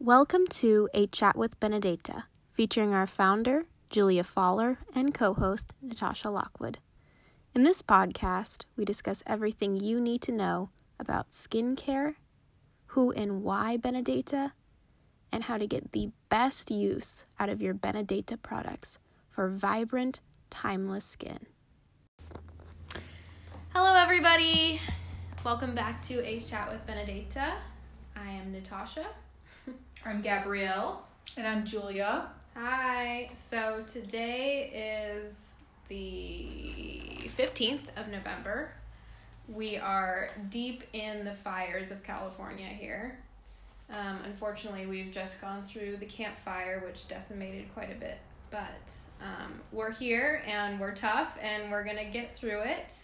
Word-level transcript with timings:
Welcome 0.00 0.48
to 0.48 0.88
A 0.92 1.06
Chat 1.06 1.36
with 1.36 1.58
Benedetta, 1.60 2.24
featuring 2.50 2.92
our 2.92 3.06
founder, 3.06 3.66
Julia 3.90 4.24
Fowler, 4.24 4.80
and 4.92 5.14
co 5.14 5.34
host, 5.34 5.72
Natasha 5.80 6.28
Lockwood. 6.28 6.78
In 7.54 7.62
this 7.62 7.80
podcast, 7.80 8.64
we 8.76 8.84
discuss 8.84 9.22
everything 9.24 9.76
you 9.76 10.00
need 10.00 10.20
to 10.22 10.32
know 10.32 10.70
about 10.98 11.30
skincare, 11.30 12.16
who 12.86 13.12
and 13.12 13.44
why 13.44 13.76
Benedetta, 13.76 14.52
and 15.30 15.44
how 15.44 15.56
to 15.56 15.66
get 15.66 15.92
the 15.92 16.10
best 16.28 16.72
use 16.72 17.24
out 17.38 17.48
of 17.48 17.62
your 17.62 17.72
Benedetta 17.72 18.36
products 18.36 18.98
for 19.30 19.48
vibrant, 19.48 20.20
timeless 20.50 21.04
skin. 21.04 21.46
Hello, 23.72 23.94
everybody. 23.94 24.80
Welcome 25.44 25.74
back 25.76 26.02
to 26.02 26.22
A 26.26 26.40
Chat 26.40 26.70
with 26.70 26.84
Benedetta. 26.84 27.54
I 28.16 28.30
am 28.32 28.50
Natasha. 28.52 29.06
I'm 30.04 30.20
Gabrielle. 30.20 31.06
And 31.36 31.46
I'm 31.46 31.64
Julia. 31.64 32.28
Hi. 32.56 33.30
So 33.32 33.84
today 33.86 35.22
is 35.24 35.48
the 35.88 37.28
15th 37.36 37.86
of 37.96 38.08
November. 38.08 38.72
We 39.48 39.76
are 39.76 40.30
deep 40.48 40.84
in 40.92 41.24
the 41.24 41.34
fires 41.34 41.90
of 41.90 42.02
California 42.02 42.66
here. 42.66 43.18
Um, 43.90 44.20
unfortunately, 44.24 44.86
we've 44.86 45.12
just 45.12 45.40
gone 45.40 45.62
through 45.62 45.98
the 45.98 46.06
Camp 46.06 46.38
Fire, 46.38 46.82
which 46.84 47.06
decimated 47.08 47.72
quite 47.74 47.92
a 47.92 47.98
bit. 47.98 48.18
But 48.50 48.92
um, 49.20 49.60
we're 49.72 49.92
here 49.92 50.42
and 50.46 50.78
we're 50.78 50.94
tough 50.94 51.36
and 51.42 51.70
we're 51.70 51.84
going 51.84 51.96
to 51.96 52.04
get 52.04 52.34
through 52.36 52.60
it. 52.62 52.94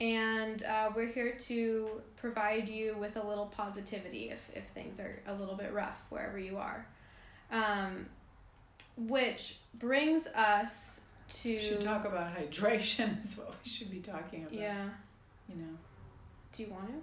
And 0.00 0.62
uh, 0.64 0.90
we're 0.94 1.06
here 1.06 1.32
to 1.32 2.02
provide 2.16 2.68
you 2.68 2.96
with 2.98 3.16
a 3.16 3.26
little 3.26 3.46
positivity 3.46 4.30
if, 4.30 4.50
if 4.54 4.64
things 4.68 4.98
are 4.98 5.20
a 5.26 5.34
little 5.34 5.54
bit 5.54 5.72
rough 5.72 6.02
wherever 6.10 6.38
you 6.38 6.56
are. 6.56 6.86
Um, 7.52 8.06
which 8.96 9.58
brings 9.78 10.26
us 10.28 11.02
to. 11.30 11.52
We 11.52 11.58
should 11.58 11.80
talk 11.80 12.04
about 12.04 12.36
hydration, 12.36 13.20
is 13.24 13.36
what 13.36 13.54
we 13.64 13.70
should 13.70 13.90
be 13.90 14.00
talking 14.00 14.42
about. 14.42 14.54
Yeah. 14.54 14.88
You 15.48 15.56
know. 15.56 15.78
Do 16.52 16.62
you 16.62 16.70
want 16.70 16.88
to? 16.88 16.94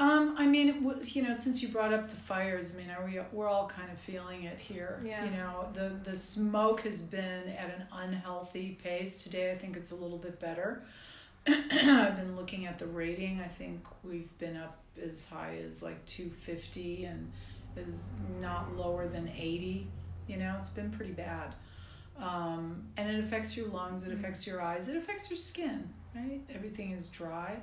Um, 0.00 0.34
I 0.38 0.46
mean, 0.46 0.90
you 1.04 1.22
know, 1.22 1.34
since 1.34 1.62
you 1.62 1.68
brought 1.68 1.92
up 1.92 2.08
the 2.08 2.16
fires, 2.16 2.72
I 2.72 2.78
mean, 2.78 2.90
are 2.90 3.04
we? 3.04 3.20
We're 3.32 3.48
all 3.48 3.68
kind 3.68 3.90
of 3.92 3.98
feeling 3.98 4.44
it 4.44 4.58
here. 4.58 5.02
Yeah. 5.04 5.26
You 5.26 5.30
know, 5.32 5.68
the 5.74 5.92
the 6.02 6.16
smoke 6.16 6.80
has 6.82 7.02
been 7.02 7.48
at 7.50 7.74
an 7.78 7.84
unhealthy 7.92 8.78
pace. 8.82 9.22
Today, 9.22 9.52
I 9.52 9.58
think 9.58 9.76
it's 9.76 9.90
a 9.90 9.94
little 9.94 10.16
bit 10.16 10.40
better. 10.40 10.82
I've 11.46 12.16
been 12.16 12.36
looking 12.36 12.66
at 12.66 12.78
the 12.78 12.86
rating. 12.86 13.40
I 13.40 13.48
think 13.48 13.86
we've 14.02 14.36
been 14.38 14.56
up 14.56 14.82
as 15.02 15.28
high 15.28 15.58
as 15.64 15.82
like 15.82 16.04
two 16.06 16.30
fifty, 16.30 17.04
and 17.04 17.30
is 17.76 18.10
not 18.40 18.76
lower 18.76 19.08
than 19.08 19.28
eighty. 19.36 19.86
You 20.26 20.36
know, 20.36 20.54
it's 20.58 20.68
been 20.68 20.90
pretty 20.90 21.12
bad. 21.12 21.54
Um, 22.18 22.84
and 22.96 23.10
it 23.10 23.24
affects 23.24 23.56
your 23.56 23.68
lungs. 23.68 24.02
It 24.02 24.12
affects 24.12 24.46
your 24.46 24.60
eyes. 24.60 24.88
It 24.88 24.96
affects 24.96 25.30
your 25.30 25.38
skin. 25.38 25.88
Right? 26.14 26.40
Everything 26.50 26.90
is 26.90 27.08
dry 27.08 27.56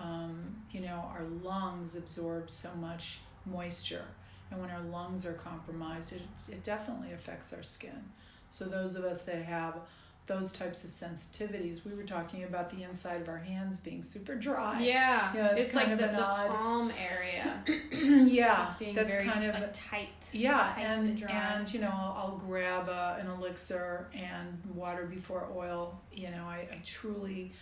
um, 0.00 0.56
you 0.70 0.80
know, 0.80 1.10
our 1.12 1.24
lungs 1.42 1.96
absorb 1.96 2.50
so 2.50 2.70
much 2.80 3.18
moisture. 3.46 4.04
And 4.50 4.60
when 4.60 4.70
our 4.70 4.82
lungs 4.82 5.24
are 5.26 5.32
compromised, 5.32 6.14
it, 6.14 6.22
it 6.48 6.62
definitely 6.62 7.12
affects 7.12 7.52
our 7.52 7.62
skin. 7.62 8.04
So, 8.50 8.66
those 8.66 8.96
of 8.96 9.04
us 9.04 9.22
that 9.22 9.42
have 9.42 9.76
those 10.26 10.52
types 10.52 10.84
of 10.84 10.90
sensitivities, 10.90 11.84
we 11.84 11.94
were 11.94 12.04
talking 12.04 12.44
about 12.44 12.70
the 12.70 12.84
inside 12.84 13.20
of 13.20 13.28
our 13.28 13.38
hands 13.38 13.76
being 13.76 14.02
super 14.02 14.34
dry. 14.36 14.80
Yeah. 14.80 15.32
Yeah, 15.34 15.54
it's 15.56 15.74
like 15.74 15.90
the, 15.90 15.96
the 15.96 16.22
odd- 16.22 16.48
palm 16.48 16.92
area. 16.98 17.62
yeah, 18.28 18.72
that's 18.94 19.16
kind 19.16 19.44
of 19.44 19.54
like, 19.54 19.70
tight. 19.74 20.08
yeah, 20.32 20.72
tight 20.74 20.98
and 20.98 21.18
dry. 21.18 21.30
and 21.30 21.74
you 21.74 21.80
know, 21.80 21.90
I'll, 21.92 22.14
I'll 22.16 22.42
grab 22.46 22.88
a, 22.88 23.18
an 23.20 23.26
elixir 23.26 24.06
and 24.14 24.58
water 24.74 25.04
before 25.06 25.48
oil. 25.54 26.00
You 26.12 26.30
know, 26.30 26.44
I, 26.44 26.68
I 26.72 26.80
truly 26.84 27.52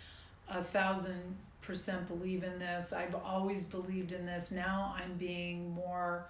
a 0.47 0.63
thousand 0.63 1.37
percent 1.61 2.07
believe 2.07 2.43
in 2.43 2.59
this. 2.59 2.93
I've 2.93 3.15
always 3.15 3.65
believed 3.65 4.11
in 4.11 4.25
this. 4.25 4.51
Now 4.51 4.95
I'm 4.97 5.13
being 5.13 5.71
more 5.71 6.27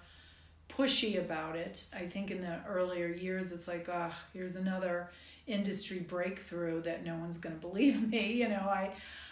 pushy 0.68 1.18
about 1.18 1.56
it. 1.56 1.84
I 1.94 2.06
think 2.06 2.30
in 2.30 2.40
the 2.40 2.60
earlier 2.66 3.08
years, 3.08 3.52
it's 3.52 3.68
like, 3.68 3.88
ah, 3.92 4.16
here's 4.32 4.56
another 4.56 5.10
industry 5.46 5.98
breakthrough 6.00 6.82
that 6.82 7.04
no 7.04 7.14
one's 7.16 7.38
going 7.38 7.54
to 7.54 7.60
believe 7.60 8.08
me. 8.10 8.32
You 8.32 8.48
know, 8.48 8.68
I, 8.68 8.90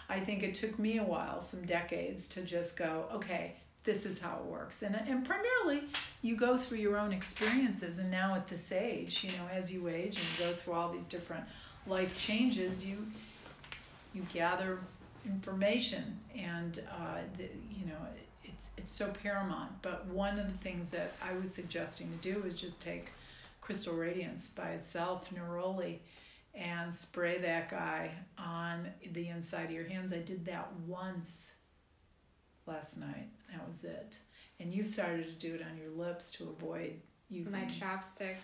I 0.09 0.21
think 0.21 0.43
it 0.43 0.55
took 0.55 0.79
me 0.79 0.99
a 0.99 1.05
while, 1.05 1.41
some 1.41 1.65
decades, 1.65 2.29
to 2.29 2.43
just 2.43 2.77
go, 2.77 3.07
okay, 3.13 3.55
this 3.85 4.05
is 4.05 4.21
how 4.21 4.39
it 4.39 4.45
works. 4.45 4.83
And 4.83 4.95
and 4.95 5.25
primarily, 5.25 5.85
you 6.23 6.37
go 6.37 6.59
through 6.59 6.79
your 6.79 6.99
own 6.99 7.13
experiences. 7.13 7.99
And 7.99 8.11
now 8.11 8.35
at 8.35 8.47
this 8.49 8.73
age, 8.73 9.25
you 9.25 9.31
know, 9.31 9.49
as 9.53 9.73
you 9.73 9.89
age 9.89 10.19
and 10.19 10.39
you 10.39 10.47
go 10.47 10.53
through 10.53 10.75
all 10.75 10.91
these 10.91 11.07
different 11.07 11.45
life 11.87 12.17
changes, 12.19 12.85
you 12.85 13.07
you 14.15 14.27
gather 14.33 14.79
information 15.25 16.19
and 16.37 16.83
uh, 16.91 17.19
the, 17.37 17.45
you 17.71 17.87
know 17.87 17.97
it's 18.45 18.67
it's 18.77 18.93
so 18.93 19.09
paramount 19.23 19.71
but 19.83 20.07
one 20.07 20.39
of 20.39 20.47
the 20.47 20.59
things 20.59 20.91
that 20.91 21.13
i 21.23 21.33
was 21.39 21.53
suggesting 21.53 22.11
to 22.11 22.33
do 22.33 22.43
is 22.47 22.59
just 22.59 22.81
take 22.81 23.13
crystal 23.71 23.95
radiance 23.95 24.49
by 24.49 24.71
itself 24.71 25.33
neroli 25.33 26.01
and 26.57 26.93
spray 26.93 27.39
that 27.39 27.71
guy 27.71 28.11
on 28.37 28.85
the 29.13 29.29
inside 29.29 29.67
of 29.67 29.71
your 29.71 29.89
hands 29.89 30.13
i 30.13 30.19
did 30.19 30.45
that 30.45 30.69
once 30.89 31.53
last 32.67 32.97
night 32.97 33.29
that 33.49 33.65
was 33.65 33.85
it 33.85 34.19
and 34.59 34.75
you've 34.75 34.89
started 34.89 35.25
to 35.25 35.47
do 35.49 35.55
it 35.55 35.63
on 35.63 35.79
your 35.79 35.91
lips 35.91 36.33
to 36.33 36.49
avoid 36.49 36.95
using 37.29 37.61
my 37.61 37.67
chapstick. 37.67 38.35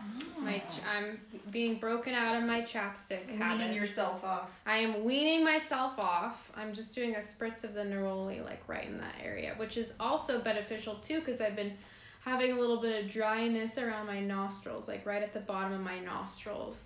Oh. 0.00 0.40
My 0.40 0.54
ch- 0.54 0.86
I'm 0.88 1.20
being 1.50 1.74
broken 1.74 2.14
out 2.14 2.38
of 2.38 2.44
my 2.44 2.62
chapstick 2.62 3.26
Weaning 3.26 3.38
habit. 3.42 3.74
yourself 3.74 4.24
off. 4.24 4.58
I 4.64 4.78
am 4.78 5.04
weaning 5.04 5.44
myself 5.44 5.98
off. 5.98 6.50
I'm 6.56 6.72
just 6.72 6.94
doing 6.94 7.16
a 7.16 7.18
spritz 7.18 7.64
of 7.64 7.74
the 7.74 7.82
neroli 7.82 8.42
like 8.42 8.62
right 8.66 8.86
in 8.86 8.98
that 8.98 9.14
area, 9.22 9.52
which 9.58 9.76
is 9.76 9.92
also 10.00 10.40
beneficial 10.40 10.94
too 10.96 11.20
because 11.20 11.42
I've 11.42 11.54
been 11.54 11.74
having 12.20 12.52
a 12.52 12.58
little 12.58 12.80
bit 12.80 13.04
of 13.04 13.10
dryness 13.10 13.78
around 13.78 14.06
my 14.06 14.20
nostrils, 14.20 14.88
like 14.88 15.06
right 15.06 15.22
at 15.22 15.32
the 15.32 15.40
bottom 15.40 15.72
of 15.72 15.80
my 15.80 15.98
nostrils. 15.98 16.84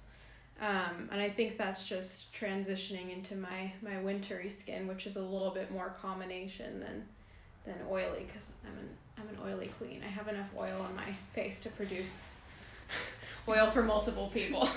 Um, 0.60 1.08
and 1.10 1.20
I 1.20 1.28
think 1.28 1.58
that's 1.58 1.86
just 1.86 2.32
transitioning 2.32 3.12
into 3.12 3.34
my 3.34 3.72
my 3.82 4.00
wintry 4.00 4.48
skin, 4.48 4.86
which 4.86 5.06
is 5.06 5.16
a 5.16 5.22
little 5.22 5.50
bit 5.50 5.70
more 5.72 5.96
combination 6.00 6.80
than 6.80 7.04
than 7.64 7.74
oily 7.90 8.24
because 8.26 8.50
I'm 8.64 8.78
an 8.78 8.88
I'm 9.18 9.28
an 9.28 9.52
oily 9.52 9.66
queen. 9.78 10.02
I 10.06 10.10
have 10.10 10.28
enough 10.28 10.48
oil 10.56 10.80
on 10.80 10.94
my 10.94 11.12
face 11.34 11.60
to 11.60 11.68
produce 11.70 12.28
oil 13.48 13.68
for 13.68 13.82
multiple 13.82 14.30
people. 14.32 14.68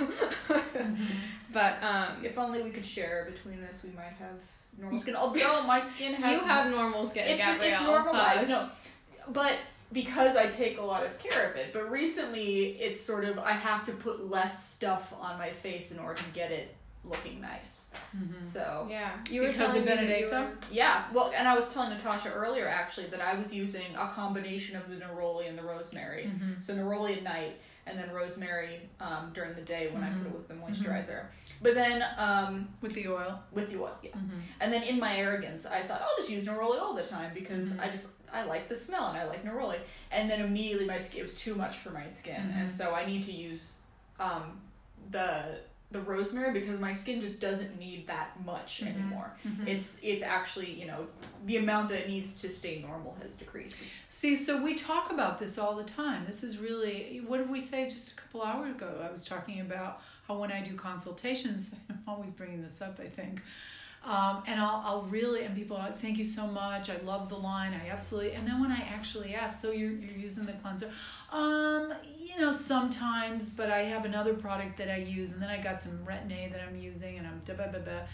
but 1.53 1.83
um, 1.83 2.23
If 2.23 2.37
only 2.37 2.63
we 2.63 2.71
could 2.71 2.85
share 2.85 3.29
between 3.31 3.63
us, 3.63 3.83
we 3.83 3.91
might 3.91 4.13
have 4.19 4.39
normal 4.79 4.99
skin. 4.99 5.15
Although 5.15 5.63
my 5.63 5.79
skin 5.79 6.13
has 6.13 6.41
you 6.41 6.47
have 6.47 6.71
normal 6.71 7.07
skin, 7.07 7.27
it's, 7.27 7.41
Gabrielle. 7.41 7.81
it's. 7.81 7.81
No, 8.47 8.69
but 9.29 9.57
because 9.93 10.35
I 10.35 10.47
take 10.47 10.77
a 10.79 10.81
lot 10.83 11.05
of 11.05 11.17
care 11.19 11.49
of 11.49 11.55
it. 11.55 11.73
But 11.73 11.89
recently, 11.89 12.77
it's 12.79 12.99
sort 12.99 13.25
of 13.25 13.39
I 13.39 13.51
have 13.51 13.85
to 13.85 13.91
put 13.93 14.29
less 14.29 14.65
stuff 14.65 15.13
on 15.19 15.37
my 15.37 15.49
face 15.51 15.91
in 15.91 15.99
order 15.99 16.21
to 16.21 16.29
get 16.33 16.51
it 16.51 16.75
looking 17.05 17.39
nice. 17.39 17.85
So 18.41 18.87
Yeah, 18.89 19.11
you 19.29 19.41
were 19.41 19.47
Because 19.47 19.75
of 19.75 19.85
telling 19.85 20.09
you 20.09 20.27
were- 20.29 20.51
yeah, 20.71 21.05
well, 21.13 21.31
and 21.35 21.47
I 21.47 21.55
was 21.55 21.71
telling 21.73 21.89
Natasha 21.91 22.31
earlier 22.33 22.67
actually 22.67 23.07
that 23.07 23.21
I 23.21 23.37
was 23.37 23.53
using 23.53 23.85
a 23.97 24.07
combination 24.07 24.75
of 24.75 24.89
the 24.89 24.95
neroli 24.95 25.47
and 25.47 25.57
the 25.57 25.63
rosemary. 25.63 26.25
Mm-hmm. 26.25 26.59
So 26.59 26.73
neroli 26.75 27.17
at 27.17 27.23
night, 27.23 27.59
and 27.85 27.97
then 27.97 28.11
rosemary 28.11 28.81
um, 28.99 29.31
during 29.33 29.55
the 29.55 29.61
day 29.61 29.87
when 29.93 30.03
I 30.03 30.09
put 30.09 30.25
it 30.27 30.33
with 30.33 30.47
the 30.49 30.55
Mm-hmm. 30.55 30.73
moisturizer. 30.83 31.25
But 31.61 31.75
then 31.75 32.03
um, 32.17 32.67
with 32.81 32.93
the 32.93 33.07
oil 33.07 33.39
with 33.51 33.69
the 33.69 33.79
oil, 33.79 33.95
yes. 34.03 34.15
Mm-hmm. 34.17 34.39
And 34.61 34.73
then 34.73 34.83
in 34.83 34.99
my 34.99 35.15
arrogance, 35.17 35.65
I 35.65 35.81
thought 35.81 36.01
I'll 36.01 36.17
just 36.17 36.29
use 36.29 36.45
neroli 36.45 36.79
all 36.81 36.93
the 36.93 37.03
time 37.03 37.31
because. 37.33 37.71
I 37.79 37.87
just 37.89 38.07
I 38.33 38.43
like 38.43 38.67
the 38.69 38.75
smell 38.75 39.07
and 39.07 39.17
I 39.17 39.25
like 39.25 39.43
neroli. 39.45 39.77
And 40.11 40.29
then 40.29 40.41
immediately 40.41 40.85
my 40.85 40.99
skin 40.99 41.19
it 41.19 41.23
was 41.23 41.39
too 41.39 41.55
much 41.55 41.77
for 41.77 41.91
my 41.91 42.07
skin, 42.07 42.53
and 42.55 42.67
Mhm. 42.69 42.71
so 42.71 42.93
I 42.93 43.05
need 43.05 43.23
to 43.23 43.31
use 43.31 43.77
um, 44.19 44.59
the 45.11 45.59
the 45.89 46.01
rosemary 46.01 46.51
because 46.59 46.77
my 46.81 46.91
skin 46.91 47.21
just 47.21 47.39
doesn't 47.39 47.79
need 47.79 48.05
that 48.07 48.31
much 48.43 48.81
Mhm. 48.83 48.87
anymore. 48.87 49.31
Mhm. 49.47 49.67
It's 49.67 49.97
it's 50.01 50.21
actually 50.21 50.69
you 50.73 50.85
know 50.85 51.07
the 51.45 51.57
amount 51.57 51.87
that 51.89 51.99
it 52.01 52.09
needs 52.09 52.33
to 52.41 52.49
stay 52.49 52.81
normal 52.81 53.15
has 53.21 53.35
decreased. 53.37 53.77
See, 54.09 54.35
so 54.35 54.61
we 54.61 54.73
talk 54.75 55.11
about 55.11 55.39
this 55.39 55.57
all 55.57 55.75
the 55.75 55.85
time. 55.85 56.25
This 56.25 56.43
is 56.43 56.57
really, 56.57 57.21
what 57.25 57.37
did 57.37 57.49
we 57.49 57.61
say 57.61 57.85
just 57.87 58.11
a 58.13 58.15
couple 58.21 58.41
hours 58.43 58.75
ago? 58.75 59.01
I 59.01 59.09
was 59.09 59.23
talking 59.23 59.61
about 59.61 60.01
how 60.27 60.37
when 60.37 60.51
I 60.51 60.61
do 60.61 60.75
consultations, 60.75 61.73
I'm 61.89 62.03
always 62.05 62.31
bringing 62.31 62.61
this 62.61 62.81
up, 62.81 62.99
I 62.99 63.07
think. 63.07 63.41
Um, 64.07 64.41
and 64.47 64.57
I'll, 64.57 64.81
I'll 64.85 65.01
really, 65.03 65.43
and 65.43 65.53
people 65.53 65.75
are, 65.75 65.91
thank 65.91 66.17
you 66.17 66.23
so 66.23 66.47
much. 66.47 66.89
I 66.89 66.95
love 67.03 67.27
the 67.27 67.35
line. 67.35 67.73
I 67.73 67.89
absolutely, 67.89 68.31
and 68.33 68.47
then 68.47 68.61
when 68.61 68.71
I 68.71 68.79
actually 68.79 69.35
ask, 69.35 69.61
so 69.61 69.71
you're, 69.71 69.91
you're 69.91 70.17
using 70.17 70.45
the 70.45 70.53
cleanser? 70.53 70.89
Um, 71.33 71.93
you 72.17 72.39
know, 72.39 72.49
sometimes, 72.49 73.49
but 73.49 73.69
I 73.69 73.79
have 73.79 74.05
another 74.05 74.33
product 74.33 74.77
that 74.77 74.89
I 74.89 74.97
use, 74.97 75.31
and 75.31 75.41
then 75.41 75.49
I 75.49 75.61
got 75.61 75.81
some 75.81 75.99
retin-A 76.05 76.51
that 76.53 76.61
I'm 76.61 76.77
using, 76.77 77.17
and 77.17 77.27
I'm 77.27 77.41
da 77.43 77.55
ba 77.55 77.69
ba 77.69 77.79
ba. 77.79 78.07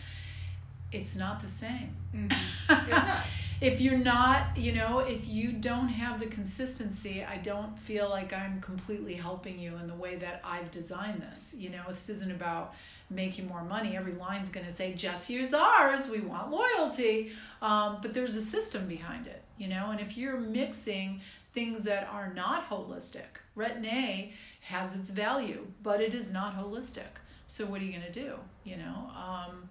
It's 0.92 1.16
not 1.16 1.42
the 1.42 1.48
same. 1.48 1.96
It's 2.70 2.90
not. 2.90 3.26
if 3.62 3.80
you're 3.80 3.98
not, 3.98 4.58
you 4.58 4.74
know, 4.74 5.00
if 5.00 5.28
you 5.28 5.54
don't 5.54 5.88
have 5.88 6.20
the 6.20 6.26
consistency, 6.26 7.24
I 7.24 7.38
don't 7.38 7.78
feel 7.80 8.10
like 8.10 8.34
I'm 8.34 8.60
completely 8.62 9.14
helping 9.14 9.60
you 9.60 9.78
in 9.78 9.88
the 9.88 9.96
way 9.96 10.16
that 10.18 10.42
I've 10.44 10.70
designed 10.70 11.22
this. 11.22 11.54
You 11.58 11.70
know, 11.70 11.84
this 11.88 12.10
isn't 12.10 12.32
about 12.32 12.74
making 13.14 13.48
more 13.48 13.64
money. 13.64 13.96
Every 13.96 14.14
line's 14.14 14.50
going 14.50 14.66
to 14.66 14.72
say, 14.72 14.94
just 14.94 15.30
use 15.30 15.54
ours. 15.54 16.10
We 16.10 16.20
want 16.20 16.52
loyalty. 16.52 17.32
Um, 17.62 18.00
but 18.02 18.14
there's 18.14 18.36
a 18.36 18.42
system 18.42 18.88
behind 18.88 19.28
it, 19.28 19.44
you 19.58 19.68
know, 19.68 19.92
and 19.92 20.00
if 20.00 20.18
you're 20.18 20.40
mixing 20.40 21.22
things 21.54 21.84
that 21.84 22.10
are 22.12 22.34
not 22.34 22.70
holistic, 22.70 23.40
Retin-A 23.56 24.34
has 24.62 24.96
its 24.96 25.10
value, 25.10 25.68
but 25.82 26.02
it 26.02 26.14
is 26.14 26.32
not 26.32 26.58
holistic. 26.58 27.22
So 27.48 27.66
what 27.66 27.82
are 27.82 27.86
you 27.86 27.92
going 27.92 28.12
to 28.12 28.12
do? 28.12 28.34
You 28.64 28.78
know, 28.78 29.12
um, 29.16 29.70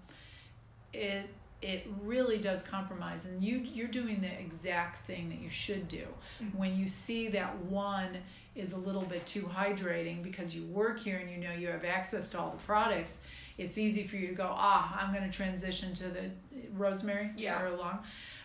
it 0.92 1.28
it 1.62 1.86
really 2.02 2.38
does 2.38 2.62
compromise 2.62 3.24
and 3.24 3.42
you 3.42 3.58
you're 3.58 3.86
doing 3.86 4.20
the 4.20 4.40
exact 4.40 5.06
thing 5.06 5.28
that 5.28 5.40
you 5.40 5.48
should 5.48 5.86
do 5.86 6.04
mm-hmm. 6.42 6.58
when 6.58 6.76
you 6.76 6.88
see 6.88 7.28
that 7.28 7.56
one 7.66 8.18
is 8.54 8.72
a 8.72 8.76
little 8.76 9.02
bit 9.02 9.24
too 9.26 9.42
hydrating 9.42 10.22
because 10.22 10.54
you 10.54 10.62
work 10.64 10.98
here 10.98 11.18
and 11.18 11.30
you 11.30 11.38
know 11.38 11.52
you 11.52 11.68
have 11.68 11.84
access 11.84 12.30
to 12.30 12.38
all 12.38 12.50
the 12.50 12.62
products 12.64 13.20
it's 13.58 13.78
easy 13.78 14.06
for 14.06 14.16
you 14.16 14.28
to 14.28 14.34
go 14.34 14.50
ah 14.50 15.00
i'm 15.00 15.12
going 15.12 15.28
to 15.28 15.34
transition 15.34 15.94
to 15.94 16.08
the 16.08 16.30
rosemary 16.74 17.30
yeah 17.36 17.62
or 17.62 17.66
along 17.68 17.98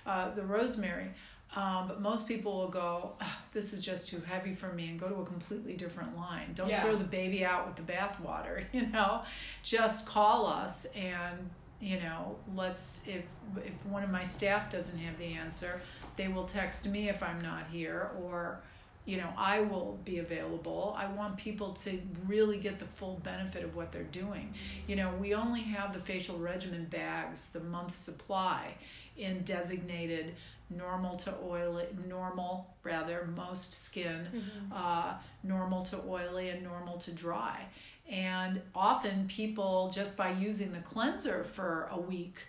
uh, 0.06 0.30
the 0.36 0.44
rosemary 0.44 1.10
um, 1.56 1.88
but 1.88 2.02
most 2.02 2.28
people 2.28 2.54
will 2.58 2.68
go, 2.68 3.14
oh, 3.22 3.38
this 3.54 3.72
is 3.72 3.84
just 3.84 4.10
too 4.10 4.20
heavy 4.20 4.54
for 4.54 4.74
me, 4.74 4.90
and 4.90 5.00
go 5.00 5.08
to 5.08 5.16
a 5.16 5.26
completely 5.26 5.74
different 5.74 6.16
line. 6.18 6.52
Don't 6.54 6.70
yeah. 6.70 6.84
throw 6.84 6.96
the 6.96 7.06
baby 7.06 7.46
out 7.46 7.66
with 7.66 7.76
the 7.76 7.92
bathwater, 7.92 8.66
you 8.74 8.88
know. 8.88 9.22
Just 9.64 10.06
call 10.06 10.46
us, 10.46 10.86
and 10.94 11.50
you 11.80 12.00
know, 12.00 12.36
let's 12.54 13.02
if 13.06 13.24
if 13.66 13.86
one 13.86 14.04
of 14.04 14.10
my 14.10 14.24
staff 14.24 14.70
doesn't 14.70 14.98
have 14.98 15.18
the 15.18 15.34
answer, 15.34 15.82
they 16.18 16.28
will 16.28 16.44
text 16.44 16.88
me 16.88 17.08
if 17.08 17.24
I'm 17.24 17.42
not 17.42 17.68
here, 17.68 18.12
or 18.20 18.60
you 19.08 19.16
know, 19.16 19.30
I 19.38 19.62
will 19.62 19.98
be 20.04 20.20
available. 20.20 20.94
I 21.00 21.08
want 21.08 21.38
people 21.38 21.72
to 21.86 21.98
really 22.28 22.58
get 22.58 22.78
the 22.78 22.86
full 22.86 23.22
benefit 23.24 23.64
of 23.64 23.74
what 23.74 23.94
they're 23.94 24.04
doing. 24.04 24.54
You 24.86 24.98
know, 24.98 25.14
we 25.20 25.34
only 25.34 25.62
have 25.62 25.94
the 25.94 26.00
facial 26.00 26.38
regimen 26.38 26.86
bags, 26.86 27.48
the 27.48 27.62
month 27.62 27.96
supply, 27.96 28.76
in 29.16 29.44
designated 29.44 30.36
normal 30.70 31.16
to 31.16 31.34
oily, 31.42 31.86
normal 32.06 32.76
rather, 32.84 33.30
most 33.34 33.72
skin, 33.72 34.28
mm-hmm. 34.36 34.74
uh, 34.76 35.14
normal 35.42 35.86
to 35.86 36.02
oily, 36.06 36.50
and 36.50 36.62
normal 36.62 36.98
to 36.98 37.12
dry. 37.12 37.66
And 38.10 38.62
often 38.76 39.28
people, 39.30 39.90
just 39.96 40.18
by 40.18 40.32
using 40.32 40.74
the 40.74 40.80
cleanser 40.80 41.46
for 41.54 41.88
a 41.94 42.00
week, 42.00 42.42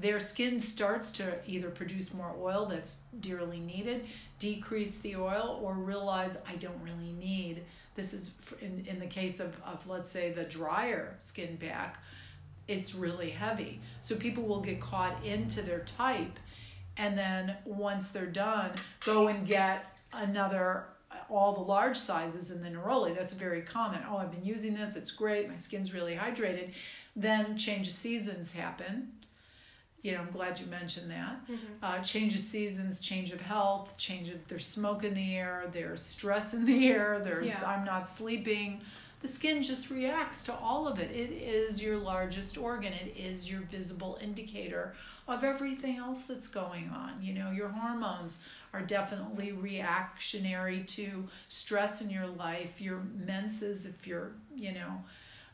their 0.00 0.18
skin 0.18 0.58
starts 0.58 1.12
to 1.12 1.38
either 1.46 1.70
produce 1.70 2.14
more 2.14 2.34
oil 2.40 2.66
that's 2.66 3.00
dearly 3.20 3.60
needed, 3.60 4.06
decrease 4.38 4.96
the 4.98 5.16
oil, 5.16 5.60
or 5.62 5.74
realize 5.74 6.38
I 6.48 6.56
don't 6.56 6.80
really 6.82 7.12
need. 7.12 7.62
This 7.94 8.14
is 8.14 8.32
in, 8.60 8.86
in 8.88 8.98
the 8.98 9.06
case 9.06 9.40
of, 9.40 9.54
of, 9.64 9.86
let's 9.86 10.10
say, 10.10 10.32
the 10.32 10.44
drier 10.44 11.16
skin 11.18 11.58
pack, 11.60 11.98
it's 12.66 12.94
really 12.94 13.30
heavy. 13.30 13.80
So 14.00 14.16
people 14.16 14.44
will 14.44 14.60
get 14.60 14.80
caught 14.80 15.24
into 15.24 15.60
their 15.60 15.80
type 15.80 16.38
and 17.00 17.16
then 17.16 17.56
once 17.64 18.08
they're 18.08 18.26
done, 18.26 18.72
go 19.04 19.28
and 19.28 19.46
get 19.46 19.96
another 20.12 20.84
uh, 21.10 21.14
all 21.30 21.54
the 21.54 21.62
large 21.62 21.96
sizes 21.96 22.50
in 22.50 22.62
the 22.62 22.68
Neroli. 22.68 23.16
That's 23.16 23.32
very 23.32 23.62
common. 23.62 24.00
Oh, 24.08 24.18
I've 24.18 24.30
been 24.30 24.44
using 24.44 24.74
this. 24.74 24.96
It's 24.96 25.10
great. 25.10 25.48
My 25.48 25.56
skin's 25.56 25.94
really 25.94 26.14
hydrated. 26.14 26.72
Then 27.16 27.56
change 27.56 27.88
of 27.88 27.94
seasons 27.94 28.52
happen. 28.52 29.12
You 30.02 30.12
know, 30.12 30.20
I'm 30.20 30.30
glad 30.30 30.58
you 30.58 30.66
mentioned 30.66 31.10
that. 31.10 31.46
Mm-hmm. 31.46 31.56
Uh, 31.82 31.98
change 32.00 32.34
of 32.34 32.40
seasons, 32.40 33.00
change 33.00 33.32
of 33.32 33.40
health, 33.40 33.98
change 33.98 34.28
of 34.28 34.46
there's 34.48 34.66
smoke 34.66 35.04
in 35.04 35.14
the 35.14 35.36
air, 35.36 35.64
there's 35.72 36.02
stress 36.02 36.54
in 36.54 36.64
the 36.64 36.88
air, 36.88 37.20
there's 37.22 37.48
yeah. 37.48 37.64
I'm 37.66 37.84
not 37.84 38.08
sleeping 38.08 38.80
the 39.20 39.28
skin 39.28 39.62
just 39.62 39.90
reacts 39.90 40.42
to 40.44 40.54
all 40.54 40.88
of 40.88 40.98
it. 40.98 41.10
It 41.10 41.30
is 41.30 41.82
your 41.82 41.98
largest 41.98 42.56
organ, 42.56 42.94
it 42.94 43.14
is 43.16 43.50
your 43.50 43.60
visible 43.60 44.18
indicator 44.22 44.94
of 45.28 45.44
everything 45.44 45.98
else 45.98 46.22
that's 46.22 46.48
going 46.48 46.88
on. 46.88 47.22
You 47.22 47.34
know, 47.34 47.50
your 47.50 47.68
hormones 47.68 48.38
are 48.72 48.80
definitely 48.80 49.52
reactionary 49.52 50.84
to 50.84 51.28
stress 51.48 52.00
in 52.00 52.08
your 52.08 52.26
life, 52.26 52.80
your 52.80 53.02
menses, 53.14 53.84
if 53.84 54.06
you're, 54.06 54.32
you 54.54 54.72
know, 54.72 55.04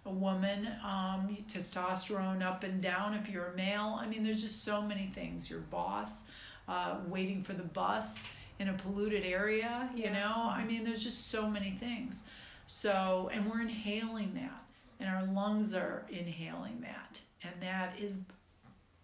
a 0.07 0.11
woman, 0.11 0.69
um, 0.85 1.37
testosterone 1.49 2.43
up 2.43 2.63
and 2.63 2.81
down 2.81 3.15
if 3.15 3.29
you're 3.29 3.47
a 3.47 3.57
male. 3.57 3.99
I 4.01 4.07
mean, 4.07 4.23
there's 4.23 4.41
just 4.41 4.65
so 4.65 4.81
many 4.81 5.07
things. 5.07 5.51
Your 5.51 5.61
boss, 5.61 6.25
uh, 6.69 6.99
waiting 7.09 7.43
for 7.43 7.53
the 7.53 7.65
bus 7.65 8.31
in 8.59 8.69
a 8.69 8.73
polluted 8.75 9.25
area, 9.25 9.91
you 9.95 10.05
yeah. 10.05 10.13
know? 10.13 10.35
I 10.49 10.65
mean, 10.65 10.85
there's 10.85 11.03
just 11.03 11.29
so 11.29 11.49
many 11.49 11.73
things. 11.73 12.23
So, 12.67 13.31
and 13.33 13.49
we're 13.51 13.61
inhaling 13.61 14.35
that, 14.35 14.65
and 14.99 15.09
our 15.09 15.25
lungs 15.33 15.75
are 15.75 16.07
inhaling 16.09 16.81
that, 16.81 17.21
and 17.43 17.53
that 17.61 17.95
is 17.99 18.19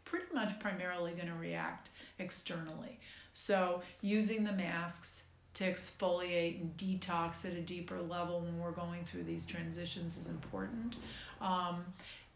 pretty 0.05 0.27
much 0.35 0.59
primarily 0.59 1.13
going 1.13 1.29
to 1.29 1.35
react 1.35 1.91
externally. 2.19 2.99
So, 3.33 3.83
using 4.01 4.45
the 4.45 4.53
masks 4.53 5.25
to 5.55 5.65
exfoliate 5.71 6.61
and 6.61 6.77
detox 6.77 7.45
at 7.45 7.53
a 7.53 7.61
deeper 7.61 8.01
level 8.01 8.41
when 8.41 8.59
we're 8.59 8.73
going 8.73 9.05
through 9.05 9.25
these 9.25 9.47
transitions 9.47 10.17
is 10.17 10.29
important. 10.29 10.97
Um, 11.41 11.85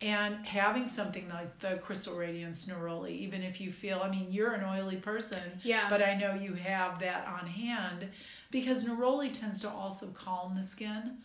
and 0.02 0.44
having 0.44 0.86
something 0.86 1.26
like 1.30 1.58
the 1.60 1.76
crystal 1.78 2.16
radiance 2.16 2.66
neroli 2.66 3.12
even 3.12 3.42
if 3.42 3.60
you 3.62 3.72
feel 3.72 4.00
i 4.02 4.10
mean 4.10 4.26
you're 4.30 4.52
an 4.52 4.62
oily 4.62 4.96
person 4.96 5.40
yeah 5.62 5.88
but 5.88 6.02
i 6.02 6.14
know 6.14 6.34
you 6.34 6.52
have 6.52 7.00
that 7.00 7.26
on 7.26 7.46
hand 7.46 8.06
because 8.50 8.84
neroli 8.84 9.32
tends 9.32 9.60
to 9.60 9.70
also 9.70 10.08
calm 10.08 10.54
the 10.54 10.62
skin 10.62 11.16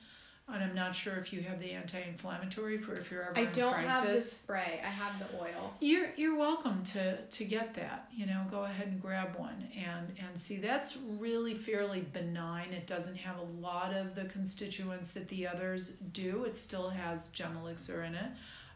and 0.53 0.63
I'm 0.63 0.75
not 0.75 0.95
sure 0.95 1.15
if 1.15 1.31
you 1.33 1.41
have 1.41 1.59
the 1.59 1.71
anti-inflammatory 1.71 2.77
for 2.77 2.93
if 2.93 3.11
you're 3.11 3.23
ever 3.23 3.37
I 3.37 3.41
in 3.41 3.51
don't 3.51 3.73
crisis. 3.73 3.93
have 3.93 4.07
the 4.07 4.19
spray. 4.19 4.81
I 4.83 4.87
have 4.87 5.13
the 5.19 5.41
oil. 5.41 5.73
You're 5.79 6.09
you're 6.15 6.37
welcome 6.37 6.83
to 6.85 7.21
to 7.21 7.45
get 7.45 7.73
that. 7.75 8.09
You 8.13 8.25
know, 8.25 8.45
go 8.49 8.63
ahead 8.63 8.87
and 8.87 9.01
grab 9.01 9.35
one 9.35 9.67
and 9.77 10.07
and 10.19 10.39
see. 10.39 10.57
That's 10.57 10.97
really 11.19 11.53
fairly 11.53 12.01
benign. 12.13 12.73
It 12.73 12.87
doesn't 12.87 13.17
have 13.17 13.37
a 13.37 13.65
lot 13.65 13.93
of 13.93 14.15
the 14.15 14.25
constituents 14.25 15.11
that 15.11 15.27
the 15.27 15.47
others 15.47 15.91
do. 16.11 16.43
It 16.43 16.57
still 16.57 16.89
has 16.89 17.29
gem 17.29 17.57
elixir 17.57 18.03
in 18.03 18.15
it. 18.15 18.31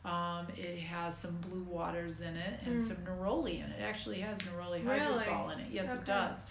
Um, 0.06 0.48
it 0.56 0.80
has 0.82 1.18
some 1.18 1.36
blue 1.38 1.64
waters 1.64 2.22
in 2.22 2.36
it 2.36 2.60
and 2.64 2.80
mm. 2.80 2.82
some 2.82 2.98
neroli 2.98 3.56
in 3.56 3.72
it. 3.72 3.80
It 3.80 3.84
actually 3.84 4.20
has 4.20 4.40
neroli 4.44 4.84
hydrosol 4.84 5.52
in 5.54 5.60
it. 5.62 5.68
Yes, 5.72 5.88
okay. 5.88 5.98
it 5.98 6.06
does. 6.06 6.44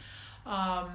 Um, 0.47 0.91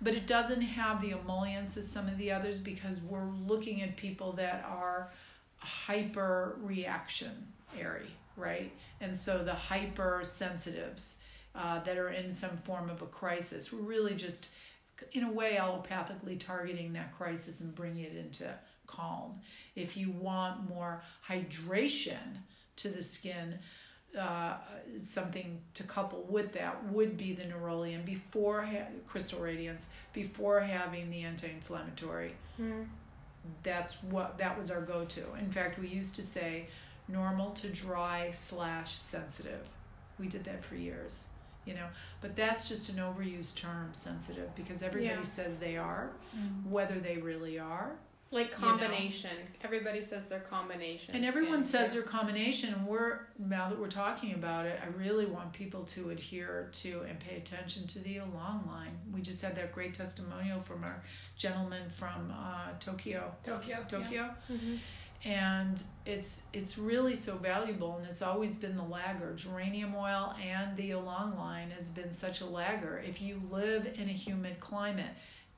but 0.00 0.14
it 0.14 0.26
doesn't 0.26 0.60
have 0.60 1.00
the 1.00 1.12
emollients 1.12 1.76
as 1.76 1.88
some 1.88 2.08
of 2.08 2.18
the 2.18 2.30
others 2.30 2.58
because 2.58 3.00
we're 3.02 3.30
looking 3.46 3.82
at 3.82 3.96
people 3.96 4.32
that 4.32 4.64
are 4.68 5.10
hyper 5.58 6.56
reactionary, 6.62 8.10
right? 8.36 8.70
And 9.00 9.16
so 9.16 9.42
the 9.42 9.52
hypersensitives 9.52 11.14
uh, 11.54 11.80
that 11.84 11.96
are 11.96 12.10
in 12.10 12.32
some 12.32 12.56
form 12.58 12.90
of 12.90 13.02
a 13.02 13.06
crisis, 13.06 13.72
we're 13.72 13.80
really 13.80 14.14
just, 14.14 14.48
in 15.12 15.24
a 15.24 15.30
way, 15.30 15.56
allopathically 15.58 16.38
targeting 16.38 16.92
that 16.94 17.16
crisis 17.16 17.60
and 17.60 17.74
bringing 17.74 18.04
it 18.04 18.16
into 18.16 18.52
calm. 18.86 19.40
If 19.74 19.96
you 19.96 20.10
want 20.10 20.68
more 20.68 21.02
hydration 21.28 22.42
to 22.76 22.88
the 22.88 23.02
skin, 23.02 23.58
uh, 24.18 24.54
something 25.02 25.60
to 25.74 25.82
couple 25.82 26.24
with 26.28 26.52
that 26.52 26.84
would 26.86 27.16
be 27.16 27.32
the 27.32 27.42
nerolium 27.42 28.04
before 28.04 28.62
ha- 28.62 28.86
crystal 29.06 29.40
radiance 29.40 29.88
before 30.12 30.60
having 30.60 31.10
the 31.10 31.22
anti-inflammatory. 31.22 32.34
Mm. 32.60 32.86
That's 33.62 34.02
what 34.04 34.38
that 34.38 34.56
was 34.56 34.70
our 34.70 34.80
go-to. 34.80 35.24
In 35.38 35.50
fact, 35.50 35.78
we 35.78 35.88
used 35.88 36.14
to 36.14 36.22
say 36.22 36.68
normal 37.08 37.50
to 37.50 37.68
dry 37.68 38.30
slash 38.30 38.94
sensitive. 38.96 39.66
We 40.18 40.28
did 40.28 40.44
that 40.44 40.64
for 40.64 40.76
years, 40.76 41.24
you 41.66 41.74
know. 41.74 41.86
But 42.20 42.36
that's 42.36 42.68
just 42.68 42.88
an 42.90 42.96
overused 42.96 43.56
term, 43.56 43.90
sensitive, 43.92 44.54
because 44.54 44.82
everybody 44.82 45.16
yeah. 45.16 45.22
says 45.22 45.56
they 45.56 45.76
are. 45.76 46.10
Mm. 46.36 46.70
Whether 46.70 47.00
they 47.00 47.18
really 47.18 47.58
are 47.58 47.96
like 48.34 48.50
combination. 48.50 49.30
You 49.32 49.38
know? 49.38 49.50
Everybody 49.62 50.02
says 50.02 50.26
their 50.26 50.40
combination. 50.40 51.14
And 51.14 51.24
everyone 51.24 51.62
says 51.62 51.94
their 51.94 52.02
combination. 52.02 52.74
And 52.74 52.86
we're 52.86 53.20
now 53.38 53.68
that 53.70 53.78
we're 53.78 53.88
talking 53.88 54.34
about 54.34 54.66
it, 54.66 54.78
I 54.82 54.88
really 54.98 55.24
want 55.24 55.52
people 55.52 55.84
to 55.84 56.10
adhere 56.10 56.68
to 56.82 57.02
and 57.08 57.18
pay 57.20 57.36
attention 57.36 57.86
to 57.86 58.00
the 58.00 58.16
Ylang 58.16 58.66
line. 58.66 58.90
We 59.12 59.22
just 59.22 59.40
had 59.40 59.54
that 59.56 59.72
great 59.72 59.94
testimonial 59.94 60.60
from 60.62 60.82
our 60.84 61.02
gentleman 61.36 61.88
from 61.90 62.34
uh, 62.36 62.72
Tokyo. 62.80 63.32
Tokyo. 63.44 63.78
Tokyo. 63.88 64.08
Yeah. 64.10 64.30
Mm-hmm. 64.50 64.76
And 65.26 65.82
it's 66.04 66.48
it's 66.52 66.76
really 66.76 67.14
so 67.14 67.36
valuable, 67.36 67.96
and 67.96 68.06
it's 68.06 68.20
always 68.20 68.56
been 68.56 68.76
the 68.76 68.82
lagger. 68.82 69.32
Geranium 69.34 69.94
oil 69.94 70.34
and 70.44 70.76
the 70.76 70.90
Ylang 70.90 71.38
line 71.38 71.70
has 71.70 71.88
been 71.88 72.12
such 72.12 72.42
a 72.42 72.44
lagger. 72.44 73.02
If 73.08 73.22
you 73.22 73.40
live 73.50 73.86
in 73.94 74.10
a 74.10 74.12
humid 74.12 74.60
climate, 74.60 75.14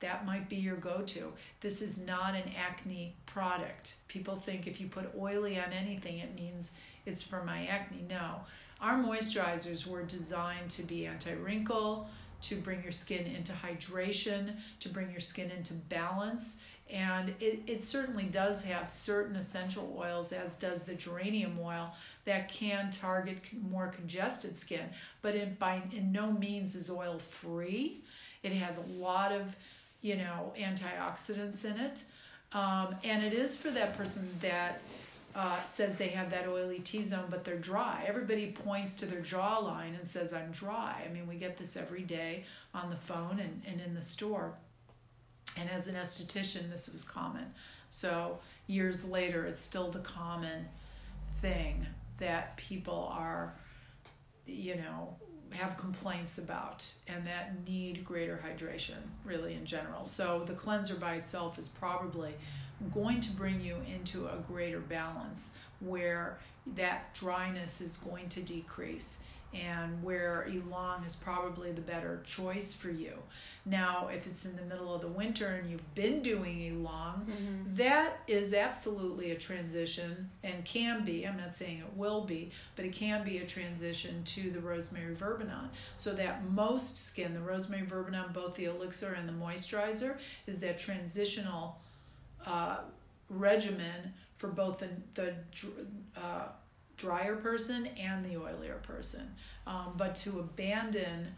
that 0.07 0.25
might 0.25 0.49
be 0.49 0.55
your 0.55 0.77
go 0.77 1.03
to. 1.03 1.33
This 1.61 1.83
is 1.83 1.99
not 1.99 2.37
an 2.37 2.49
acne 2.57 3.17
product. 3.27 3.95
People 4.07 4.37
think 4.37 4.69
if 4.69 4.81
you 4.81 4.87
put 4.87 5.13
oily 5.19 5.59
on 5.59 5.73
anything, 5.73 6.19
it 6.19 6.33
means 6.37 6.73
it's 7.07 7.23
for 7.23 7.43
my 7.43 7.67
acne. 7.67 8.05
No. 8.09 8.37
Our 8.81 8.95
moisturizers 8.99 9.85
were 9.85 10.05
designed 10.05 10.71
to 10.71 10.85
be 10.85 11.07
anti 11.07 11.33
wrinkle, 11.33 12.09
to 12.43 12.55
bring 12.55 12.85
your 12.85 12.93
skin 12.93 13.27
into 13.27 13.53
hydration, 13.53 14.55
to 14.79 14.89
bring 14.89 15.11
your 15.11 15.21
skin 15.21 15.51
into 15.51 15.75
balance. 15.75 16.59
And 16.89 17.31
it, 17.41 17.63
it 17.67 17.83
certainly 17.83 18.27
does 18.27 18.63
have 18.63 18.89
certain 18.89 19.35
essential 19.35 19.97
oils, 19.99 20.31
as 20.33 20.55
does 20.55 20.85
the 20.85 20.95
geranium 20.95 21.59
oil, 21.61 21.93
that 22.27 22.49
can 22.49 22.93
target 22.93 23.39
more 23.69 23.89
congested 23.89 24.57
skin. 24.57 24.89
But 25.21 25.35
it, 25.35 25.59
by 25.59 25.83
in 25.91 26.13
no 26.13 26.31
means 26.31 26.77
is 26.77 26.89
oil 26.89 27.19
free. 27.19 28.05
It 28.45 28.53
has 28.53 28.79
a 28.79 28.83
lot 28.83 29.33
of, 29.33 29.57
you 30.07 30.15
know, 30.15 30.53
antioxidants 30.57 31.65
in 31.65 31.81
it. 31.81 32.05
Um, 32.53 32.95
and 33.03 33.25
it 33.25 33.33
is 33.33 33.57
for 33.57 33.73
that 33.73 33.97
person 33.97 34.29
that 34.41 34.81
uh, 35.35 35.61
says 35.65 35.97
they 35.97 36.09
have 36.09 36.31
that 36.31 36.47
oily 36.47 36.79
T 36.79 37.03
zone, 37.03 37.25
but 37.29 37.45
they're 37.45 37.59
dry. 37.59 38.05
Everybody 38.07 38.53
points 38.53 38.95
to 38.97 39.07
their 39.07 39.21
jawline 39.21 39.99
and 39.99 40.07
says, 40.07 40.33
I'm 40.33 40.53
dry. 40.53 41.03
I 41.05 41.13
mean, 41.13 41.27
we 41.27 41.35
get 41.35 41.57
this 41.57 41.77
every 41.77 42.03
day 42.03 42.45
on 42.73 42.89
the 42.89 42.97
phone 42.97 43.41
and, 43.41 43.63
and 43.67 43.81
in 43.81 43.95
the 43.95 44.03
store. 44.03 44.55
And 45.57 45.69
as 45.69 45.89
an 45.89 45.97
esthetician, 45.97 46.71
this 46.71 46.89
was 46.89 47.03
common. 47.03 47.47
So 47.91 48.39
years 48.69 49.05
later, 49.05 49.45
it's 49.45 49.61
still 49.61 49.91
the 49.91 49.99
common 49.99 50.69
thing 51.39 51.85
that 52.19 52.57
people 52.57 53.11
are, 53.13 53.55
you 54.47 54.77
know, 54.77 55.17
have 55.51 55.77
complaints 55.77 56.39
about 56.39 56.85
and 57.07 57.27
that 57.27 57.67
need 57.67 58.05
greater 58.05 58.41
hydration, 58.45 58.99
really, 59.25 59.55
in 59.55 59.65
general. 59.65 60.05
So 60.05 60.45
the 60.47 60.55
cleanser 60.55 60.95
by 60.97 61.15
itself 61.15 61.59
is 61.59 61.69
probably 61.69 62.35
going 62.93 63.21
to 63.21 63.33
bring 63.33 63.61
you 63.61 63.77
into 63.93 64.27
a 64.27 64.37
greater 64.47 64.81
balance 64.81 65.51
where 65.81 66.39
that 66.75 67.15
dryness 67.15 67.81
is 67.81 67.97
going 67.99 68.29
to 68.31 68.41
decrease 68.41 69.19
and 69.65 70.03
where 70.03 70.47
Ylang 70.49 71.05
is 71.05 71.17
probably 71.17 71.73
the 71.73 71.81
better 71.81 72.23
choice 72.25 72.73
for 72.73 72.91
you. 72.91 73.15
Now, 73.65 74.09
if 74.13 74.27
it's 74.27 74.45
in 74.45 74.55
the 74.55 74.63
middle 74.63 74.95
of 74.95 75.01
the 75.01 75.09
winter 75.09 75.47
and 75.47 75.69
you've 75.69 75.95
been 75.95 76.23
doing 76.23 76.61
Ylang, 76.61 77.27
mm-hmm. 77.27 77.75
that 77.75 78.21
is 78.29 78.55
absolutely 78.55 79.33
a 79.33 79.35
transition 79.35 80.31
and 80.45 80.65
can 80.65 81.05
be, 81.05 81.27
I'm 81.27 81.37
not 81.37 81.57
saying 81.57 81.79
it 81.79 81.97
will 81.97 82.23
be, 82.23 82.51
but 82.77 82.85
it 82.85 82.93
can 82.93 83.25
be 83.25 83.39
a 83.39 83.47
transition 83.47 84.23
to 84.25 84.51
the 84.51 84.61
rosemary 84.61 85.17
verbenone. 85.17 85.71
So 85.97 86.13
that 86.15 86.49
most 86.51 86.99
skin, 86.99 87.35
the 87.35 87.41
rosemary 87.41 87.87
verbenone, 87.87 88.33
both 88.33 88.55
the 88.55 88.67
elixir 88.67 89.15
and 89.15 89.29
the 89.29 89.33
moisturizer, 89.33 90.19
is 90.47 90.61
that 90.61 90.79
transitional 90.79 91.81
uh, 92.47 92.79
regimen 93.29 94.13
for 94.37 94.49
both 94.49 94.79
the, 94.79 94.89
the 95.15 95.35
uh, 96.17 96.49
drier 96.97 97.37
person 97.37 97.89
and 97.99 98.25
the 98.25 98.37
oilier 98.37 98.83
person. 98.83 99.35
Um, 99.67 99.95
but 99.97 100.15
to 100.17 100.39
abandon 100.41 101.29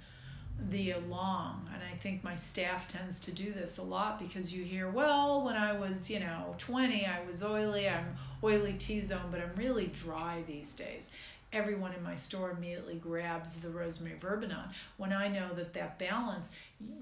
the 0.70 0.90
Ylang, 0.90 1.68
and 1.72 1.82
I 1.82 1.96
think 2.00 2.24
my 2.24 2.34
staff 2.34 2.88
tends 2.88 3.20
to 3.20 3.32
do 3.32 3.52
this 3.52 3.78
a 3.78 3.82
lot 3.82 4.18
because 4.18 4.52
you 4.52 4.64
hear, 4.64 4.90
well, 4.90 5.44
when 5.44 5.56
I 5.56 5.72
was, 5.72 6.10
you 6.10 6.20
know, 6.20 6.54
20, 6.58 7.06
I 7.06 7.24
was 7.26 7.44
oily, 7.44 7.88
I'm 7.88 8.16
oily 8.42 8.72
T 8.72 9.00
zone, 9.00 9.28
but 9.30 9.40
I'm 9.40 9.54
really 9.54 9.86
dry 9.86 10.42
these 10.46 10.74
days. 10.74 11.10
Everyone 11.52 11.94
in 11.94 12.02
my 12.02 12.14
store 12.14 12.50
immediately 12.50 12.96
grabs 12.96 13.54
the 13.54 13.70
rosemary 13.70 14.18
verbenone 14.20 14.68
when 14.98 15.14
i 15.14 15.28
know 15.28 15.48
that 15.54 15.72
that 15.72 15.98
balance 15.98 16.50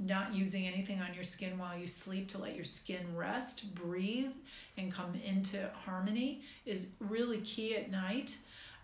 not 0.00 0.32
using 0.32 0.68
anything 0.68 1.00
on 1.00 1.12
your 1.14 1.24
skin 1.24 1.58
while 1.58 1.76
you 1.76 1.88
sleep 1.88 2.28
to 2.28 2.38
let 2.38 2.54
your 2.54 2.64
skin 2.64 3.04
rest 3.16 3.74
breathe 3.74 4.30
and 4.76 4.92
come 4.92 5.14
into 5.24 5.68
harmony 5.84 6.42
is 6.64 6.90
really 7.00 7.38
key 7.38 7.74
at 7.74 7.90
night 7.90 8.36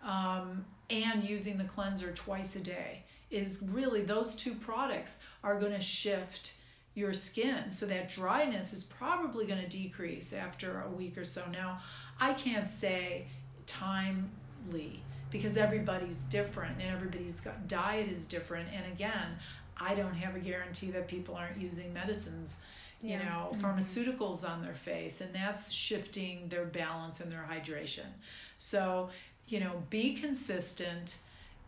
um, 0.03 0.65
and 0.91 1.25
using 1.25 1.59
the 1.59 1.65
cleanser 1.65 2.13
twice 2.13 2.57
a 2.57 2.61
day 2.61 3.05
is 3.31 3.63
really 3.71 4.03
those 4.03 4.35
two 4.35 4.55
products 4.55 5.19
are 5.43 5.59
going 5.59 5.73
to 5.73 5.81
shift 5.81 6.55
your 6.95 7.15
skin 7.15 7.71
so 7.71 7.87
that 7.87 8.11
dryness 8.11 8.73
is 8.73 8.85
probably 8.85 9.47
going 9.47 9.61
to 9.61 9.69
decrease 9.69 10.33
after 10.33 10.83
a 10.83 10.91
week 10.91 11.17
or 11.17 11.25
so 11.25 11.43
now 11.51 11.79
i 12.21 12.35
can't 12.35 12.69
say 12.69 13.25
timely 13.67 15.03
because 15.31 15.57
everybody's 15.57 16.21
different 16.25 16.79
and 16.79 16.91
everybody's 16.91 17.41
got, 17.41 17.67
diet 17.67 18.09
is 18.11 18.27
different 18.27 18.69
and 18.75 18.93
again 18.93 19.29
i 19.79 19.95
don't 19.95 20.15
have 20.15 20.37
a 20.37 20.39
guarantee 20.39 20.91
that 20.91 21.09
people 21.09 21.35
aren't 21.35 21.59
using 21.59 21.93
medicines 21.95 22.59
you 23.01 23.11
yeah. 23.11 23.25
know 23.25 23.49
mm-hmm. 23.53 23.65
pharmaceuticals 23.65 24.47
on 24.49 24.63
their 24.63 24.75
face 24.75 25.23
and 25.23 25.35
that's 25.35 25.73
shifting 25.73 26.47
their 26.49 26.67
balance 26.67 27.21
and 27.21 27.33
their 27.33 27.49
hydration 27.51 28.07
so 28.59 29.09
you 29.53 29.61
know 29.61 29.83
be 29.91 30.15
consistent 30.15 31.19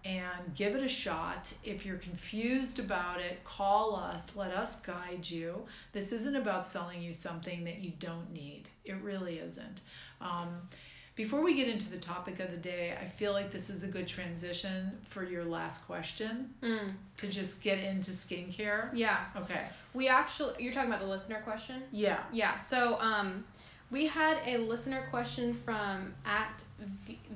and 0.04 0.54
give 0.54 0.74
it 0.74 0.82
a 0.82 0.88
shot. 0.88 1.52
If 1.64 1.86
you're 1.86 1.96
confused 1.96 2.78
about 2.78 3.20
it, 3.20 3.42
call 3.44 3.96
us, 3.96 4.36
let 4.36 4.50
us 4.50 4.80
guide 4.80 5.28
you. 5.28 5.64
This 5.92 6.12
isn't 6.12 6.36
about 6.36 6.66
selling 6.66 7.00
you 7.00 7.14
something 7.14 7.64
that 7.64 7.78
you 7.78 7.92
don't 7.98 8.30
need, 8.32 8.64
it 8.84 8.96
really 9.02 9.38
isn't. 9.38 9.80
Um, 10.20 10.68
before 11.14 11.42
we 11.42 11.54
get 11.54 11.68
into 11.68 11.88
the 11.90 11.98
topic 11.98 12.40
of 12.40 12.50
the 12.50 12.56
day, 12.56 12.96
I 13.00 13.06
feel 13.06 13.32
like 13.32 13.52
this 13.52 13.70
is 13.70 13.84
a 13.84 13.86
good 13.86 14.08
transition 14.08 14.90
for 15.08 15.22
your 15.22 15.44
last 15.44 15.86
question 15.86 16.52
mm. 16.60 16.92
to 17.18 17.28
just 17.28 17.62
get 17.62 17.78
into 17.78 18.10
skincare. 18.10 18.90
Yeah. 18.92 19.20
Okay. 19.36 19.60
We 19.92 20.08
actually, 20.08 20.54
you're 20.58 20.72
talking 20.72 20.90
about 20.90 21.00
the 21.00 21.06
listener 21.06 21.40
question? 21.44 21.82
Yeah. 21.92 22.18
Yeah. 22.32 22.56
So, 22.56 22.98
um, 23.00 23.44
we 23.94 24.08
had 24.08 24.38
a 24.44 24.56
listener 24.56 25.06
question 25.08 25.54
from 25.54 26.12
at 26.26 26.64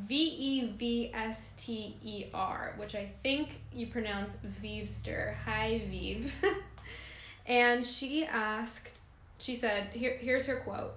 V 0.08 0.16
E 0.16 0.66
V 0.76 1.12
S 1.14 1.52
T 1.56 1.94
E 2.02 2.24
R, 2.34 2.74
which 2.78 2.96
I 2.96 3.08
think 3.22 3.60
you 3.72 3.86
pronounce 3.86 4.38
Vivster. 4.60 5.36
Hi, 5.44 5.82
Viv. 5.88 6.34
and 7.46 7.86
she 7.86 8.24
asked, 8.24 8.98
she 9.38 9.54
said, 9.54 9.90
here, 9.92 10.16
here's 10.18 10.46
her 10.46 10.56
quote. 10.56 10.94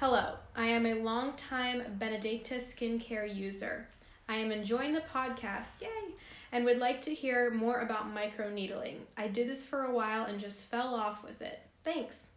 Hello, 0.00 0.36
I 0.56 0.68
am 0.68 0.86
a 0.86 0.94
long-time 0.94 1.82
Benedetta 1.98 2.54
skincare 2.54 3.36
user. 3.36 3.86
I 4.30 4.36
am 4.36 4.50
enjoying 4.50 4.94
the 4.94 5.02
podcast, 5.14 5.68
yay, 5.78 6.14
and 6.52 6.64
would 6.64 6.78
like 6.78 7.02
to 7.02 7.12
hear 7.12 7.50
more 7.50 7.80
about 7.80 8.14
microneedling. 8.14 8.96
I 9.18 9.28
did 9.28 9.46
this 9.46 9.62
for 9.62 9.84
a 9.84 9.92
while 9.92 10.24
and 10.24 10.40
just 10.40 10.70
fell 10.70 10.94
off 10.94 11.22
with 11.22 11.42
it. 11.42 11.60
Thanks. 11.84 12.28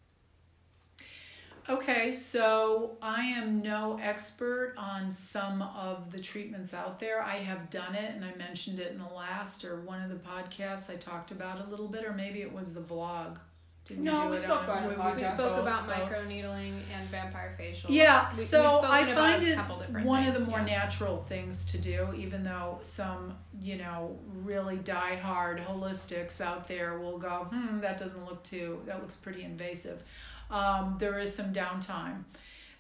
Okay, 1.68 2.12
so 2.12 2.96
I 3.02 3.22
am 3.24 3.62
no 3.62 3.98
expert 4.00 4.76
on 4.78 5.10
some 5.10 5.64
of 5.64 6.12
the 6.12 6.20
treatments 6.20 6.76
out 6.76 7.00
there. 7.00 7.24
I 7.24 7.38
have 7.38 7.72
done 7.72 7.96
it 7.96 8.14
and 8.14 8.24
I 8.24 8.36
mentioned 8.36 8.80
it 8.80 8.92
in 8.92 9.00
the 9.00 9.14
last 9.16 9.66
or 9.66 9.82
one 9.82 10.02
of 10.04 10.10
the 10.10 10.16
podcasts 10.16 10.92
I 10.92 10.96
talked 10.96 11.32
about 11.32 11.66
a 11.66 11.70
little 11.70 11.88
bit, 11.88 12.06
or 12.06 12.14
maybe 12.14 12.42
it 12.42 12.54
was 12.54 12.74
the 12.74 12.82
vlog. 12.82 13.38
Did 13.86 14.00
no, 14.00 14.30
we, 14.30 14.40
spoke 14.40 14.64
about 14.64 14.82
we, 14.84 14.96
we 14.96 15.20
spoke 15.20 15.60
about 15.60 15.88
microneedling 15.88 16.82
and 16.96 17.08
vampire 17.12 17.54
facial. 17.56 17.92
Yeah, 17.92 18.30
we, 18.30 18.36
so 18.36 18.82
I 18.84 19.12
find 19.14 19.44
it 19.44 19.58
one 20.04 20.24
things, 20.24 20.38
of 20.38 20.44
the 20.46 20.50
more 20.50 20.60
yeah. 20.60 20.66
natural 20.66 21.24
things 21.30 21.66
to 21.68 21.78
do, 21.78 22.12
even 22.18 22.44
though 22.44 22.80
some, 22.82 23.38
you 23.60 23.78
know, 23.78 24.18
really 24.44 24.78
die-hard 24.78 25.60
holistics 25.60 26.42
out 26.42 26.68
there 26.68 26.98
will 26.98 27.20
go, 27.20 27.48
hmm, 27.52 27.80
that 27.82 28.00
doesn't 28.00 28.26
look 28.26 28.44
too, 28.44 28.82
that 28.88 29.02
looks 29.02 29.16
pretty 29.16 29.44
invasive. 29.44 30.02
Um, 30.50 30.96
there 31.00 31.20
is 31.20 31.34
some 31.34 31.54
downtime. 31.54 32.24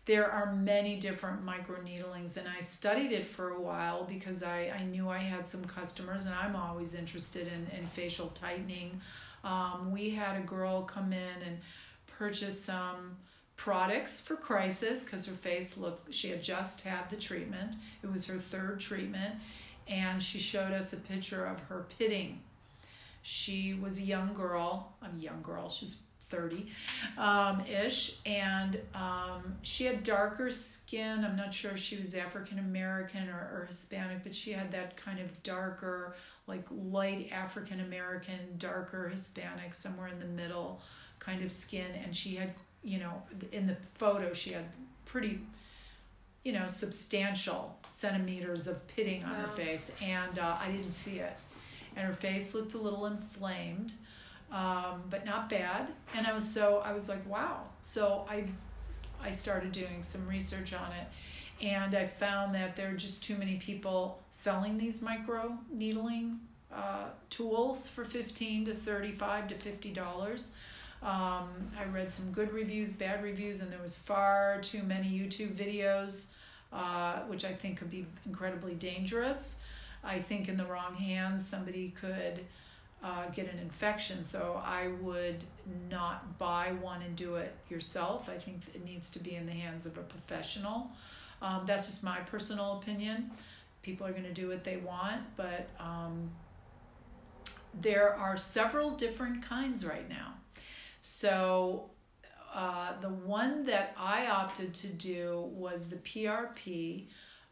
There 0.06 0.30
are 0.30 0.56
many 0.56 0.98
different 0.98 1.44
microneedlings, 1.44 2.38
and 2.38 2.48
I 2.48 2.60
studied 2.60 3.12
it 3.12 3.26
for 3.26 3.50
a 3.50 3.60
while 3.60 4.04
because 4.04 4.44
I, 4.44 4.72
I 4.80 4.84
knew 4.84 5.10
I 5.10 5.18
had 5.18 5.48
some 5.48 5.66
customers, 5.66 6.28
and 6.28 6.36
I'm 6.36 6.56
always 6.56 6.94
interested 6.94 7.48
in, 7.48 7.68
in 7.78 7.88
facial 7.88 8.28
tightening. 8.28 9.02
Um, 9.44 9.92
we 9.92 10.12
had 10.12 10.38
a 10.38 10.44
girl 10.44 10.84
come 10.84 11.12
in 11.12 11.42
and 11.46 11.58
purchase 12.08 12.64
some 12.64 13.18
products 13.58 14.20
for 14.20 14.36
crisis 14.36 15.04
because 15.04 15.26
her 15.26 15.34
face 15.34 15.78
looked 15.78 16.14
she 16.14 16.30
had 16.30 16.44
just 16.44 16.82
had 16.82 17.10
the 17.10 17.16
treatment. 17.16 17.76
It 18.04 18.12
was 18.12 18.26
her 18.28 18.38
third 18.38 18.80
treatment 18.80 19.36
and 19.88 20.22
she 20.22 20.40
showed 20.40 20.74
us 20.74 20.94
a 20.94 20.98
picture 20.98 21.46
of 21.46 21.60
her 21.62 21.86
pitting. 21.98 22.42
She 23.22 23.74
was 23.74 24.00
a 24.00 24.04
young 24.04 24.34
girl 24.34 24.94
a 25.02 25.20
young 25.20 25.42
girl 25.42 25.70
she's 25.70 26.00
30 26.30 26.68
um, 27.18 27.62
ish 27.66 28.18
and 28.26 28.80
um, 28.94 29.56
she 29.62 29.86
had 29.86 30.04
darker 30.04 30.50
skin 30.52 31.24
i'm 31.24 31.36
not 31.36 31.54
sure 31.54 31.72
if 31.72 31.80
she 31.80 31.98
was 31.98 32.16
african 32.16 32.60
american 32.60 33.30
or, 33.30 33.52
or 33.54 33.66
hispanic 33.68 34.24
but 34.24 34.34
she 34.34 34.52
had 34.52 34.72
that 34.72 34.98
kind 34.98 35.20
of 35.20 35.44
darker 35.44 36.16
like 36.48 36.66
light 36.70 37.30
African 37.32 37.80
American, 37.80 38.40
darker 38.58 39.10
Hispanic, 39.10 39.74
somewhere 39.74 40.08
in 40.08 40.20
the 40.20 40.26
middle 40.26 40.82
kind 41.20 41.44
of 41.44 41.52
skin. 41.52 41.88
And 42.04 42.16
she 42.16 42.36
had, 42.36 42.54
you 42.84 43.00
know, 43.00 43.24
in 43.52 43.68
the 43.68 43.78
photo, 43.96 44.34
she 44.34 44.52
had 44.52 44.66
pretty, 45.06 45.40
you 46.44 46.54
know, 46.54 46.68
substantial 46.68 47.78
centimeters 47.88 48.68
of 48.68 48.86
pitting 48.88 49.24
on 49.24 49.32
wow. 49.32 49.46
her 49.46 49.52
face. 49.54 49.92
And 50.02 50.38
uh, 50.38 50.58
I 50.60 50.72
didn't 50.72 50.92
see 50.92 51.20
it. 51.20 51.34
And 51.96 52.06
her 52.06 52.14
face 52.14 52.54
looked 52.54 52.74
a 52.74 52.78
little 52.78 53.06
inflamed, 53.06 53.94
um, 54.56 55.04
but 55.10 55.26
not 55.26 55.50
bad. 55.50 55.90
And 56.16 56.26
I 56.26 56.34
was 56.34 56.50
so, 56.50 56.82
I 56.86 56.94
was 56.94 57.10
like, 57.10 57.28
wow. 57.30 57.64
So 57.82 58.26
I, 58.30 58.46
I 59.22 59.32
started 59.32 59.74
doing 59.74 60.02
some 60.02 60.28
research 60.28 60.74
on 60.74 60.92
it 60.94 61.08
And 61.66 61.96
I 61.96 62.08
found 62.08 62.56
that 62.56 62.76
there 62.76 62.92
are 62.92 62.96
just 62.96 63.24
too 63.24 63.38
many 63.38 63.58
people 63.58 64.20
selling 64.30 64.78
these 64.78 65.02
micro 65.02 65.58
needling 65.72 66.40
uh, 66.74 67.08
tools 67.30 67.88
for 67.90 68.06
15 68.06 68.66
to 68.66 68.74
35 68.74 69.50
to 69.50 69.56
50 69.56 69.94
dollars. 69.94 70.54
Um, 71.04 71.50
I 71.80 71.86
read 71.94 72.12
some 72.12 72.32
good 72.32 72.52
reviews, 72.54 72.94
bad 72.94 73.24
reviews, 73.24 73.62
and 73.62 73.72
there 73.72 73.82
was 73.82 73.96
far 73.96 74.60
too 74.62 74.84
many 74.84 75.08
YouTube 75.10 75.56
videos, 75.56 76.26
uh, 76.74 77.20
which 77.28 77.46
I 77.46 77.54
think 77.54 77.80
could 77.80 77.92
be 77.92 78.06
incredibly 78.26 78.74
dangerous. 78.74 79.58
I 80.04 80.20
think 80.20 80.50
in 80.50 80.58
the 80.58 80.66
wrong 80.66 80.96
hands, 80.96 81.48
somebody 81.48 81.94
could 82.00 82.42
uh, 83.06 83.30
get 83.36 83.54
an 83.54 83.60
infection. 83.60 84.24
So 84.24 84.60
I 84.66 84.88
would 85.02 85.46
not 85.92 86.40
buy 86.40 86.74
one 86.82 87.04
and 87.04 87.16
do 87.16 87.36
it 87.36 87.54
yourself. 87.70 88.28
I 88.28 88.40
think 88.40 88.62
it 88.74 88.84
needs 88.84 89.12
to 89.12 89.20
be 89.20 89.36
in 89.36 89.46
the 89.46 89.52
hands 89.52 89.86
of 89.86 89.96
a 90.00 90.02
professional. 90.02 90.90
Um, 91.40 91.66
that's 91.68 91.86
just 91.86 92.04
my 92.04 92.18
personal 92.22 92.80
opinion. 92.80 93.30
People 93.84 94.08
are 94.08 94.12
going 94.12 94.24
to 94.24 94.34
do 94.34 94.50
what 94.50 94.64
they 94.64 94.78
want, 94.78 95.22
but 95.38 95.70
um, 95.80 96.32
there 97.80 98.16
are 98.16 98.38
several 98.38 98.90
different 98.90 99.44
kinds 99.44 99.86
right 99.86 100.10
now. 100.10 100.34
So 101.02 101.92
uh, 102.56 102.94
the 103.02 103.10
one 103.10 103.66
that 103.66 103.96
I 104.00 104.26
opted 104.26 104.74
to 104.74 104.88
do 104.88 105.52
was 105.54 105.90
the 105.90 105.98
PRP, 105.98 107.06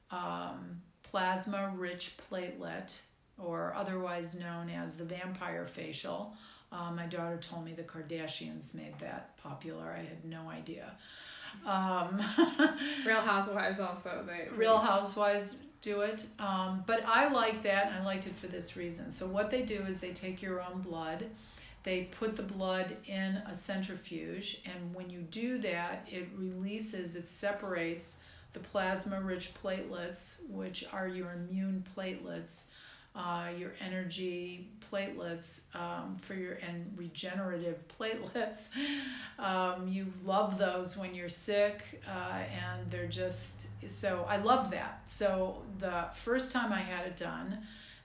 um, 0.10 0.82
plasma 1.04 1.72
rich 1.78 2.16
platelet, 2.32 3.02
or 3.38 3.74
otherwise 3.76 4.36
known 4.36 4.70
as 4.70 4.96
the 4.96 5.04
vampire 5.04 5.66
facial. 5.66 6.34
Uh, 6.72 6.92
my 6.92 7.06
daughter 7.06 7.38
told 7.38 7.66
me 7.66 7.74
the 7.74 7.84
Kardashians 7.84 8.74
made 8.74 8.98
that 9.00 9.38
popular. 9.38 9.96
I 9.96 10.00
had 10.00 10.26
no 10.26 10.50
idea. 10.50 10.92
Um, 11.66 12.20
Real 13.06 13.22
Housewives 13.22 13.80
also 13.80 14.24
they 14.26 14.48
Real 14.56 14.80
Housewives 14.80 15.56
do 15.82 16.02
it, 16.02 16.26
um, 16.40 16.84
but 16.88 17.04
I 17.06 17.28
like 17.28 17.62
that, 17.64 17.88
and 17.88 17.96
I 17.96 18.06
liked 18.06 18.26
it 18.26 18.36
for 18.36 18.48
this 18.48 18.76
reason. 18.78 19.12
So 19.12 19.28
what 19.28 19.52
they 19.52 19.62
do 19.64 19.82
is 19.82 19.98
they 19.98 20.14
take 20.14 20.42
your 20.42 20.62
own 20.62 20.82
blood, 20.82 21.26
they 21.84 22.06
put 22.06 22.38
the 22.38 22.44
blood 22.44 22.96
in 23.06 23.36
a 23.48 23.54
centrifuge, 23.54 24.62
and 24.66 24.96
when 24.96 25.10
you 25.10 25.20
do 25.20 25.58
that, 25.60 26.08
it 26.10 26.30
releases, 26.38 27.16
it 27.18 27.28
separates 27.28 28.20
the 28.54 28.60
plasma-rich 28.60 29.52
platelets, 29.62 30.40
which 30.50 30.86
are 30.94 31.08
your 31.08 31.34
immune 31.34 31.84
platelets 31.96 32.66
uh, 33.16 33.50
your 33.58 33.74
energy 33.80 34.68
platelets 34.92 35.64
um, 35.76 36.18
for 36.22 36.34
your 36.34 36.54
and 36.68 36.92
regenerative 36.96 37.78
platelets. 38.00 38.70
Um, 39.38 39.88
you 39.88 40.12
love 40.26 40.58
those 40.58 40.98
when 40.98 41.14
you're 41.14 41.30
sick, 41.30 42.02
uh, 42.08 42.40
and 42.40 42.90
they're 42.90 43.08
just 43.08 43.68
so 43.90 44.26
I 44.28 44.38
love 44.38 44.72
that. 44.72 45.04
So 45.08 45.62
the 45.80 46.08
first 46.14 46.52
time 46.52 46.74
I 46.74 46.80
had 46.80 47.06
it 47.06 47.18
done, 47.18 47.60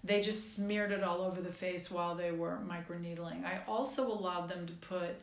they 0.04 0.20
just 0.20 0.54
smeared 0.54 0.92
it 0.92 1.02
all 1.02 1.22
over 1.22 1.40
the 1.40 1.52
face 1.52 1.90
while 1.90 2.14
they 2.14 2.30
were 2.30 2.58
microneedling. 2.66 3.44
I 3.44 3.60
also 3.66 4.06
allowed 4.06 4.48
them 4.48 4.66
to 4.66 4.72
put 4.74 5.16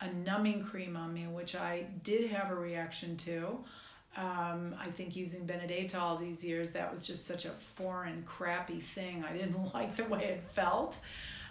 a 0.00 0.12
numbing 0.12 0.64
cream 0.64 0.96
on 0.96 1.12
me, 1.12 1.26
which 1.26 1.54
I 1.54 1.86
did 2.02 2.30
have 2.30 2.50
a 2.50 2.54
reaction 2.54 3.16
to. 3.18 3.58
Um, 4.16 4.74
I 4.78 4.90
think 4.90 5.16
using 5.16 5.46
Benedetta 5.46 5.98
all 5.98 6.16
these 6.16 6.44
years, 6.44 6.72
that 6.72 6.92
was 6.92 7.06
just 7.06 7.26
such 7.26 7.46
a 7.46 7.50
foreign, 7.76 8.22
crappy 8.26 8.78
thing. 8.80 9.24
I 9.28 9.32
didn't 9.32 9.74
like 9.74 9.96
the 9.96 10.04
way 10.04 10.24
it 10.24 10.42
felt. 10.54 10.98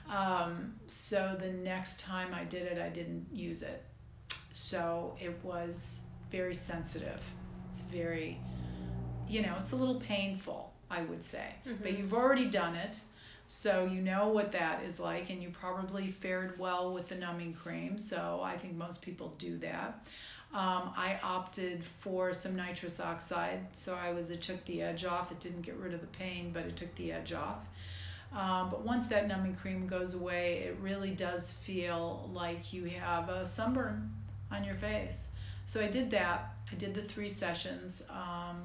Um, 0.09 0.73
so 0.87 1.37
the 1.39 1.51
next 1.51 1.99
time 1.99 2.33
I 2.33 2.43
did 2.43 2.63
it, 2.63 2.79
I 2.79 2.89
didn't 2.89 3.27
use 3.31 3.63
it. 3.63 3.83
So 4.53 5.15
it 5.19 5.39
was 5.43 6.01
very 6.31 6.53
sensitive. 6.53 7.19
It's 7.71 7.81
very, 7.81 8.39
you 9.27 9.41
know, 9.41 9.55
it's 9.59 9.71
a 9.71 9.75
little 9.75 9.99
painful, 9.99 10.73
I 10.89 11.03
would 11.03 11.23
say. 11.23 11.55
Mm-hmm. 11.67 11.83
But 11.83 11.97
you've 11.97 12.13
already 12.13 12.45
done 12.45 12.75
it. 12.75 12.99
So 13.47 13.85
you 13.85 14.01
know 14.01 14.29
what 14.29 14.53
that 14.53 14.83
is 14.85 14.97
like, 14.97 15.29
and 15.29 15.43
you 15.43 15.49
probably 15.49 16.07
fared 16.09 16.57
well 16.57 16.93
with 16.93 17.09
the 17.09 17.15
numbing 17.15 17.53
cream. 17.53 17.97
So 17.97 18.39
I 18.41 18.55
think 18.57 18.75
most 18.75 19.01
people 19.01 19.33
do 19.37 19.57
that. 19.57 20.05
Um, 20.53 20.91
I 20.97 21.17
opted 21.23 21.83
for 22.01 22.33
some 22.33 22.57
nitrous 22.57 22.99
oxide, 22.99 23.59
so 23.73 23.95
I 23.95 24.11
was 24.11 24.29
it 24.31 24.41
took 24.41 24.63
the 24.65 24.81
edge 24.81 25.05
off. 25.05 25.31
It 25.31 25.39
didn't 25.39 25.61
get 25.61 25.77
rid 25.77 25.93
of 25.93 26.01
the 26.01 26.07
pain, 26.07 26.51
but 26.53 26.65
it 26.65 26.75
took 26.75 26.93
the 26.95 27.13
edge 27.13 27.31
off. 27.31 27.59
Um, 28.33 28.69
but 28.69 28.85
once 28.85 29.07
that 29.07 29.27
numbing 29.27 29.55
cream 29.55 29.87
goes 29.87 30.13
away, 30.13 30.63
it 30.65 30.77
really 30.81 31.11
does 31.11 31.51
feel 31.51 32.29
like 32.33 32.73
you 32.73 32.85
have 32.85 33.29
a 33.29 33.45
sunburn 33.45 34.11
on 34.51 34.63
your 34.63 34.75
face. 34.75 35.29
So 35.65 35.81
I 35.81 35.87
did 35.87 36.11
that. 36.11 36.53
I 36.71 36.75
did 36.75 36.93
the 36.93 37.01
three 37.01 37.29
sessions, 37.29 38.03
um, 38.09 38.61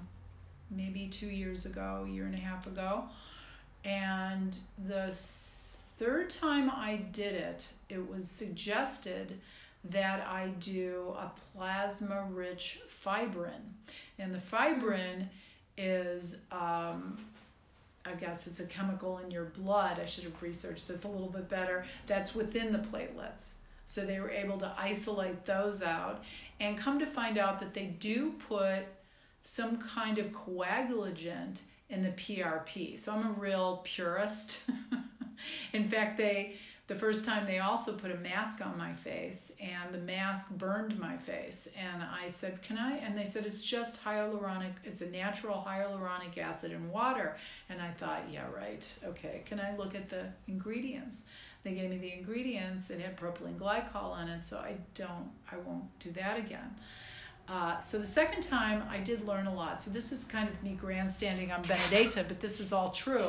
maybe 0.70 1.06
two 1.06 1.28
years 1.28 1.66
ago, 1.66 2.04
a 2.06 2.10
year 2.10 2.26
and 2.26 2.34
a 2.34 2.38
half 2.38 2.66
ago, 2.66 3.04
and 3.84 4.56
the 4.86 5.12
third 5.98 6.30
time 6.30 6.70
I 6.70 6.96
did 7.12 7.34
it, 7.34 7.68
it 7.88 8.08
was 8.08 8.28
suggested 8.28 9.38
that 9.90 10.26
I 10.26 10.48
do 10.60 11.14
a 11.18 11.30
plasma 11.54 12.26
rich 12.30 12.80
fibrin. 12.88 13.74
And 14.18 14.34
the 14.34 14.38
fibrin 14.38 15.28
is, 15.76 16.38
um, 16.52 17.18
I 18.04 18.12
guess 18.18 18.46
it's 18.46 18.60
a 18.60 18.66
chemical 18.66 19.18
in 19.18 19.30
your 19.30 19.46
blood. 19.46 19.98
I 20.00 20.04
should 20.04 20.24
have 20.24 20.40
researched 20.42 20.88
this 20.88 21.04
a 21.04 21.08
little 21.08 21.28
bit 21.28 21.48
better. 21.48 21.84
That's 22.06 22.34
within 22.34 22.72
the 22.72 22.78
platelets. 22.78 23.52
So 23.84 24.04
they 24.04 24.18
were 24.20 24.30
able 24.30 24.58
to 24.58 24.72
isolate 24.76 25.44
those 25.44 25.82
out 25.82 26.24
and 26.58 26.76
come 26.76 26.98
to 26.98 27.06
find 27.06 27.38
out 27.38 27.60
that 27.60 27.74
they 27.74 27.86
do 27.86 28.34
put 28.48 28.80
some 29.42 29.78
kind 29.78 30.18
of 30.18 30.32
coagulant 30.32 31.60
in 31.88 32.02
the 32.02 32.10
PRP. 32.10 32.98
So 32.98 33.12
I'm 33.12 33.26
a 33.28 33.32
real 33.32 33.80
purist. 33.84 34.62
in 35.72 35.88
fact, 35.88 36.18
they 36.18 36.56
the 36.86 36.94
first 36.94 37.24
time 37.24 37.46
they 37.46 37.58
also 37.58 37.92
put 37.92 38.12
a 38.12 38.16
mask 38.16 38.64
on 38.64 38.78
my 38.78 38.92
face 38.92 39.50
and 39.60 39.92
the 39.92 39.98
mask 39.98 40.50
burned 40.52 40.98
my 40.98 41.16
face. 41.16 41.68
And 41.76 42.02
i 42.02 42.28
said 42.28 42.62
can 42.62 42.78
i? 42.78 42.96
And 42.98 43.16
they 43.16 43.24
said 43.24 43.44
it's 43.44 43.62
just 43.62 44.04
hyaluronic 44.04 44.72
it's 44.84 45.00
a 45.00 45.10
natural 45.10 45.64
hyaluronic 45.66 46.38
acid 46.38 46.72
in 46.72 46.90
water. 46.90 47.36
And 47.68 47.80
i 47.80 47.90
thought 47.90 48.24
yeah 48.30 48.46
right 48.54 48.86
okay 49.04 49.42
can 49.44 49.60
i 49.60 49.76
look 49.76 49.94
at 49.94 50.08
the 50.08 50.26
ingredients? 50.48 51.24
They 51.64 51.72
gave 51.72 51.90
me 51.90 51.98
the 51.98 52.12
ingredients 52.12 52.90
it 52.90 53.00
had 53.00 53.16
propylene 53.16 53.58
glycol 53.58 54.22
in 54.22 54.28
it 54.28 54.44
so 54.44 54.58
i 54.58 54.76
don't 54.94 55.30
i 55.50 55.56
won't 55.56 55.98
do 55.98 56.12
that 56.12 56.38
again. 56.38 56.76
Uh, 57.48 57.78
so 57.78 57.98
the 57.98 58.06
second 58.06 58.42
time 58.42 58.82
I 58.90 58.98
did 58.98 59.24
learn 59.26 59.46
a 59.46 59.54
lot. 59.54 59.80
So 59.80 59.90
this 59.90 60.10
is 60.10 60.24
kind 60.24 60.48
of 60.48 60.60
me 60.64 60.72
grandstanding 60.72 61.52
on 61.52 61.62
Benedetta, 61.62 62.24
but 62.26 62.40
this 62.40 62.58
is 62.58 62.72
all 62.72 62.90
true. 62.90 63.28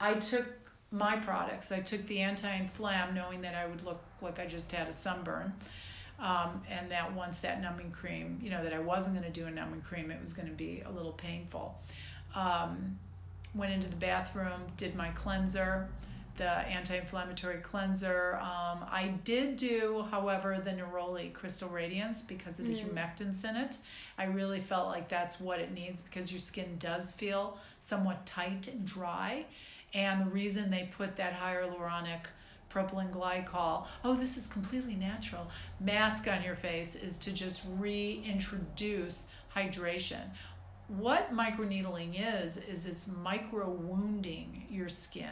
I 0.00 0.14
took 0.14 0.46
my 0.92 1.16
products. 1.16 1.72
I 1.72 1.80
took 1.80 2.06
the 2.06 2.20
anti-inflam 2.20 3.14
knowing 3.14 3.40
that 3.42 3.54
I 3.54 3.66
would 3.66 3.84
look 3.84 4.02
like 4.20 4.38
I 4.38 4.46
just 4.46 4.70
had 4.70 4.88
a 4.88 4.92
sunburn. 4.92 5.52
Um, 6.18 6.62
and 6.70 6.88
that 6.92 7.12
once 7.14 7.38
that 7.38 7.60
numbing 7.60 7.90
cream, 7.90 8.38
you 8.40 8.50
know, 8.50 8.62
that 8.62 8.72
I 8.72 8.78
wasn't 8.78 9.16
going 9.16 9.30
to 9.30 9.40
do 9.40 9.46
a 9.46 9.50
numbing 9.50 9.80
cream, 9.80 10.12
it 10.12 10.20
was 10.20 10.32
going 10.32 10.46
to 10.46 10.54
be 10.54 10.82
a 10.86 10.90
little 10.90 11.12
painful. 11.12 11.76
Um, 12.36 12.98
went 13.54 13.72
into 13.72 13.88
the 13.88 13.96
bathroom, 13.96 14.60
did 14.76 14.94
my 14.94 15.08
cleanser, 15.10 15.88
the 16.36 16.48
anti 16.48 16.96
inflammatory 16.96 17.58
cleanser. 17.58 18.38
Um, 18.40 18.84
I 18.90 19.14
did 19.24 19.56
do, 19.56 20.06
however, 20.10 20.60
the 20.62 20.70
Neroli 20.70 21.32
Crystal 21.32 21.68
Radiance 21.68 22.22
because 22.22 22.58
of 22.58 22.66
the 22.66 22.74
mm. 22.74 22.84
humectants 22.84 23.48
in 23.48 23.56
it. 23.56 23.76
I 24.16 24.24
really 24.24 24.60
felt 24.60 24.88
like 24.88 25.08
that's 25.08 25.40
what 25.40 25.58
it 25.58 25.72
needs 25.72 26.02
because 26.02 26.30
your 26.30 26.40
skin 26.40 26.76
does 26.78 27.12
feel 27.12 27.58
somewhat 27.80 28.24
tight 28.26 28.68
and 28.68 28.86
dry. 28.86 29.46
And 29.94 30.26
the 30.26 30.30
reason 30.30 30.70
they 30.70 30.90
put 30.96 31.16
that 31.16 31.38
hyaluronic 31.38 32.26
propylene 32.72 33.10
glycol, 33.10 33.86
oh, 34.04 34.14
this 34.14 34.36
is 34.36 34.46
completely 34.46 34.94
natural, 34.94 35.48
mask 35.80 36.26
on 36.28 36.42
your 36.42 36.56
face 36.56 36.94
is 36.94 37.18
to 37.18 37.32
just 37.32 37.66
reintroduce 37.78 39.26
hydration. 39.54 40.22
What 40.88 41.32
microneedling 41.32 42.16
is, 42.18 42.56
is 42.56 42.86
it's 42.86 43.06
micro 43.06 43.70
wounding 43.70 44.66
your 44.68 44.88
skin. 44.88 45.30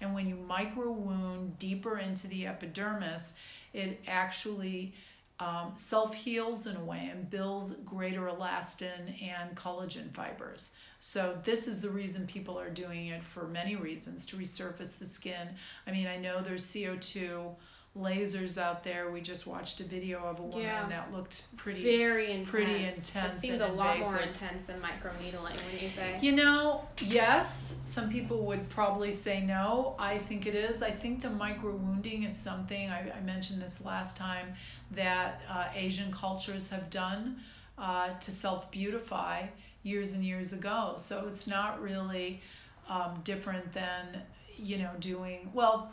And 0.00 0.14
when 0.14 0.28
you 0.28 0.36
micro 0.36 0.90
wound 0.90 1.58
deeper 1.58 1.98
into 1.98 2.28
the 2.28 2.46
epidermis, 2.46 3.34
it 3.72 4.00
actually 4.06 4.94
um, 5.40 5.72
self 5.74 6.14
heals 6.14 6.66
in 6.66 6.76
a 6.76 6.84
way 6.84 7.08
and 7.10 7.28
builds 7.28 7.72
greater 7.84 8.22
elastin 8.22 9.20
and 9.22 9.56
collagen 9.56 10.14
fibers. 10.14 10.74
So 11.04 11.36
this 11.42 11.66
is 11.66 11.80
the 11.80 11.90
reason 11.90 12.28
people 12.28 12.56
are 12.60 12.70
doing 12.70 13.08
it 13.08 13.24
for 13.24 13.48
many 13.48 13.74
reasons 13.74 14.24
to 14.26 14.36
resurface 14.36 14.96
the 14.96 15.04
skin. 15.04 15.48
I 15.84 15.90
mean, 15.90 16.06
I 16.06 16.16
know 16.16 16.40
there's 16.40 16.64
CO2 16.64 17.56
lasers 17.98 18.56
out 18.56 18.84
there. 18.84 19.10
We 19.10 19.20
just 19.20 19.44
watched 19.44 19.80
a 19.80 19.82
video 19.82 20.20
of 20.20 20.38
a 20.38 20.42
woman 20.42 20.62
yeah. 20.62 20.88
that 20.88 21.12
looked 21.12 21.48
pretty 21.56 21.82
very 21.82 22.30
intense. 22.30 22.50
Pretty 22.50 22.84
intense. 22.84 23.38
It 23.38 23.40
seems 23.40 23.60
a 23.60 23.66
lot 23.66 23.98
more 23.98 24.20
intense 24.20 24.62
than 24.62 24.80
microneedling 24.80 25.56
when 25.66 25.82
you 25.82 25.88
say. 25.88 26.20
You 26.22 26.30
know, 26.36 26.86
yes, 27.00 27.80
some 27.82 28.08
people 28.08 28.46
would 28.46 28.68
probably 28.68 29.10
say 29.10 29.40
no. 29.40 29.96
I 29.98 30.18
think 30.18 30.46
it 30.46 30.54
is. 30.54 30.84
I 30.84 30.92
think 30.92 31.20
the 31.20 31.30
micro 31.30 31.72
wounding 31.72 32.22
is 32.22 32.36
something 32.36 32.90
I, 32.90 33.10
I 33.10 33.20
mentioned 33.22 33.60
this 33.60 33.84
last 33.84 34.16
time 34.16 34.54
that 34.92 35.42
uh, 35.50 35.66
Asian 35.74 36.12
cultures 36.12 36.70
have 36.70 36.90
done 36.90 37.40
uh, 37.76 38.10
to 38.20 38.30
self 38.30 38.70
beautify 38.70 39.46
years 39.82 40.12
and 40.12 40.24
years 40.24 40.52
ago. 40.52 40.94
So 40.96 41.26
it's 41.28 41.46
not 41.46 41.82
really 41.82 42.40
um, 42.88 43.20
different 43.24 43.72
than 43.72 44.22
you 44.56 44.78
know 44.78 44.90
doing 45.00 45.50
well. 45.52 45.92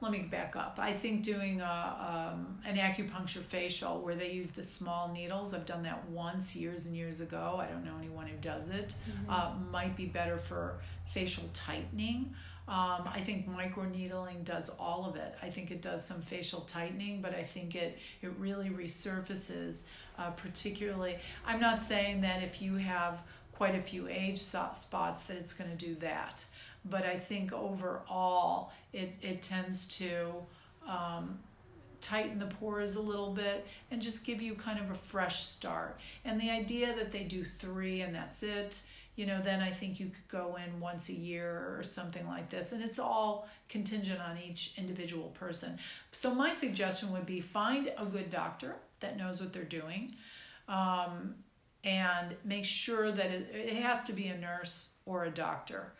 Let 0.00 0.12
me 0.12 0.18
back 0.18 0.54
up. 0.54 0.78
I 0.78 0.92
think 0.92 1.22
doing 1.22 1.62
a, 1.62 2.32
um, 2.34 2.58
an 2.66 2.76
acupuncture 2.76 3.42
facial 3.42 4.00
where 4.00 4.14
they 4.14 4.32
use 4.32 4.50
the 4.50 4.62
small 4.62 5.10
needles. 5.10 5.54
I've 5.54 5.64
done 5.64 5.82
that 5.84 6.06
once 6.10 6.54
years 6.54 6.84
and 6.84 6.94
years 6.94 7.22
ago. 7.22 7.58
I 7.58 7.66
don't 7.66 7.84
know 7.84 7.96
anyone 7.98 8.26
who 8.26 8.36
does 8.36 8.68
it. 8.68 8.96
Mm-hmm. 9.08 9.30
Uh, 9.30 9.52
might 9.70 9.96
be 9.96 10.04
better 10.04 10.36
for 10.36 10.80
facial 11.06 11.44
tightening. 11.54 12.34
Um, 12.66 13.08
I 13.12 13.20
think 13.20 13.46
microneedling 13.48 14.44
does 14.44 14.70
all 14.78 15.04
of 15.06 15.16
it. 15.16 15.34
I 15.42 15.50
think 15.50 15.70
it 15.70 15.82
does 15.82 16.04
some 16.04 16.22
facial 16.22 16.62
tightening, 16.62 17.20
but 17.20 17.34
I 17.34 17.42
think 17.42 17.74
it 17.74 17.98
it 18.22 18.32
really 18.38 18.70
resurfaces. 18.70 19.84
Uh, 20.18 20.30
particularly, 20.30 21.16
I'm 21.46 21.60
not 21.60 21.82
saying 21.82 22.20
that 22.20 22.42
if 22.42 22.62
you 22.62 22.76
have 22.76 23.22
quite 23.52 23.74
a 23.74 23.82
few 23.82 24.08
age 24.08 24.38
spots 24.38 25.22
that 25.22 25.36
it's 25.36 25.52
going 25.52 25.70
to 25.70 25.76
do 25.76 25.94
that, 25.96 26.44
but 26.84 27.04
I 27.04 27.18
think 27.18 27.52
overall 27.52 28.72
it 28.92 29.14
it 29.22 29.42
tends 29.42 29.86
to 29.98 30.32
um, 30.86 31.38
tighten 32.00 32.38
the 32.38 32.46
pores 32.46 32.96
a 32.96 33.00
little 33.00 33.32
bit 33.32 33.66
and 33.90 34.00
just 34.00 34.24
give 34.24 34.40
you 34.42 34.54
kind 34.54 34.78
of 34.78 34.90
a 34.90 34.94
fresh 34.94 35.44
start. 35.44 35.98
And 36.24 36.40
the 36.40 36.50
idea 36.50 36.94
that 36.94 37.10
they 37.10 37.24
do 37.24 37.44
three 37.44 38.02
and 38.02 38.14
that's 38.14 38.42
it 38.42 38.82
you 39.16 39.26
know, 39.26 39.40
then 39.40 39.60
I 39.60 39.70
think 39.70 40.00
you 40.00 40.06
could 40.06 40.28
go 40.28 40.56
in 40.56 40.80
once 40.80 41.08
a 41.08 41.14
year 41.14 41.76
or 41.76 41.84
something 41.84 42.26
like 42.26 42.50
this. 42.50 42.72
And 42.72 42.82
it's 42.82 42.98
all 42.98 43.48
contingent 43.68 44.20
on 44.20 44.38
each 44.38 44.74
individual 44.76 45.28
person. 45.28 45.78
So 46.10 46.34
my 46.34 46.50
suggestion 46.50 47.12
would 47.12 47.26
be 47.26 47.40
find 47.40 47.92
a 47.96 48.06
good 48.06 48.28
doctor 48.28 48.74
that 49.04 49.16
knows 49.16 49.40
what 49.40 49.52
they're 49.52 49.64
doing. 49.64 50.14
Um, 50.68 51.34
and 51.84 52.34
make 52.44 52.64
sure 52.64 53.12
that 53.12 53.26
it, 53.30 53.50
it 53.54 53.82
has 53.82 54.02
to 54.04 54.12
be 54.14 54.26
a 54.28 54.36
nurse 54.38 54.90
or 55.04 55.24
a 55.24 55.30
doctor. 55.30 55.92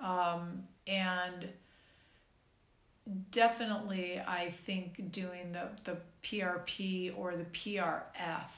Um, 0.00 0.62
and 0.86 1.48
definitely, 3.30 4.20
I 4.26 4.50
think 4.64 5.10
doing 5.10 5.52
the, 5.52 5.68
the 5.84 5.98
PRP 6.22 7.12
or 7.18 7.34
the 7.36 7.44
PRF 7.46 8.50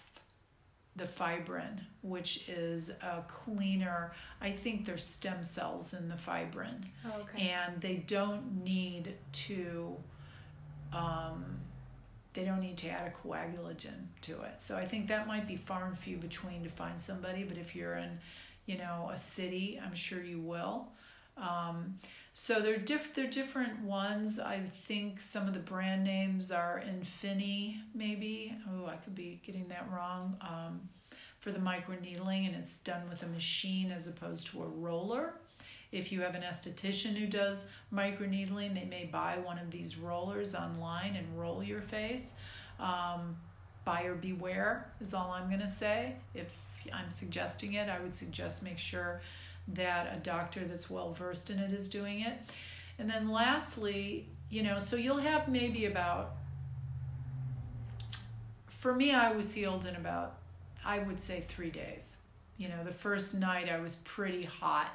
the 0.96 1.06
fibrin, 1.06 1.80
which 2.02 2.48
is 2.48 2.90
a 3.02 3.24
cleaner. 3.26 4.12
I 4.40 4.52
think 4.52 4.84
there's 4.86 5.04
stem 5.04 5.42
cells 5.42 5.92
in 5.92 6.08
the 6.08 6.14
fibrin, 6.14 6.84
Oh, 7.04 7.22
okay. 7.22 7.48
and 7.50 7.80
they 7.80 7.96
don't 7.96 8.62
need 8.62 9.14
to. 9.32 9.96
Um, 10.92 11.44
they 12.34 12.44
don't 12.44 12.60
need 12.60 12.76
to 12.78 12.88
add 12.88 13.06
a 13.06 13.28
coagulagen 13.28 14.06
to 14.22 14.42
it. 14.42 14.60
So 14.60 14.76
I 14.76 14.84
think 14.84 15.08
that 15.08 15.26
might 15.26 15.46
be 15.46 15.56
far 15.56 15.86
and 15.86 15.96
few 15.96 16.16
between 16.16 16.62
to 16.64 16.68
find 16.68 17.00
somebody. 17.00 17.44
But 17.44 17.56
if 17.56 17.74
you're 17.74 17.94
in, 17.94 18.18
you 18.66 18.76
know, 18.76 19.10
a 19.12 19.16
city, 19.16 19.80
I'm 19.84 19.94
sure 19.94 20.22
you 20.22 20.40
will. 20.40 20.88
Um, 21.36 21.98
so 22.32 22.60
they're 22.60 22.78
diff- 22.78 23.14
they're 23.14 23.30
different 23.30 23.80
ones. 23.80 24.38
I 24.38 24.60
think 24.86 25.20
some 25.20 25.46
of 25.46 25.54
the 25.54 25.60
brand 25.60 26.04
names 26.04 26.50
are 26.50 26.82
Infini, 26.84 27.78
maybe. 27.94 28.56
Oh, 28.68 28.86
I 28.86 28.96
could 28.96 29.14
be 29.14 29.40
getting 29.44 29.68
that 29.68 29.88
wrong. 29.90 30.36
Um, 30.40 30.88
for 31.44 31.52
the 31.52 31.58
microneedling, 31.58 32.46
and 32.46 32.56
it's 32.56 32.78
done 32.78 33.06
with 33.06 33.22
a 33.22 33.26
machine 33.26 33.92
as 33.92 34.06
opposed 34.06 34.46
to 34.46 34.62
a 34.62 34.66
roller. 34.66 35.34
If 35.94 36.10
you 36.10 36.22
have 36.22 36.34
an 36.34 36.42
esthetician 36.42 37.14
who 37.14 37.28
does 37.28 37.68
microneedling, 37.94 38.74
they 38.74 38.84
may 38.84 39.04
buy 39.04 39.38
one 39.38 39.58
of 39.60 39.70
these 39.70 39.96
rollers 39.96 40.52
online 40.56 41.14
and 41.14 41.38
roll 41.38 41.62
your 41.62 41.82
face. 41.82 42.34
Um, 42.80 43.36
buyer 43.84 44.16
beware 44.16 44.90
is 45.00 45.14
all 45.14 45.30
I'm 45.30 45.46
going 45.46 45.60
to 45.60 45.68
say. 45.68 46.16
If 46.34 46.50
I'm 46.92 47.10
suggesting 47.10 47.74
it, 47.74 47.88
I 47.88 48.00
would 48.00 48.16
suggest 48.16 48.64
make 48.64 48.76
sure 48.76 49.20
that 49.68 50.12
a 50.12 50.18
doctor 50.18 50.64
that's 50.64 50.90
well 50.90 51.12
versed 51.12 51.48
in 51.48 51.60
it 51.60 51.70
is 51.70 51.88
doing 51.88 52.22
it. 52.22 52.38
And 52.98 53.08
then 53.08 53.30
lastly, 53.30 54.26
you 54.50 54.64
know, 54.64 54.80
so 54.80 54.96
you'll 54.96 55.18
have 55.18 55.46
maybe 55.46 55.84
about, 55.84 56.32
for 58.66 58.92
me, 58.92 59.12
I 59.12 59.30
was 59.30 59.54
healed 59.54 59.86
in 59.86 59.94
about, 59.94 60.38
I 60.84 60.98
would 60.98 61.20
say 61.20 61.44
three 61.46 61.70
days. 61.70 62.16
You 62.58 62.66
know, 62.66 62.82
the 62.82 62.92
first 62.92 63.38
night 63.38 63.68
I 63.68 63.78
was 63.78 63.94
pretty 63.94 64.42
hot 64.42 64.88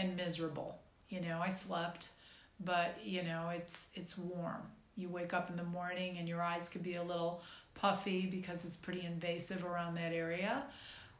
and 0.00 0.16
miserable. 0.16 0.78
You 1.08 1.20
know, 1.20 1.40
I 1.42 1.48
slept, 1.48 2.10
but 2.58 2.98
you 3.04 3.22
know, 3.22 3.50
it's 3.54 3.88
it's 3.94 4.16
warm. 4.16 4.62
You 4.96 5.08
wake 5.08 5.32
up 5.32 5.50
in 5.50 5.56
the 5.56 5.64
morning 5.64 6.18
and 6.18 6.28
your 6.28 6.42
eyes 6.42 6.68
could 6.68 6.82
be 6.82 6.94
a 6.96 7.02
little 7.02 7.42
puffy 7.74 8.26
because 8.26 8.64
it's 8.64 8.76
pretty 8.76 9.04
invasive 9.04 9.64
around 9.64 9.94
that 9.94 10.12
area. 10.12 10.64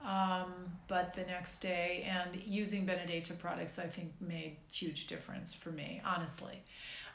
Um, 0.04 0.78
but 0.88 1.12
the 1.14 1.22
next 1.22 1.58
day, 1.58 2.08
and 2.08 2.40
using 2.46 2.86
Benedetta 2.86 3.34
products, 3.34 3.78
I 3.78 3.86
think 3.86 4.12
made 4.20 4.56
huge 4.72 5.06
difference 5.06 5.54
for 5.54 5.70
me, 5.70 6.00
honestly. 6.04 6.62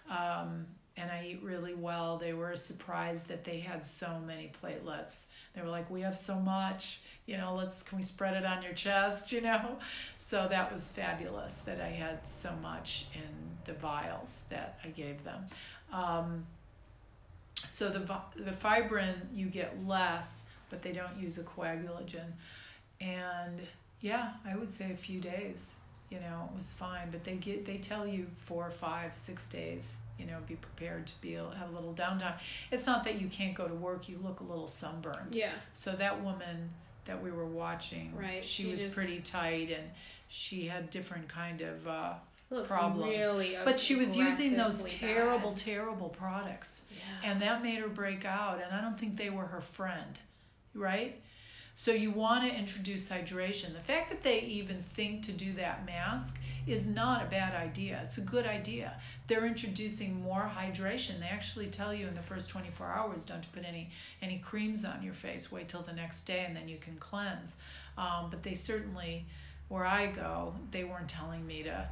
Um, 0.10 0.67
and 0.97 1.12
I 1.12 1.25
eat 1.32 1.43
really 1.43 1.73
well. 1.73 2.17
They 2.17 2.34
were 2.34 2.56
surprised 2.56 3.28
that 3.28 3.43
they 3.43 3.60
had 3.60 3.86
so 3.86 4.19
many 4.25 4.51
platelets. 4.62 5.25
They 5.54 5.62
were 5.62 5.67
like, 5.67 5.89
"We 5.89 6.01
have 6.01 6.17
so 6.17 6.39
much, 6.39 7.01
you 7.25 7.38
know. 7.38 7.56
Let's 7.56 7.84
can 7.84 7.97
we 7.97 8.04
spread 8.04 8.36
it 8.36 8.45
on 8.45 8.63
your 8.63 8.73
chest, 8.73 9.32
you 9.34 9.41
know?" 9.41 9.78
So 10.25 10.47
that 10.49 10.73
was 10.73 10.89
fabulous 10.89 11.57
that 11.65 11.79
I 11.79 11.89
had 11.89 12.27
so 12.27 12.51
much 12.61 13.05
in 13.13 13.21
the 13.65 13.73
vials 13.73 14.41
that 14.49 14.79
I 14.83 14.88
gave 14.88 15.23
them. 15.23 15.45
Um, 15.93 16.47
so 17.67 17.89
the 17.89 17.99
the 18.35 18.51
fibrin 18.51 19.15
you 19.33 19.47
get 19.47 19.85
less, 19.85 20.45
but 20.69 20.81
they 20.81 20.91
don't 20.91 21.17
use 21.17 21.38
a 21.38 21.43
coagulagen 21.43 22.31
and 23.01 23.61
yeah 23.99 24.31
i 24.45 24.55
would 24.55 24.71
say 24.71 24.91
a 24.91 24.95
few 24.95 25.19
days 25.19 25.79
you 26.09 26.19
know 26.19 26.49
it 26.51 26.57
was 26.57 26.71
fine 26.73 27.09
but 27.11 27.23
they 27.23 27.35
get 27.35 27.65
they 27.65 27.77
tell 27.77 28.07
you 28.07 28.25
four 28.45 28.69
five 28.69 29.15
six 29.15 29.49
days 29.49 29.97
you 30.17 30.25
know 30.25 30.38
be 30.47 30.55
prepared 30.55 31.05
to 31.05 31.19
be 31.21 31.33
have 31.33 31.69
a 31.69 31.75
little 31.75 31.93
downtime 31.93 32.35
it's 32.71 32.88
not 32.88 33.03
that 33.03 33.19
you 33.19 33.27
can't 33.27 33.53
go 33.53 33.67
to 33.67 33.73
work 33.73 34.07
you 34.07 34.17
look 34.23 34.39
a 34.39 34.43
little 34.43 34.67
sunburned 34.67 35.35
yeah. 35.35 35.51
so 35.73 35.91
that 35.91 36.23
woman 36.23 36.69
that 37.05 37.21
we 37.21 37.31
were 37.31 37.45
watching 37.45 38.13
Right, 38.15 38.43
she, 38.43 38.63
she 38.63 38.71
was 38.71 38.81
just- 38.81 38.95
pretty 38.95 39.19
tight 39.19 39.71
and 39.71 39.89
she 40.27 40.67
had 40.67 40.89
different 40.89 41.27
kind 41.27 41.61
of 41.61 41.88
uh, 41.88 42.13
Look, 42.51 42.67
Problems. 42.67 43.09
Really 43.09 43.57
but 43.65 43.79
she 43.79 43.95
was 43.95 44.15
using 44.15 44.55
those 44.55 44.83
terrible 44.83 45.49
bad. 45.49 45.57
terrible 45.57 46.09
products. 46.09 46.83
Yeah. 46.91 47.31
and 47.31 47.41
that 47.41 47.63
made 47.63 47.79
her 47.79 47.88
break 47.89 48.23
out 48.23 48.61
and 48.63 48.71
i 48.73 48.79
don't 48.81 48.99
think 48.99 49.17
they 49.17 49.29
were 49.29 49.45
her 49.45 49.61
friend 49.61 50.19
right? 50.75 51.21
So 51.77 51.91
you 51.91 52.09
want 52.11 52.49
to 52.49 52.57
introduce 52.57 53.09
hydration. 53.09 53.73
The 53.73 53.81
fact 53.81 54.09
that 54.09 54.23
they 54.23 54.39
even 54.41 54.81
think 54.93 55.23
to 55.23 55.33
do 55.33 55.51
that 55.53 55.85
mask 55.85 56.39
is 56.65 56.88
not 56.88 57.21
a 57.21 57.25
bad 57.25 57.53
idea. 57.53 57.99
It's 58.03 58.17
a 58.17 58.21
good 58.21 58.45
idea. 58.45 58.93
They're 59.27 59.45
introducing 59.45 60.21
more 60.21 60.49
hydration. 60.57 61.19
They 61.19 61.25
actually 61.27 61.67
tell 61.67 61.93
you 61.93 62.07
in 62.07 62.13
the 62.13 62.21
first 62.21 62.49
24 62.49 62.88
hours 62.88 63.25
don't 63.25 63.51
put 63.51 63.65
any 63.65 63.89
any 64.21 64.38
creams 64.38 64.85
on 64.85 65.03
your 65.03 65.13
face. 65.13 65.51
Wait 65.51 65.67
till 65.67 65.81
the 65.81 65.91
next 65.93 66.21
day 66.23 66.45
and 66.47 66.55
then 66.55 66.69
you 66.69 66.77
can 66.77 66.95
cleanse. 66.95 67.57
Um, 67.97 68.27
but 68.29 68.41
they 68.43 68.53
certainly 68.53 69.25
where 69.67 69.86
i 69.86 70.08
go 70.08 70.54
they 70.71 70.84
weren't 70.84 71.10
telling 71.10 71.45
me 71.45 71.63
to 71.63 71.88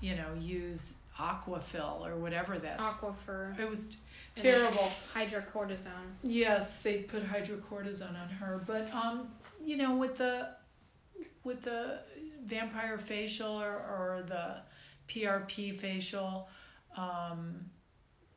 you 0.00 0.14
know 0.14 0.28
use 0.38 0.94
aquafil 1.18 2.06
or 2.06 2.16
whatever 2.16 2.58
that's 2.58 2.82
Aquaphor. 2.82 3.58
it 3.58 3.68
was 3.68 3.86
t- 3.86 3.96
terrible. 4.34 4.90
Hydrocortisone. 5.14 6.14
Yes, 6.22 6.78
they 6.78 6.98
put 6.98 7.28
hydrocortisone 7.28 8.20
on 8.20 8.28
her, 8.28 8.62
but 8.66 8.92
um, 8.94 9.28
you 9.62 9.76
know, 9.76 9.96
with 9.96 10.16
the 10.16 10.48
with 11.44 11.62
the 11.62 12.00
vampire 12.44 12.98
facial 12.98 13.60
or, 13.60 13.72
or 13.72 14.24
the 14.26 14.56
PRP 15.08 15.78
facial, 15.78 16.48
um, 16.96 17.66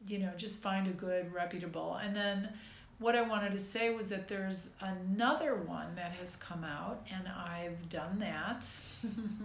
you 0.08 0.20
know, 0.20 0.32
just 0.36 0.62
find 0.62 0.88
a 0.88 0.92
good 0.92 1.32
reputable. 1.34 1.96
And 1.96 2.16
then 2.16 2.50
what 3.00 3.16
I 3.16 3.22
wanted 3.22 3.52
to 3.54 3.60
say 3.60 3.94
was 3.94 4.10
that 4.10 4.28
there's 4.28 4.70
another 4.80 5.56
one 5.56 5.96
that 5.96 6.12
has 6.14 6.36
come 6.38 6.64
out, 6.64 7.06
and 7.14 7.28
I've 7.28 7.90
done 7.90 8.20
that. 8.20 8.66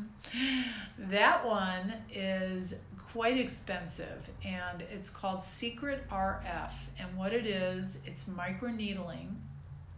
that 0.98 1.44
one 1.44 1.94
is 2.12 2.74
quite 3.12 3.38
expensive, 3.38 4.28
and 4.44 4.82
it's 4.92 5.10
called 5.10 5.42
Secret 5.42 6.08
RF. 6.10 6.70
And 6.98 7.16
what 7.16 7.32
it 7.32 7.46
is, 7.46 7.98
it's 8.04 8.24
microneedling 8.24 9.34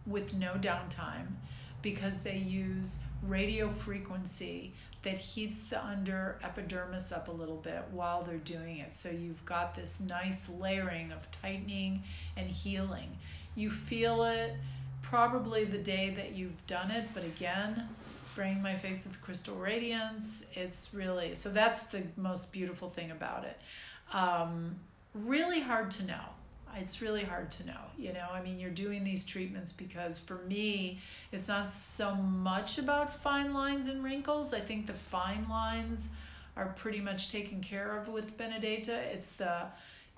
with 0.07 0.33
no 0.33 0.53
downtime 0.53 1.27
because 1.81 2.21
they 2.21 2.37
use 2.37 2.99
radio 3.23 3.69
frequency 3.71 4.73
that 5.03 5.17
heats 5.17 5.61
the 5.63 5.83
under 5.83 6.37
epidermis 6.43 7.11
up 7.11 7.27
a 7.27 7.31
little 7.31 7.57
bit 7.57 7.83
while 7.91 8.23
they're 8.23 8.37
doing 8.37 8.77
it. 8.77 8.93
So 8.93 9.09
you've 9.09 9.43
got 9.45 9.73
this 9.75 9.99
nice 9.99 10.47
layering 10.49 11.11
of 11.11 11.29
tightening 11.31 12.03
and 12.37 12.49
healing. 12.49 13.17
You 13.55 13.69
feel 13.69 14.23
it 14.23 14.55
probably 15.01 15.65
the 15.65 15.77
day 15.77 16.11
that 16.11 16.33
you've 16.35 16.65
done 16.67 16.89
it, 16.91 17.09
but 17.13 17.23
again, 17.25 17.89
spraying 18.17 18.61
my 18.61 18.75
face 18.75 19.03
with 19.03 19.21
crystal 19.21 19.55
radiance, 19.55 20.43
it's 20.53 20.93
really 20.93 21.35
so 21.35 21.49
that's 21.49 21.81
the 21.83 22.03
most 22.15 22.51
beautiful 22.51 22.89
thing 22.89 23.11
about 23.11 23.43
it. 23.43 23.59
Um, 24.13 24.75
really 25.13 25.59
hard 25.59 25.91
to 25.91 26.05
know. 26.05 26.21
It's 26.77 27.01
really 27.01 27.23
hard 27.23 27.51
to 27.51 27.67
know. 27.67 27.81
You 27.97 28.13
know, 28.13 28.27
I 28.31 28.41
mean, 28.41 28.57
you're 28.57 28.69
doing 28.69 29.03
these 29.03 29.25
treatments 29.25 29.73
because 29.73 30.19
for 30.19 30.37
me, 30.47 30.99
it's 31.31 31.47
not 31.47 31.69
so 31.69 32.15
much 32.15 32.77
about 32.77 33.21
fine 33.21 33.53
lines 33.53 33.87
and 33.87 34.03
wrinkles. 34.03 34.53
I 34.53 34.61
think 34.61 34.87
the 34.87 34.93
fine 34.93 35.47
lines 35.49 36.09
are 36.55 36.67
pretty 36.77 37.01
much 37.01 37.31
taken 37.31 37.61
care 37.61 37.97
of 37.97 38.07
with 38.07 38.37
Benedetta. 38.37 38.97
It's 39.13 39.31
the, 39.31 39.63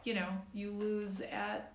you 0.04 0.14
know, 0.14 0.28
you 0.54 0.72
lose 0.72 1.22
at 1.22 1.73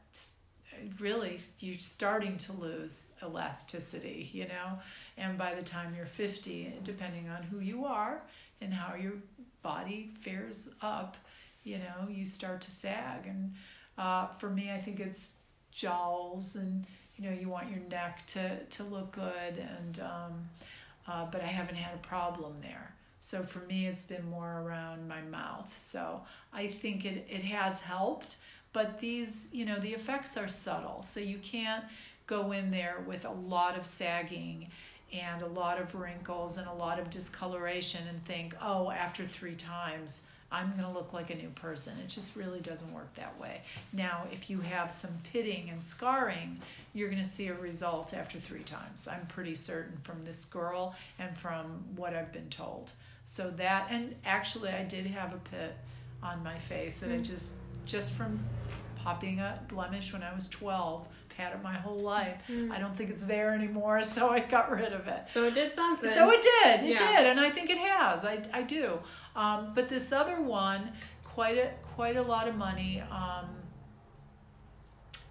really 0.99 1.39
you're 1.61 1.79
starting 1.79 2.37
to 2.39 2.53
lose 2.53 3.09
elasticity, 3.23 4.31
you 4.33 4.47
know, 4.47 4.79
and 5.17 5.37
by 5.37 5.55
the 5.55 5.63
time 5.63 5.95
you're 5.97 6.07
50, 6.07 6.75
depending 6.85 7.29
on 7.29 7.43
who 7.43 7.61
you 7.61 7.85
are 7.85 8.23
and 8.61 8.73
how 8.73 8.95
your 8.95 9.15
body 9.63 10.11
fares 10.21 10.69
up, 10.81 11.17
you 11.65 11.79
know, 11.79 12.09
you 12.09 12.25
start 12.25 12.61
to 12.63 12.71
sag. 12.71 13.27
And 13.27 13.53
uh, 13.97 14.29
for 14.39 14.51
me, 14.51 14.71
I 14.73 14.79
think 14.79 15.01
it's 15.01 15.33
jowls 15.71 16.57
and, 16.57 16.87
you 17.17 17.29
know, 17.29 17.37
you 17.37 17.49
want 17.49 17.71
your 17.71 17.81
neck 17.91 18.27
to, 18.29 18.65
to 18.65 18.85
look 18.85 19.13
good. 19.13 19.59
And, 19.59 20.01
um, 20.01 20.49
uh, 21.07 21.27
but 21.31 21.43
I 21.43 21.47
haven't 21.47 21.77
had 21.77 21.95
a 21.95 21.99
problem 21.99 22.57
there. 22.63 22.95
So 23.21 23.43
for 23.43 23.59
me, 23.61 23.87
it's 23.87 24.03
been 24.03 24.29
more 24.31 24.61
around 24.61 25.09
my 25.09 25.21
mouth. 25.23 25.77
So 25.77 26.23
I 26.53 26.67
think 26.69 27.05
it, 27.05 27.27
it 27.29 27.43
has 27.43 27.81
helped, 27.81 28.37
but 28.79 29.01
these, 29.01 29.49
you 29.51 29.65
know, 29.65 29.77
the 29.81 29.93
effects 29.93 30.37
are 30.37 30.47
subtle. 30.47 31.03
So 31.03 31.19
you 31.19 31.39
can't 31.39 31.83
go 32.29 32.53
in 32.53 32.71
there 32.71 33.03
with 33.09 33.25
a 33.25 33.33
lot 33.33 33.77
of 33.77 33.85
sagging 33.85 34.69
and 35.13 35.43
a 35.43 35.49
lot 35.49 35.81
of 35.81 35.97
wrinkles 35.97 36.59
and 36.59 36.69
a 36.69 36.73
lot 36.73 37.01
of 37.01 37.11
discoloration 37.11 38.03
and 38.09 38.25
think, 38.25 38.55
oh, 38.63 38.93
after 38.93 39.27
three 39.27 39.57
times, 39.57 40.21
I'm 40.53 40.71
going 40.77 40.85
to 40.85 40.93
look 40.93 41.13
like 41.13 41.31
a 41.31 41.35
new 41.35 41.49
person. 41.57 41.95
It 42.05 42.07
just 42.07 42.37
really 42.37 42.61
doesn't 42.61 42.95
work 42.95 43.13
that 43.17 43.37
way. 43.41 43.63
Now, 43.93 44.29
if 44.33 44.49
you 44.49 44.61
have 44.61 44.93
some 44.93 45.19
pitting 45.33 45.71
and 45.71 45.83
scarring, 45.83 46.61
you're 46.95 47.11
going 47.11 47.21
to 47.21 47.29
see 47.29 47.49
a 47.49 47.55
result 47.55 48.15
after 48.15 48.39
three 48.39 48.63
times. 48.63 49.09
I'm 49.09 49.27
pretty 49.27 49.57
certain 49.57 49.99
from 50.05 50.23
this 50.23 50.45
girl 50.45 50.95
and 51.19 51.37
from 51.37 51.83
what 51.97 52.15
I've 52.15 52.33
been 52.33 52.49
told. 52.49 52.93
So 53.25 53.51
that, 53.57 53.89
and 53.91 54.15
actually, 54.25 54.71
I 54.71 54.85
did 54.85 55.05
have 55.07 55.35
a 55.35 55.39
pit 55.39 55.77
on 56.23 56.45
my 56.45 56.59
face 56.59 57.01
that. 57.01 57.11
I 57.11 57.17
hmm. 57.17 57.23
just, 57.25 57.55
just 57.89 58.13
from 58.13 58.39
popping 58.95 59.41
a 59.41 59.61
blemish 59.69 60.13
when 60.13 60.23
I 60.23 60.33
was 60.33 60.49
12 60.49 61.09
had 61.39 61.53
it 61.53 61.63
my 61.63 61.75
whole 61.75 62.01
life. 62.01 62.37
Mm. 62.49 62.73
I 62.73 62.79
don't 62.79 62.95
think 62.97 63.11
it's 63.11 63.23
there 63.23 63.55
anymore, 63.55 64.03
so 64.15 64.29
I 64.29 64.41
got 64.41 64.71
rid 64.71 64.93
of 64.93 65.07
it. 65.07 65.23
So 65.33 65.45
it 65.45 65.55
did 65.55 65.75
something. 65.75 66.09
So 66.09 66.31
it 66.31 66.43
did. 66.43 66.83
It 66.83 67.01
yeah. 67.01 67.17
did, 67.17 67.27
and 67.29 67.41
I 67.41 67.49
think 67.49 67.71
it 67.71 67.79
has. 67.79 68.25
I 68.25 68.43
I 68.53 68.63
do. 68.63 68.99
Um, 69.35 69.73
but 69.75 69.89
this 69.89 70.13
other 70.13 70.41
one, 70.41 70.93
quite 71.25 71.57
a 71.57 71.71
quite 71.95 72.17
a 72.17 72.23
lot 72.23 72.49
of 72.49 72.57
money. 72.57 73.03
Um, 73.11 73.47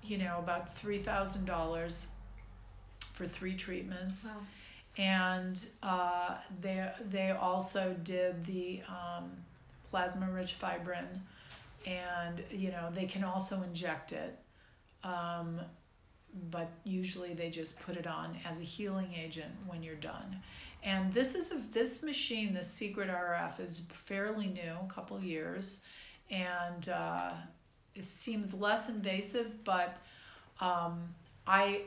you 0.03 0.17
know, 0.17 0.39
about 0.39 0.77
three 0.77 0.99
thousand 0.99 1.45
dollars 1.45 2.07
for 3.13 3.27
three 3.27 3.55
treatments. 3.55 4.29
Wow. 4.33 4.41
And 4.99 5.65
uh, 5.83 6.35
they 6.61 6.89
they 7.09 7.31
also 7.31 7.95
did 8.03 8.45
the 8.45 8.81
um, 8.87 9.31
plasma 9.89 10.31
rich 10.31 10.57
fibrin, 10.59 11.21
and 11.87 12.43
you 12.51 12.69
know 12.69 12.89
they 12.93 13.05
can 13.05 13.23
also 13.23 13.63
inject 13.63 14.11
it. 14.11 14.37
Um, 15.03 15.59
but 16.51 16.69
usually 16.83 17.33
they 17.33 17.49
just 17.49 17.79
put 17.79 17.95
it 17.95 18.05
on 18.05 18.37
as 18.45 18.59
a 18.59 18.63
healing 18.63 19.13
agent 19.13 19.51
when 19.65 19.81
you're 19.81 19.95
done. 19.95 20.37
And 20.83 21.11
this 21.13 21.33
is 21.33 21.51
a, 21.51 21.61
this 21.71 22.03
machine, 22.03 22.53
the 22.53 22.63
Secret 22.63 23.09
RF, 23.09 23.59
is 23.59 23.83
fairly 24.05 24.47
new, 24.47 24.73
a 24.83 24.93
couple 24.93 25.19
years, 25.19 25.81
and 26.29 26.87
uh, 26.89 27.31
it 27.95 28.03
seems 28.03 28.53
less 28.53 28.87
invasive. 28.87 29.63
But 29.63 29.97
um, 30.61 31.15
I, 31.47 31.81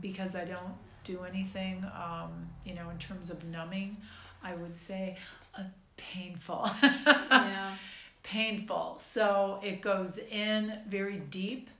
because 0.00 0.36
I 0.36 0.44
don't 0.44 0.74
do 1.02 1.24
anything, 1.24 1.84
um, 1.84 2.48
you 2.64 2.74
know, 2.74 2.90
in 2.90 2.98
terms 2.98 3.30
of 3.30 3.42
numbing, 3.44 3.96
I 4.42 4.54
would 4.54 4.76
say 4.76 5.16
uh, 5.58 5.62
painful. 5.96 6.70
yeah. 6.82 7.76
Painful. 8.26 8.96
So 8.98 9.60
it 9.62 9.80
goes 9.80 10.18
in 10.18 10.80
very 10.88 11.18
deep 11.18 11.70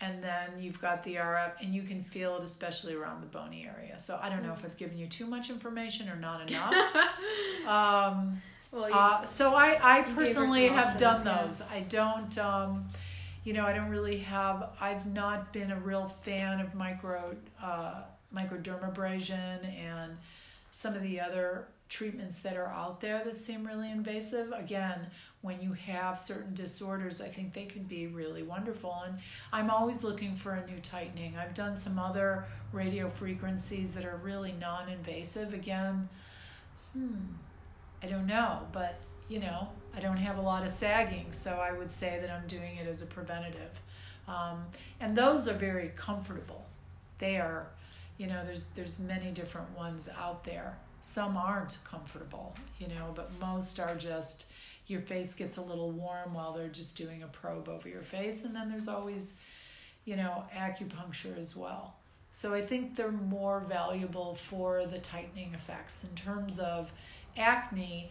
and 0.00 0.22
then 0.22 0.50
you've 0.60 0.80
got 0.80 1.02
the 1.02 1.16
RF, 1.16 1.52
and 1.60 1.74
you 1.74 1.82
can 1.82 2.04
feel 2.04 2.36
it 2.36 2.44
especially 2.44 2.94
around 2.94 3.20
the 3.20 3.26
bony 3.26 3.68
area. 3.68 3.98
So 3.98 4.16
I 4.22 4.28
don't 4.28 4.44
know 4.44 4.52
if 4.52 4.64
I've 4.64 4.76
given 4.76 4.96
you 4.96 5.08
too 5.08 5.26
much 5.26 5.50
information 5.50 6.08
or 6.08 6.14
not 6.14 6.48
enough. 6.48 6.72
um, 7.66 8.40
well, 8.70 8.88
you, 8.88 8.94
uh, 8.94 9.26
so 9.26 9.56
I, 9.56 9.78
I 9.82 10.02
personally 10.02 10.68
have 10.68 10.94
options, 10.94 11.00
done 11.00 11.24
those. 11.24 11.60
Yeah. 11.60 11.76
I 11.76 11.80
don't, 11.80 12.38
um, 12.38 12.84
you 13.42 13.52
know, 13.52 13.64
I 13.64 13.72
don't 13.72 13.88
really 13.88 14.18
have. 14.18 14.70
I've 14.80 15.04
not 15.06 15.52
been 15.52 15.72
a 15.72 15.80
real 15.80 16.06
fan 16.06 16.60
of 16.60 16.76
micro 16.76 17.34
uh, 17.60 18.02
microdermabrasion 18.32 19.66
and 19.82 20.16
some 20.70 20.94
of 20.94 21.02
the 21.02 21.18
other 21.18 21.66
treatments 21.88 22.40
that 22.40 22.56
are 22.56 22.68
out 22.68 23.00
there 23.00 23.22
that 23.24 23.38
seem 23.38 23.66
really 23.66 23.90
invasive. 23.90 24.52
Again, 24.52 25.06
when 25.40 25.60
you 25.62 25.72
have 25.72 26.18
certain 26.18 26.52
disorders, 26.54 27.20
I 27.20 27.28
think 27.28 27.54
they 27.54 27.64
can 27.64 27.84
be 27.84 28.06
really 28.06 28.42
wonderful. 28.42 29.02
And 29.06 29.18
I'm 29.52 29.70
always 29.70 30.02
looking 30.02 30.36
for 30.36 30.52
a 30.52 30.66
new 30.66 30.78
tightening. 30.80 31.36
I've 31.36 31.54
done 31.54 31.76
some 31.76 31.98
other 31.98 32.46
radio 32.72 33.08
frequencies 33.08 33.94
that 33.94 34.04
are 34.04 34.16
really 34.16 34.52
non 34.60 34.88
invasive. 34.88 35.54
Again, 35.54 36.08
hmm, 36.92 37.14
I 38.02 38.06
don't 38.06 38.26
know, 38.26 38.60
but 38.72 39.00
you 39.28 39.40
know, 39.40 39.68
I 39.94 40.00
don't 40.00 40.16
have 40.16 40.38
a 40.38 40.42
lot 40.42 40.64
of 40.64 40.70
sagging, 40.70 41.32
so 41.32 41.52
I 41.52 41.72
would 41.72 41.90
say 41.90 42.18
that 42.20 42.30
I'm 42.30 42.46
doing 42.46 42.76
it 42.76 42.86
as 42.86 43.02
a 43.02 43.06
preventative. 43.06 43.80
Um, 44.26 44.64
and 45.00 45.16
those 45.16 45.48
are 45.48 45.54
very 45.54 45.92
comfortable. 45.96 46.66
They 47.18 47.38
are, 47.38 47.68
you 48.16 48.26
know, 48.26 48.44
there's 48.44 48.66
there's 48.74 48.98
many 48.98 49.30
different 49.30 49.76
ones 49.76 50.08
out 50.18 50.44
there. 50.44 50.78
Some 51.00 51.36
aren't 51.36 51.78
comfortable, 51.84 52.56
you 52.78 52.88
know, 52.88 53.12
but 53.14 53.30
most 53.40 53.78
are 53.78 53.94
just 53.94 54.46
your 54.88 55.00
face 55.00 55.34
gets 55.34 55.58
a 55.58 55.62
little 55.62 55.90
warm 55.90 56.34
while 56.34 56.52
they're 56.52 56.68
just 56.68 56.96
doing 56.96 57.22
a 57.22 57.26
probe 57.26 57.68
over 57.68 57.88
your 57.88 58.02
face. 58.02 58.44
And 58.44 58.54
then 58.54 58.70
there's 58.70 58.88
always, 58.88 59.34
you 60.04 60.16
know, 60.16 60.44
acupuncture 60.56 61.38
as 61.38 61.54
well. 61.54 61.96
So 62.30 62.54
I 62.54 62.62
think 62.62 62.96
they're 62.96 63.12
more 63.12 63.60
valuable 63.60 64.34
for 64.34 64.86
the 64.86 64.98
tightening 64.98 65.54
effects 65.54 66.04
in 66.04 66.14
terms 66.14 66.58
of 66.58 66.90
acne. 67.36 68.10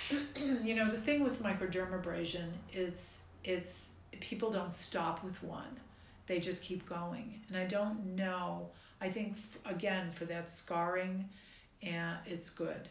you 0.62 0.74
know, 0.74 0.90
the 0.90 0.98
thing 0.98 1.22
with 1.22 1.42
microdermabrasion, 1.42 2.48
it's 2.72 3.24
it's 3.42 3.90
people 4.20 4.50
don't 4.50 4.72
stop 4.72 5.24
with 5.24 5.42
one. 5.42 5.78
They 6.26 6.38
just 6.38 6.62
keep 6.62 6.86
going. 6.86 7.40
And 7.48 7.56
I 7.56 7.64
don't 7.64 8.14
know. 8.14 8.68
I 9.00 9.08
think 9.08 9.36
again 9.64 10.12
for 10.12 10.26
that 10.26 10.50
scarring 10.50 11.28
and 11.82 12.18
it's 12.26 12.50
good 12.50 12.88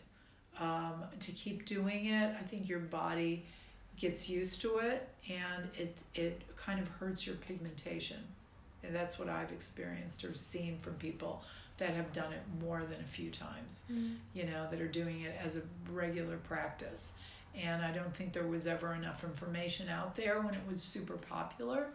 um, 0.60 1.04
to 1.20 1.32
keep 1.32 1.66
doing 1.66 2.08
it. 2.08 2.36
I 2.40 2.44
think 2.44 2.68
your 2.68 2.80
body 2.80 3.46
gets 3.98 4.30
used 4.30 4.62
to 4.62 4.78
it 4.78 5.10
and 5.30 5.70
it 5.78 6.02
it 6.16 6.42
kind 6.56 6.80
of 6.80 6.88
hurts 6.88 7.26
your 7.26 7.36
pigmentation. 7.36 8.20
And 8.84 8.96
that's 8.96 9.20
what 9.20 9.28
I've 9.28 9.52
experienced 9.52 10.24
or 10.24 10.34
seen 10.36 10.80
from 10.82 10.94
people 10.96 11.44
that 11.78 11.92
have 11.92 12.14
done 12.14 12.32
it 12.32 12.42
more 12.62 12.84
than 12.90 13.00
a 13.02 13.08
few 13.08 13.30
times. 13.30 13.84
Mm. 13.92 14.16
You 14.34 14.46
know, 14.46 14.68
that 14.70 14.80
are 14.80 14.88
doing 14.88 15.22
it 15.22 15.36
as 15.44 15.58
a 15.58 15.62
regular 15.92 16.38
practice. 16.38 17.14
And 17.56 17.84
I 17.84 17.92
don't 17.92 18.14
think 18.16 18.32
there 18.32 18.46
was 18.48 18.68
ever 18.68 18.94
enough 18.94 19.24
information 19.24 19.90
out 19.90 20.16
there 20.16 20.42
when 20.42 20.54
it 20.54 20.62
was 20.68 20.82
super 20.82 21.18
popular. 21.18 21.88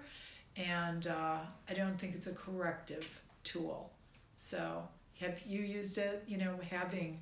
And 0.57 1.07
uh, 1.07 1.39
I 1.69 1.75
don't 1.75 1.99
think 1.99 2.15
it's 2.15 2.27
a 2.27 2.35
corrective 2.35 3.21
tool. 3.45 3.91
So, 4.37 4.89
have 5.21 5.41
you 5.47 5.61
used 5.61 5.99
it? 5.99 6.25
You 6.27 6.39
know, 6.39 6.55
having 6.71 7.21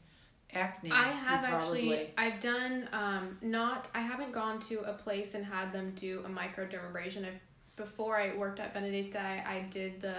acne. 0.54 0.90
I 0.90 1.08
have 1.08 1.44
actually. 1.44 2.10
I've 2.16 2.40
done 2.40 2.88
um, 2.92 3.38
not. 3.42 3.88
I 3.94 4.00
haven't 4.00 4.32
gone 4.32 4.60
to 4.60 4.80
a 4.80 4.92
place 4.92 5.34
and 5.34 5.44
had 5.44 5.72
them 5.72 5.92
do 5.96 6.24
a 6.24 6.28
microdermabrasion. 6.28 7.26
I've, 7.26 7.40
before 7.76 8.18
I 8.18 8.34
worked 8.36 8.60
at 8.60 8.74
Benedetta, 8.74 9.20
I, 9.20 9.44
I 9.46 9.66
did 9.70 10.00
the. 10.00 10.14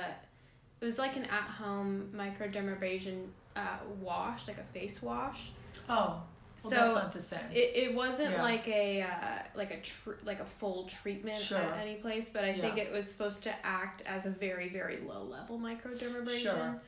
It 0.81 0.86
was 0.86 0.97
like 0.97 1.15
an 1.15 1.23
at-home 1.25 2.09
microdermabrasion 2.13 3.27
uh, 3.55 3.77
wash, 4.01 4.47
like 4.47 4.57
a 4.57 4.73
face 4.73 5.01
wash. 5.01 5.51
Oh. 5.89 6.21
Well, 6.63 6.69
so 6.71 6.75
that's 6.75 6.95
not 6.95 7.12
the 7.12 7.19
same. 7.19 7.39
It, 7.51 7.71
it 7.75 7.95
wasn't 7.95 8.31
yeah. 8.31 8.41
like 8.41 8.67
a 8.67 9.01
uh, 9.01 9.07
like 9.55 9.71
a 9.71 9.81
tr- 9.81 10.21
like 10.23 10.39
a 10.39 10.45
full 10.45 10.86
treatment 10.86 11.38
sure. 11.38 11.57
at 11.57 11.79
any 11.79 11.95
place, 11.95 12.29
but 12.31 12.43
I 12.43 12.51
yeah. 12.51 12.62
think 12.62 12.77
it 12.77 12.91
was 12.91 13.09
supposed 13.09 13.43
to 13.43 13.65
act 13.65 14.03
as 14.05 14.27
a 14.27 14.29
very 14.29 14.69
very 14.69 14.99
low 15.05 15.23
level 15.23 15.57
microdermabrasion. 15.59 16.41
Sure 16.41 16.81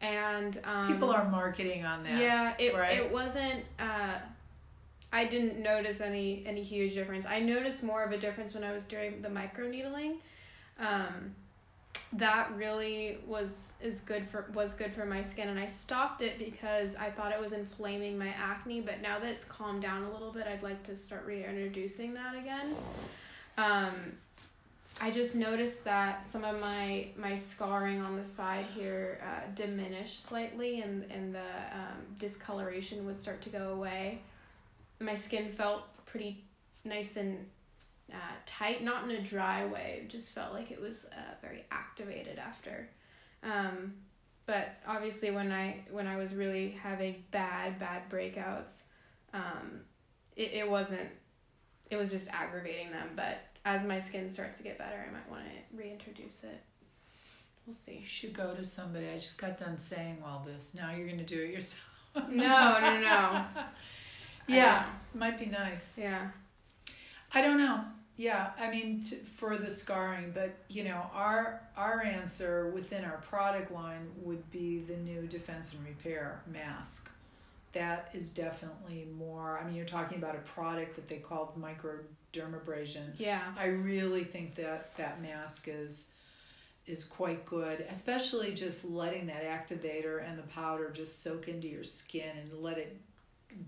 and 0.00 0.60
um, 0.64 0.86
people 0.86 1.10
are 1.10 1.28
marketing 1.28 1.84
on 1.84 2.02
that. 2.04 2.20
Yeah, 2.20 2.54
it 2.58 2.74
right? 2.74 2.98
it 2.98 3.10
wasn't. 3.10 3.64
Uh, 3.78 4.14
I 5.12 5.24
didn't 5.24 5.62
notice 5.62 6.00
any 6.00 6.42
any 6.46 6.62
huge 6.62 6.94
difference. 6.94 7.26
I 7.26 7.40
noticed 7.40 7.82
more 7.82 8.04
of 8.04 8.12
a 8.12 8.18
difference 8.18 8.54
when 8.54 8.64
I 8.64 8.72
was 8.72 8.84
doing 8.84 9.22
the 9.22 9.30
micro 9.30 9.68
needling. 9.68 10.18
Um, 10.78 11.34
that 12.12 12.54
really 12.54 13.18
was 13.26 13.72
is 13.80 14.00
good 14.00 14.28
for 14.28 14.50
was 14.54 14.74
good 14.74 14.92
for 14.92 15.04
my 15.04 15.22
skin, 15.22 15.48
and 15.48 15.58
I 15.58 15.66
stopped 15.66 16.22
it 16.22 16.38
because 16.38 16.94
I 16.94 17.10
thought 17.10 17.32
it 17.32 17.40
was 17.40 17.52
inflaming 17.52 18.18
my 18.18 18.28
acne. 18.28 18.80
But 18.80 19.00
now 19.00 19.18
that 19.18 19.28
it's 19.28 19.44
calmed 19.44 19.82
down 19.82 20.04
a 20.04 20.12
little 20.12 20.32
bit, 20.32 20.46
I'd 20.46 20.62
like 20.62 20.82
to 20.84 20.96
start 20.96 21.24
reintroducing 21.26 22.14
that 22.14 22.36
again. 22.36 22.74
Um, 23.58 23.94
I 24.98 25.10
just 25.10 25.34
noticed 25.34 25.84
that 25.84 26.28
some 26.28 26.44
of 26.44 26.58
my 26.60 27.08
my 27.16 27.36
scarring 27.36 28.00
on 28.00 28.16
the 28.16 28.24
side 28.24 28.64
here 28.74 29.20
uh, 29.22 29.50
diminished 29.54 30.26
slightly, 30.26 30.80
and 30.80 31.04
and 31.10 31.34
the 31.34 31.38
um, 31.38 31.98
discoloration 32.18 33.04
would 33.04 33.20
start 33.20 33.42
to 33.42 33.50
go 33.50 33.72
away. 33.72 34.22
My 34.98 35.14
skin 35.14 35.50
felt 35.50 35.82
pretty 36.06 36.44
nice 36.84 37.16
and 37.16 37.46
uh, 38.10 38.16
tight, 38.46 38.82
not 38.82 39.04
in 39.04 39.10
a 39.10 39.20
dry 39.20 39.66
way. 39.66 40.00
It 40.02 40.08
just 40.08 40.32
felt 40.32 40.54
like 40.54 40.70
it 40.70 40.80
was 40.80 41.04
uh, 41.12 41.34
very 41.42 41.64
activated 41.70 42.38
after. 42.38 42.88
Um, 43.42 43.94
but 44.46 44.76
obviously, 44.86 45.30
when 45.30 45.52
I 45.52 45.80
when 45.90 46.06
I 46.06 46.16
was 46.16 46.34
really 46.34 46.70
having 46.70 47.22
bad 47.32 47.78
bad 47.78 48.08
breakouts, 48.08 48.80
um, 49.34 49.80
it, 50.36 50.52
it 50.54 50.70
wasn't. 50.70 51.10
It 51.90 51.96
was 51.96 52.10
just 52.10 52.28
aggravating 52.30 52.90
them, 52.90 53.10
but 53.14 53.38
as 53.66 53.84
my 53.84 53.98
skin 53.98 54.30
starts 54.30 54.58
to 54.58 54.64
get 54.64 54.78
better, 54.78 55.04
I 55.06 55.12
might 55.12 55.28
want 55.28 55.42
to 55.44 55.76
reintroduce 55.76 56.44
it. 56.44 56.62
We'll 57.66 57.74
see. 57.74 57.98
You 57.98 58.06
should 58.06 58.32
go 58.32 58.54
to 58.54 58.64
somebody. 58.64 59.08
I 59.08 59.18
just 59.18 59.38
got 59.38 59.58
done 59.58 59.76
saying 59.76 60.22
all 60.24 60.46
this. 60.46 60.72
Now 60.72 60.94
you're 60.94 61.06
going 61.06 61.18
to 61.18 61.24
do 61.24 61.42
it 61.42 61.50
yourself. 61.50 61.82
No, 62.30 62.78
no, 62.80 63.00
no. 63.00 63.44
yeah, 64.48 64.86
might 65.12 65.38
be 65.38 65.46
nice. 65.46 65.98
Yeah. 66.00 66.28
I 67.34 67.42
don't 67.42 67.58
know. 67.58 67.84
Yeah, 68.16 68.52
I 68.58 68.70
mean 68.70 69.02
to, 69.02 69.16
for 69.16 69.58
the 69.58 69.68
scarring, 69.68 70.30
but 70.32 70.56
you 70.68 70.84
know, 70.84 71.10
our 71.12 71.60
our 71.76 72.02
answer 72.02 72.70
within 72.70 73.04
our 73.04 73.18
product 73.28 73.70
line 73.70 74.08
would 74.22 74.50
be 74.50 74.78
the 74.78 74.96
new 74.96 75.26
defense 75.26 75.74
and 75.74 75.84
repair 75.84 76.40
mask. 76.50 77.10
That 77.74 78.08
is 78.14 78.30
definitely 78.30 79.06
more. 79.18 79.60
I 79.60 79.66
mean, 79.66 79.74
you're 79.74 79.84
talking 79.84 80.16
about 80.16 80.36
a 80.36 80.38
product 80.38 80.96
that 80.96 81.08
they 81.08 81.16
called 81.16 81.54
microdermabrasion. 82.36 83.18
Yeah. 83.18 83.42
I 83.58 83.66
really 83.66 84.24
think 84.24 84.54
that 84.56 84.96
that 84.96 85.22
mask 85.22 85.68
is 85.68 86.10
is 86.86 87.02
quite 87.02 87.44
good, 87.44 87.84
especially 87.90 88.54
just 88.54 88.84
letting 88.84 89.26
that 89.26 89.42
activator 89.42 90.22
and 90.24 90.38
the 90.38 90.44
powder 90.44 90.88
just 90.90 91.20
soak 91.20 91.48
into 91.48 91.66
your 91.66 91.82
skin 91.82 92.30
and 92.40 92.62
let 92.62 92.78
it 92.78 92.96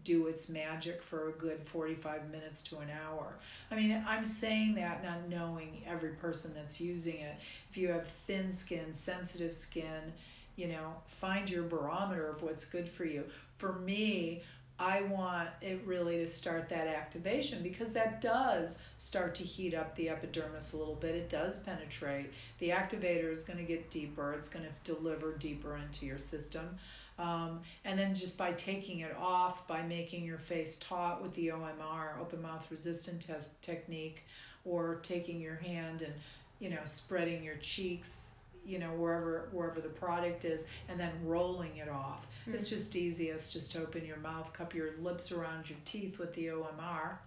do 0.04 0.28
its 0.28 0.48
magic 0.48 1.02
for 1.02 1.31
a 1.31 1.33
good 1.33 1.61
45 1.66 2.31
minutes 2.31 2.62
to 2.62 2.78
an 2.78 2.88
hour. 2.90 3.38
I 3.72 3.74
mean, 3.74 4.04
I'm 4.07 4.24
saying 4.24 4.76
that 4.76 5.02
not 5.02 5.28
knowing 5.28 5.83
every 5.85 6.11
person 6.11 6.52
that's 6.54 6.81
using 6.81 7.16
it. 7.16 7.37
If 7.70 7.76
you 7.76 7.88
have 7.88 8.07
thin 8.26 8.52
skin, 8.52 8.94
sensitive 8.94 9.54
skin, 9.54 10.12
you 10.54 10.68
know, 10.68 10.94
find 11.07 11.50
your 11.50 11.64
barometer 11.64 12.28
of 12.28 12.42
what's 12.42 12.64
good 12.66 12.88
for 12.88 13.04
you. 13.04 13.24
For 13.57 13.72
me, 13.72 14.42
I 14.78 15.02
want 15.02 15.48
it 15.60 15.82
really 15.84 16.18
to 16.18 16.26
start 16.26 16.68
that 16.68 16.86
activation 16.86 17.62
because 17.62 17.92
that 17.92 18.20
does 18.20 18.78
start 18.96 19.34
to 19.36 19.42
heat 19.42 19.74
up 19.74 19.96
the 19.96 20.08
epidermis 20.08 20.72
a 20.72 20.76
little 20.76 20.94
bit. 20.94 21.16
It 21.16 21.28
does 21.28 21.58
penetrate. 21.58 22.32
The 22.58 22.70
activator 22.70 23.28
is 23.30 23.42
going 23.42 23.58
to 23.58 23.64
get 23.64 23.90
deeper, 23.90 24.32
it's 24.34 24.48
going 24.48 24.64
to 24.64 24.92
deliver 24.92 25.32
deeper 25.32 25.76
into 25.76 26.06
your 26.06 26.18
system. 26.18 26.78
Um, 27.18 27.62
and 27.84 27.98
then 27.98 28.14
just 28.14 28.38
by 28.38 28.52
taking 28.52 29.00
it 29.00 29.16
off, 29.18 29.66
by 29.66 29.82
making 29.82 30.24
your 30.24 30.38
face 30.38 30.76
taut 30.78 31.20
with 31.20 31.34
the 31.34 31.48
OMR, 31.48 32.18
open 32.20 32.40
mouth 32.40 32.64
resistant 32.70 33.20
test 33.20 33.60
technique, 33.60 34.24
or 34.64 35.00
taking 35.02 35.40
your 35.40 35.56
hand 35.56 36.02
and 36.02 36.12
you 36.60 36.70
know 36.70 36.78
spreading 36.84 37.42
your 37.42 37.56
cheeks, 37.56 38.30
you 38.64 38.78
know 38.78 38.90
wherever 38.90 39.48
wherever 39.50 39.80
the 39.80 39.88
product 39.88 40.44
is, 40.44 40.64
and 40.88 41.00
then 41.00 41.10
rolling 41.24 41.76
it 41.78 41.88
off. 41.88 42.26
It's 42.54 42.70
just 42.70 42.96
easiest. 42.96 43.52
Just 43.52 43.76
open 43.76 44.04
your 44.04 44.18
mouth, 44.18 44.52
cup 44.52 44.74
your 44.74 44.90
lips 45.00 45.32
around 45.32 45.68
your 45.68 45.78
teeth 45.84 46.18
with 46.18 46.32
the 46.34 46.46
OMR. 46.46 47.18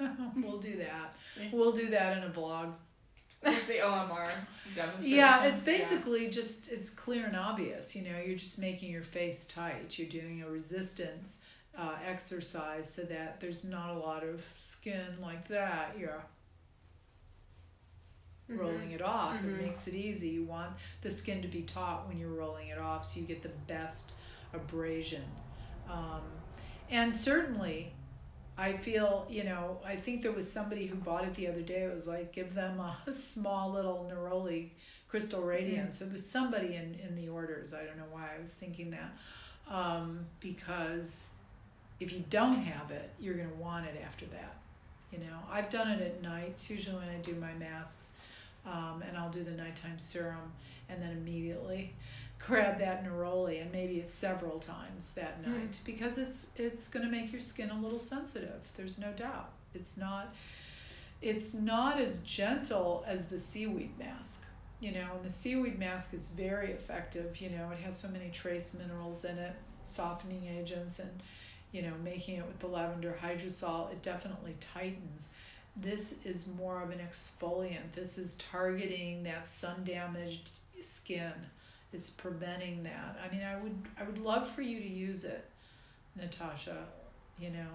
we'll 0.36 0.58
do 0.58 0.76
that. 0.76 1.14
We'll 1.52 1.72
do 1.72 1.88
that 1.90 2.16
in 2.16 2.24
a 2.24 2.28
blog. 2.28 2.74
What's 3.42 3.66
the 3.66 3.74
OMR 3.74 4.28
demonstration? 4.74 5.16
Yeah, 5.16 5.44
it's 5.44 5.60
basically 5.60 6.24
yeah. 6.24 6.30
just 6.30 6.70
it's 6.70 6.90
clear 6.90 7.26
and 7.26 7.36
obvious. 7.36 7.96
You 7.96 8.02
know, 8.02 8.18
you're 8.24 8.36
just 8.36 8.58
making 8.58 8.90
your 8.90 9.02
face 9.02 9.44
tight. 9.46 9.98
You're 9.98 10.08
doing 10.08 10.42
a 10.42 10.48
resistance 10.48 11.40
uh, 11.76 11.94
exercise 12.06 12.92
so 12.92 13.02
that 13.02 13.40
there's 13.40 13.64
not 13.64 13.90
a 13.90 13.98
lot 13.98 14.24
of 14.24 14.44
skin 14.54 15.16
like 15.22 15.48
that. 15.48 15.96
You're 15.98 16.22
mm-hmm. 18.50 18.60
rolling 18.60 18.90
it 18.92 19.02
off. 19.02 19.34
Mm-hmm. 19.36 19.50
It 19.50 19.62
makes 19.62 19.86
it 19.86 19.94
easy. 19.94 20.28
You 20.28 20.44
want 20.44 20.70
the 21.02 21.10
skin 21.10 21.42
to 21.42 21.48
be 21.48 21.62
taut 21.62 22.08
when 22.08 22.18
you're 22.18 22.28
rolling 22.28 22.68
it 22.68 22.78
off, 22.78 23.06
so 23.06 23.20
you 23.20 23.26
get 23.26 23.42
the 23.42 23.50
best 23.68 24.14
abrasion. 24.52 25.24
Um, 25.90 26.22
and 26.90 27.14
certainly, 27.14 27.92
I 28.58 28.74
feel, 28.74 29.26
you 29.30 29.44
know, 29.44 29.78
I 29.84 29.96
think 29.96 30.22
there 30.22 30.32
was 30.32 30.50
somebody 30.50 30.86
who 30.86 30.96
bought 30.96 31.24
it 31.24 31.34
the 31.34 31.48
other 31.48 31.62
day. 31.62 31.82
It 31.84 31.94
was 31.94 32.06
like, 32.06 32.32
give 32.32 32.54
them 32.54 32.80
a 32.80 33.12
small 33.12 33.72
little 33.72 34.10
Neroli 34.12 34.70
crystal 35.08 35.42
radiance. 35.42 35.96
Mm-hmm. 35.96 36.10
It 36.10 36.12
was 36.12 36.26
somebody 36.26 36.76
in, 36.76 36.98
in 37.06 37.14
the 37.14 37.28
orders. 37.28 37.72
I 37.72 37.84
don't 37.84 37.96
know 37.96 38.04
why 38.10 38.28
I 38.36 38.40
was 38.40 38.52
thinking 38.52 38.90
that. 38.90 39.12
Um, 39.68 40.26
because 40.40 41.30
if 42.00 42.12
you 42.12 42.24
don't 42.30 42.54
have 42.54 42.90
it, 42.90 43.10
you're 43.20 43.34
going 43.34 43.50
to 43.50 43.56
want 43.56 43.86
it 43.86 44.00
after 44.04 44.26
that. 44.26 44.56
You 45.12 45.18
know, 45.18 45.38
I've 45.50 45.70
done 45.70 45.88
it 45.90 46.00
at 46.00 46.22
night. 46.22 46.50
It's 46.50 46.70
usually 46.70 46.96
when 46.96 47.08
I 47.08 47.18
do 47.22 47.34
my 47.34 47.52
masks. 47.54 48.12
Um, 48.66 49.02
and 49.06 49.16
I'll 49.16 49.30
do 49.30 49.42
the 49.42 49.52
nighttime 49.52 49.98
serum 49.98 50.52
and 50.88 51.02
then 51.02 51.12
immediately 51.12 51.94
grab 52.38 52.78
that 52.78 53.04
neroli 53.04 53.60
and 53.60 53.70
maybe 53.70 54.02
several 54.02 54.58
times 54.58 55.10
that 55.12 55.40
hmm. 55.42 55.52
night 55.52 55.72
mm. 55.72 55.84
because 55.84 56.18
it's 56.18 56.46
it's 56.56 56.88
going 56.88 57.04
to 57.04 57.10
make 57.10 57.32
your 57.32 57.40
skin 57.40 57.70
a 57.70 57.78
little 57.78 57.98
sensitive 57.98 58.70
there's 58.76 58.98
no 58.98 59.12
doubt 59.12 59.50
it's 59.74 59.96
not 59.96 60.34
it's 61.20 61.54
not 61.54 62.00
as 62.00 62.18
gentle 62.22 63.04
as 63.06 63.26
the 63.26 63.36
seaweed 63.36 63.98
mask 63.98 64.44
you 64.80 64.90
know 64.90 65.06
and 65.16 65.24
the 65.24 65.30
seaweed 65.30 65.78
mask 65.78 66.14
is 66.14 66.28
very 66.28 66.72
effective 66.72 67.40
you 67.40 67.50
know 67.50 67.70
it 67.70 67.78
has 67.78 67.98
so 67.98 68.08
many 68.08 68.30
trace 68.30 68.74
minerals 68.74 69.24
in 69.24 69.38
it 69.38 69.54
softening 69.84 70.46
agents 70.58 70.98
and 70.98 71.22
you 71.72 71.82
know 71.82 71.92
making 72.02 72.36
it 72.36 72.46
with 72.46 72.58
the 72.58 72.66
lavender 72.66 73.16
hydrosol 73.22 73.92
it 73.92 74.02
definitely 74.02 74.56
tightens 74.60 75.28
this 75.76 76.16
is 76.24 76.46
more 76.58 76.82
of 76.82 76.90
an 76.90 76.98
exfoliant 76.98 77.92
this 77.92 78.18
is 78.18 78.36
targeting 78.36 79.22
that 79.22 79.46
sun 79.46 79.82
damaged 79.84 80.50
skin 80.80 81.32
it's 81.92 82.10
preventing 82.10 82.84
that. 82.84 83.18
I 83.24 83.34
mean, 83.34 83.44
I 83.44 83.56
would 83.60 83.76
I 83.98 84.04
would 84.04 84.18
love 84.18 84.48
for 84.48 84.62
you 84.62 84.78
to 84.80 84.88
use 84.88 85.24
it, 85.24 85.44
Natasha. 86.16 86.84
You 87.40 87.50
know, 87.50 87.68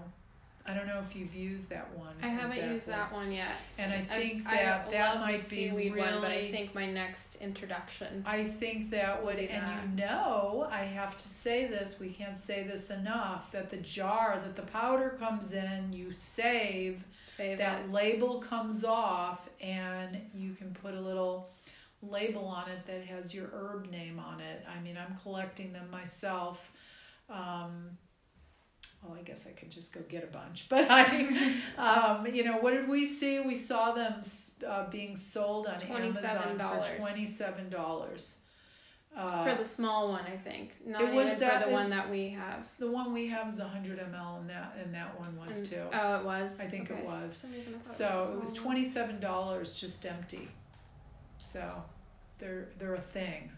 I 0.65 0.73
don't 0.73 0.88
know 0.88 1.03
if 1.08 1.15
you've 1.15 1.36
used 1.36 1.69
that 1.69 1.89
one. 1.97 2.13
I 2.21 2.27
haven't 2.27 2.51
exactly. 2.51 2.73
used 2.73 2.88
that 2.88 3.12
one 3.12 3.31
yet. 3.31 3.58
And 3.77 3.91
I 3.91 4.01
think 4.17 4.47
I, 4.47 4.55
that 4.55 4.88
I 4.88 4.91
that 4.91 5.19
might 5.19 5.49
be 5.49 5.69
really. 5.71 5.99
One, 5.99 6.21
but 6.21 6.31
I 6.31 6.49
think 6.49 6.73
my 6.73 6.89
next 6.89 7.36
introduction. 7.41 8.23
I 8.25 8.45
think 8.45 8.89
that 8.91 9.23
would, 9.25 9.38
and 9.38 9.49
that. 9.49 9.84
you 9.84 10.05
know, 10.05 10.67
I 10.71 10.84
have 10.84 11.17
to 11.17 11.27
say 11.27 11.65
this. 11.65 11.99
We 11.99 12.10
can't 12.10 12.38
say 12.38 12.63
this 12.63 12.89
enough. 12.89 13.51
That 13.51 13.69
the 13.69 13.77
jar 13.77 14.39
that 14.41 14.55
the 14.55 14.71
powder 14.71 15.17
comes 15.19 15.51
in, 15.51 15.91
you 15.91 16.13
save. 16.13 17.03
Save 17.36 17.58
that 17.58 17.82
it. 17.82 17.91
label 17.91 18.39
comes 18.39 18.84
off, 18.84 19.50
and 19.62 20.19
you 20.34 20.54
can 20.54 20.71
put 20.74 20.93
a 20.93 21.00
little 21.02 21.50
label 22.02 22.45
on 22.45 22.69
it 22.69 22.86
that 22.86 23.04
has 23.06 23.34
your 23.34 23.50
herb 23.54 23.89
name 23.91 24.19
on 24.19 24.39
it. 24.39 24.65
I 24.67 24.82
mean, 24.82 24.98
I'm 24.98 25.15
collecting 25.21 25.74
them 25.74 25.89
myself. 25.91 26.71
Um, 27.30 27.98
well, 29.04 29.17
I 29.19 29.24
guess 29.24 29.45
I 29.48 29.52
could 29.52 29.69
just 29.69 29.93
go 29.93 30.02
get 30.08 30.24
a 30.24 30.28
bunch, 30.28 30.67
but 30.69 30.88
I, 30.89 31.04
um, 31.78 32.28
you 32.34 32.43
know, 32.43 32.58
what 32.58 32.71
did 32.71 32.88
we 32.88 33.06
see? 33.06 33.39
We 33.39 33.56
saw 33.56 33.91
them 33.91 34.21
uh, 34.67 34.89
being 34.89 35.15
sold 35.15 35.67
on 35.67 35.82
Amazon 35.82 36.58
for 36.58 36.98
twenty 36.98 37.26
seven 37.26 37.69
dollars. 37.69 38.38
Uh, 39.15 39.45
for 39.45 39.56
the 39.56 39.65
small 39.65 40.10
one, 40.10 40.23
I 40.25 40.36
think. 40.36 40.71
Not 40.86 41.01
it 41.01 41.13
was 41.13 41.38
that, 41.38 41.63
for 41.63 41.69
the 41.69 41.71
it, 41.71 41.73
one 41.73 41.89
that 41.91 42.10
we 42.10 42.30
have. 42.30 42.67
The 42.80 42.91
one 42.91 43.13
we 43.13 43.28
have 43.28 43.54
is 43.54 43.60
hundred 43.60 43.99
ml, 43.99 44.41
and 44.41 44.49
that 44.49 44.78
and 44.82 44.93
that 44.93 45.17
one 45.17 45.38
was 45.38 45.62
and, 45.62 45.69
too. 45.69 45.84
Oh, 45.93 46.15
it 46.17 46.25
was. 46.25 46.60
I 46.60 46.65
think 46.65 46.91
okay. 46.91 46.99
it 46.99 47.06
was. 47.06 47.45
So 47.82 48.32
it 48.34 48.39
was 48.39 48.51
twenty 48.54 48.84
seven 48.84 49.19
dollars 49.21 49.80
just 49.80 50.06
empty. 50.06 50.49
So 51.38 51.84
they're 52.39 52.69
they're 52.78 52.95
a 52.95 53.01
thing 53.01 53.51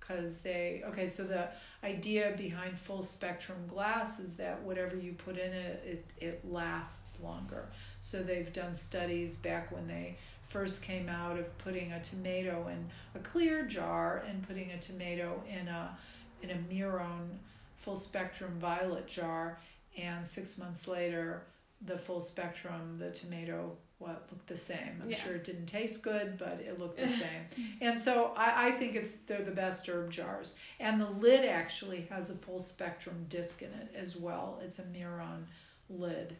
because 0.00 0.38
they 0.38 0.82
okay 0.86 1.06
so 1.06 1.24
the 1.24 1.48
idea 1.84 2.34
behind 2.36 2.78
full 2.78 3.02
spectrum 3.02 3.58
glass 3.68 4.18
is 4.18 4.36
that 4.36 4.60
whatever 4.62 4.96
you 4.96 5.12
put 5.12 5.36
in 5.36 5.52
it, 5.52 5.82
it 5.84 6.24
it 6.24 6.50
lasts 6.50 7.20
longer 7.20 7.68
so 8.00 8.22
they've 8.22 8.52
done 8.52 8.74
studies 8.74 9.36
back 9.36 9.70
when 9.70 9.86
they 9.86 10.16
first 10.52 10.82
came 10.82 11.08
out 11.08 11.38
of 11.38 11.58
putting 11.58 11.92
a 11.92 12.00
tomato 12.02 12.68
in 12.68 12.84
a 13.14 13.18
clear 13.24 13.64
jar 13.64 14.22
and 14.28 14.46
putting 14.46 14.70
a 14.70 14.78
tomato 14.78 15.42
in 15.48 15.66
a 15.66 15.96
in 16.42 16.50
a 16.50 16.56
Miron 16.72 17.38
full 17.76 17.96
spectrum 17.96 18.58
violet 18.60 19.06
jar 19.06 19.58
and 19.96 20.26
six 20.26 20.58
months 20.58 20.86
later 20.86 21.44
the 21.80 21.96
full 21.96 22.20
spectrum 22.20 22.98
the 22.98 23.10
tomato 23.10 23.76
what 23.98 24.26
looked 24.30 24.48
the 24.48 24.56
same. 24.56 25.00
I'm 25.00 25.10
yeah. 25.10 25.16
sure 25.16 25.36
it 25.36 25.44
didn't 25.44 25.66
taste 25.66 26.02
good, 26.02 26.36
but 26.36 26.60
it 26.60 26.78
looked 26.78 26.98
the 26.98 27.08
same. 27.24 27.76
and 27.80 27.98
so 27.98 28.32
I, 28.36 28.66
I 28.66 28.70
think 28.72 28.96
it's 28.96 29.12
they're 29.26 29.44
the 29.44 29.52
best 29.52 29.88
herb 29.88 30.10
jars. 30.10 30.56
And 30.80 31.00
the 31.00 31.08
lid 31.08 31.48
actually 31.48 32.08
has 32.10 32.28
a 32.28 32.34
full 32.34 32.60
spectrum 32.60 33.26
disc 33.28 33.62
in 33.62 33.68
it 33.68 33.94
as 33.94 34.16
well. 34.16 34.60
It's 34.62 34.80
a 34.80 34.84
Miron 34.86 35.46
lid 35.88 36.36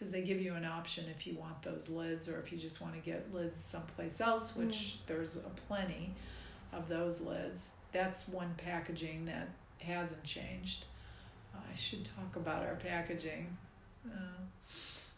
because 0.00 0.10
they 0.10 0.22
give 0.22 0.40
you 0.40 0.54
an 0.54 0.64
option 0.64 1.04
if 1.14 1.26
you 1.26 1.34
want 1.34 1.62
those 1.62 1.90
lids 1.90 2.26
or 2.26 2.40
if 2.40 2.50
you 2.50 2.56
just 2.56 2.80
want 2.80 2.94
to 2.94 3.00
get 3.00 3.34
lids 3.34 3.60
someplace 3.62 4.18
else, 4.18 4.56
which 4.56 4.96
there's 5.06 5.36
a 5.36 5.50
plenty 5.68 6.14
of 6.72 6.88
those 6.88 7.20
lids. 7.20 7.72
That's 7.92 8.26
one 8.26 8.54
packaging 8.56 9.26
that 9.26 9.50
hasn't 9.78 10.24
changed. 10.24 10.86
I 11.54 11.76
should 11.76 12.04
talk 12.04 12.36
about 12.36 12.62
our 12.62 12.76
packaging. 12.76 13.54
Uh, 14.06 14.16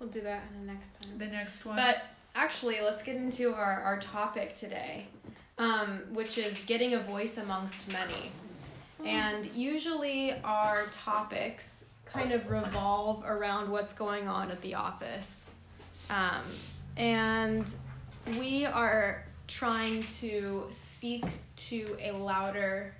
We'll 0.01 0.09
do 0.11 0.23
that 0.23 0.43
in 0.53 0.67
the 0.67 0.73
next 0.73 1.01
time. 1.01 1.17
the 1.19 1.27
next 1.27 1.65
one. 1.65 1.77
But 1.77 2.03
actually, 2.35 2.81
let's 2.81 3.05
get 3.05 3.15
into 3.15 3.55
our, 3.55 3.83
our 3.83 4.01
topic 4.01 4.57
today, 4.57 5.07
um, 5.59 6.01
which 6.13 6.39
is 6.39 6.61
getting 6.67 6.95
a 6.95 6.99
voice 6.99 7.37
amongst 7.39 7.87
many. 7.93 8.33
And 9.07 9.47
usually, 9.55 10.35
our 10.43 10.87
topics 10.91 11.82
kind 12.13 12.33
of 12.33 12.51
revolve 12.51 13.25
around 13.25 13.71
what's 13.71 13.93
going 13.93 14.29
on 14.29 14.51
at 14.51 14.61
the 14.61 14.75
office. 14.75 15.51
Um, 16.11 16.43
and 16.97 17.71
we 18.39 18.67
are 18.67 19.25
trying 19.49 20.03
to 20.21 20.67
speak 20.71 21.25
to 21.57 21.97
a 22.01 22.13
louder, 22.13 22.95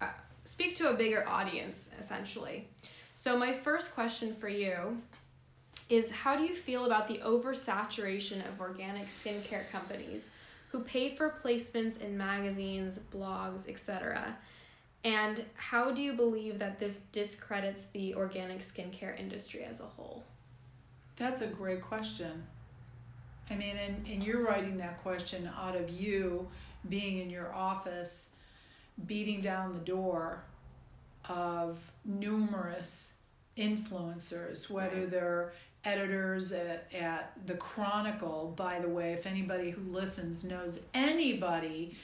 uh, 0.00 0.08
speak 0.44 0.76
to 0.76 0.90
a 0.90 0.94
bigger 0.94 1.28
audience, 1.28 1.90
essentially. 1.98 2.68
So, 3.14 3.36
my 3.36 3.52
first 3.52 3.94
question 3.94 4.32
for 4.32 4.48
you 4.48 4.98
is 5.88 6.10
how 6.10 6.36
do 6.36 6.44
you 6.44 6.54
feel 6.54 6.86
about 6.86 7.08
the 7.08 7.18
oversaturation 7.18 8.46
of 8.48 8.60
organic 8.60 9.06
skincare 9.06 9.70
companies 9.70 10.30
who 10.68 10.80
pay 10.80 11.14
for 11.14 11.30
placements 11.30 12.00
in 12.00 12.16
magazines, 12.16 12.98
blogs, 13.12 13.68
etc.? 13.68 14.36
And 15.04 15.44
how 15.54 15.90
do 15.90 16.00
you 16.00 16.14
believe 16.14 16.58
that 16.58 16.80
this 16.80 17.00
discredits 17.12 17.84
the 17.92 18.14
organic 18.14 18.60
skincare 18.60 19.18
industry 19.18 19.62
as 19.62 19.80
a 19.80 19.84
whole? 19.84 20.24
That's 21.16 21.42
a 21.42 21.46
great 21.46 21.82
question. 21.82 22.46
I 23.50 23.54
mean, 23.56 23.76
and, 23.76 24.06
and 24.06 24.22
you're 24.24 24.42
writing 24.44 24.78
that 24.78 25.02
question 25.02 25.48
out 25.60 25.76
of 25.76 25.90
you 25.90 26.48
being 26.88 27.18
in 27.18 27.28
your 27.28 27.52
office, 27.54 28.30
beating 29.06 29.42
down 29.42 29.74
the 29.74 29.80
door 29.80 30.42
of 31.28 31.78
numerous 32.04 33.14
influencers, 33.58 34.70
whether 34.70 35.00
Right. 35.00 35.10
they're 35.10 35.52
editors 35.84 36.50
at, 36.52 36.90
at 36.94 37.32
the 37.46 37.54
Chronicle, 37.54 38.54
by 38.56 38.80
the 38.80 38.88
way, 38.88 39.12
if 39.12 39.26
anybody 39.26 39.70
who 39.70 39.82
listens 39.92 40.42
knows 40.42 40.80
anybody 40.94 41.94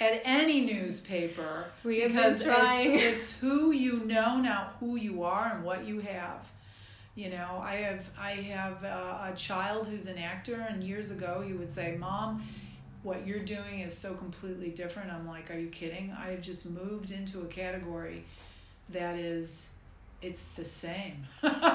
at 0.00 0.22
any 0.24 0.60
newspaper, 0.60 1.66
We 1.84 2.06
because. 2.06 2.42
It's, 2.42 2.46
it's 2.50 3.36
who 3.38 3.72
you 3.72 4.04
know, 4.04 4.38
not 4.40 4.76
who 4.80 4.96
you 4.96 5.22
are 5.22 5.52
and 5.54 5.64
what 5.64 5.84
you 5.84 6.00
have. 6.00 6.46
You 7.14 7.30
know, 7.30 7.60
I 7.62 7.76
have 7.76 8.10
I 8.18 8.30
have 8.32 8.84
uh, 8.84 9.30
a 9.32 9.36
child 9.36 9.88
who's 9.88 10.06
an 10.06 10.18
actor, 10.18 10.66
and 10.68 10.82
years 10.82 11.10
ago 11.10 11.42
he 11.46 11.52
would 11.52 11.70
say, 11.70 11.96
"Mom, 11.98 12.42
what 13.02 13.26
you're 13.26 13.44
doing 13.44 13.80
is 13.80 13.96
so 13.96 14.14
completely 14.14 14.70
different." 14.70 15.10
I'm 15.10 15.26
like, 15.26 15.50
"Are 15.50 15.58
you 15.58 15.68
kidding? 15.68 16.14
I 16.18 16.30
have 16.30 16.40
just 16.40 16.68
moved 16.68 17.10
into 17.10 17.40
a 17.40 17.46
category 17.46 18.24
that 18.90 19.16
is." 19.16 19.70
It's 20.22 20.48
the 20.48 20.66
same. 20.66 21.26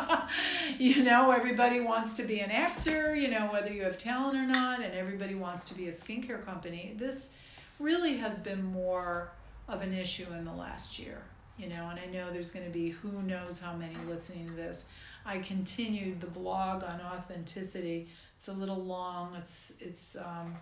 you 0.78 1.04
know, 1.04 1.32
everybody 1.32 1.80
wants 1.80 2.14
to 2.14 2.24
be 2.24 2.42
an 2.42 2.52
actor, 2.52 3.16
you 3.16 3.28
know, 3.28 3.48
whether 3.48 3.74
you 3.74 3.82
have 3.82 3.98
talent 3.98 4.38
or 4.38 4.46
not, 4.46 4.84
and 4.84 4.94
everybody 4.94 5.34
wants 5.34 5.64
to 5.64 5.74
be 5.74 5.88
a 5.88 5.92
skincare 5.92 6.46
company. 6.46 6.94
This 6.96 7.32
really 7.80 8.18
has 8.18 8.40
been 8.40 8.64
more 8.64 9.32
of 9.68 9.82
an 9.82 9.94
issue 9.94 10.26
in 10.38 10.46
the 10.46 10.54
last 10.54 11.00
year, 11.00 11.22
you 11.58 11.68
know, 11.68 11.90
and 11.90 12.00
I 12.00 12.06
know 12.06 12.32
there's 12.32 12.52
going 12.52 12.66
to 12.66 12.72
be 12.72 12.90
who 12.90 13.22
knows 13.24 13.60
how 13.60 13.74
many 13.74 13.96
listening 14.08 14.48
to 14.48 14.54
this. 14.54 14.86
I 15.26 15.40
continued 15.40 16.22
the 16.22 16.28
blog 16.28 16.84
on 16.84 17.02
authenticity. 17.02 18.08
It's 18.38 18.48
a 18.48 18.54
little 18.54 18.84
long. 18.84 19.36
It's 19.36 19.74
it's 19.80 20.16
um, 20.18 20.56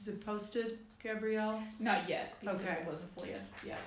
is 0.00 0.08
it 0.08 0.24
posted, 0.26 0.78
Gabrielle? 1.02 1.62
Not 1.78 2.08
yet. 2.08 2.34
Okay. 2.44 2.78
It 2.80 2.86
wasn't 2.86 3.14
fully 3.14 3.34
ed- 3.34 3.46
yet. 3.64 3.78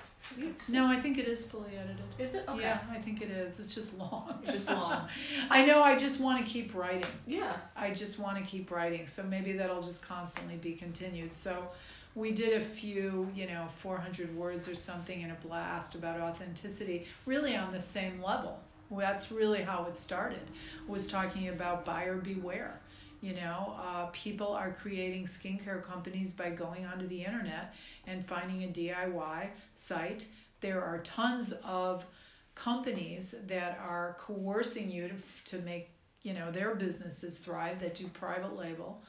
No, 0.66 0.86
I 0.86 0.98
think 0.98 1.18
it 1.18 1.28
is 1.28 1.44
fully 1.44 1.76
edited. 1.76 2.02
Is 2.18 2.34
it? 2.34 2.44
Okay. 2.48 2.62
Yeah, 2.62 2.80
I 2.90 2.98
think 2.98 3.20
it 3.20 3.30
is. 3.30 3.60
It's 3.60 3.74
just 3.74 3.96
long. 3.98 4.40
It's 4.42 4.52
just 4.52 4.70
long. 4.70 5.08
I 5.50 5.66
know. 5.66 5.82
I 5.82 5.96
just 5.96 6.18
want 6.20 6.44
to 6.44 6.50
keep 6.50 6.74
writing. 6.74 7.04
Yeah. 7.26 7.54
I 7.76 7.90
just 7.90 8.18
want 8.18 8.38
to 8.38 8.42
keep 8.44 8.70
writing. 8.70 9.06
So 9.06 9.22
maybe 9.22 9.52
that'll 9.52 9.82
just 9.82 10.02
constantly 10.06 10.56
be 10.56 10.72
continued. 10.72 11.34
So 11.34 11.68
we 12.16 12.32
did 12.32 12.54
a 12.54 12.60
few, 12.60 13.30
you 13.34 13.46
know, 13.46 13.68
400 13.78 14.34
words 14.34 14.68
or 14.68 14.74
something 14.74 15.20
in 15.20 15.30
a 15.30 15.34
blast 15.46 15.94
about 15.94 16.18
authenticity, 16.18 17.06
really 17.26 17.54
on 17.54 17.72
the 17.72 17.80
same 17.80 18.22
level. 18.22 18.58
That's 18.90 19.30
really 19.30 19.60
how 19.60 19.84
it 19.84 19.98
started. 19.98 20.40
Was 20.88 21.06
talking 21.06 21.48
about 21.48 21.84
buyer 21.84 22.16
beware. 22.16 22.80
You 23.20 23.34
know, 23.34 23.74
uh, 23.78 24.06
people 24.12 24.48
are 24.48 24.72
creating 24.72 25.26
skincare 25.26 25.82
companies 25.82 26.32
by 26.32 26.50
going 26.50 26.86
onto 26.86 27.06
the 27.06 27.22
internet 27.22 27.74
and 28.06 28.26
finding 28.26 28.64
a 28.64 28.68
DIY 28.68 29.48
site. 29.74 30.26
There 30.60 30.82
are 30.82 31.00
tons 31.00 31.52
of 31.64 32.06
companies 32.54 33.34
that 33.46 33.78
are 33.86 34.16
coercing 34.18 34.90
you 34.90 35.08
to, 35.08 35.56
to 35.56 35.62
make 35.64 35.90
you 36.22 36.32
know 36.32 36.50
their 36.50 36.74
businesses 36.74 37.38
thrive 37.38 37.78
that 37.80 37.94
do 37.94 38.08
private 38.08 38.56
label 38.56 39.02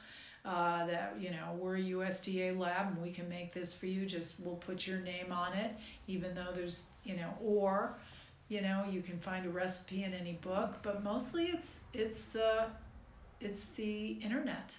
uh, 0.44 0.86
that 0.86 1.16
you 1.18 1.30
know 1.30 1.56
we're 1.58 1.76
a 1.76 1.80
usda 1.80 2.56
lab 2.58 2.88
and 2.88 3.02
we 3.02 3.10
can 3.10 3.28
make 3.28 3.52
this 3.52 3.72
for 3.72 3.86
you. 3.86 4.06
Just 4.06 4.40
we'll 4.40 4.56
put 4.56 4.86
your 4.86 5.00
name 5.00 5.32
on 5.32 5.52
it 5.52 5.72
even 6.06 6.34
though 6.34 6.52
there's 6.54 6.84
you 7.04 7.16
know 7.16 7.34
or 7.42 7.98
you 8.48 8.62
know 8.62 8.84
you 8.90 9.02
can 9.02 9.18
find 9.18 9.46
a 9.46 9.50
recipe 9.50 10.04
in 10.04 10.14
any 10.14 10.34
book 10.34 10.76
but 10.82 11.02
mostly 11.02 11.46
it's 11.46 11.80
it's 11.92 12.24
the 12.24 12.66
it's 13.40 13.66
the 13.66 14.12
internet. 14.22 14.78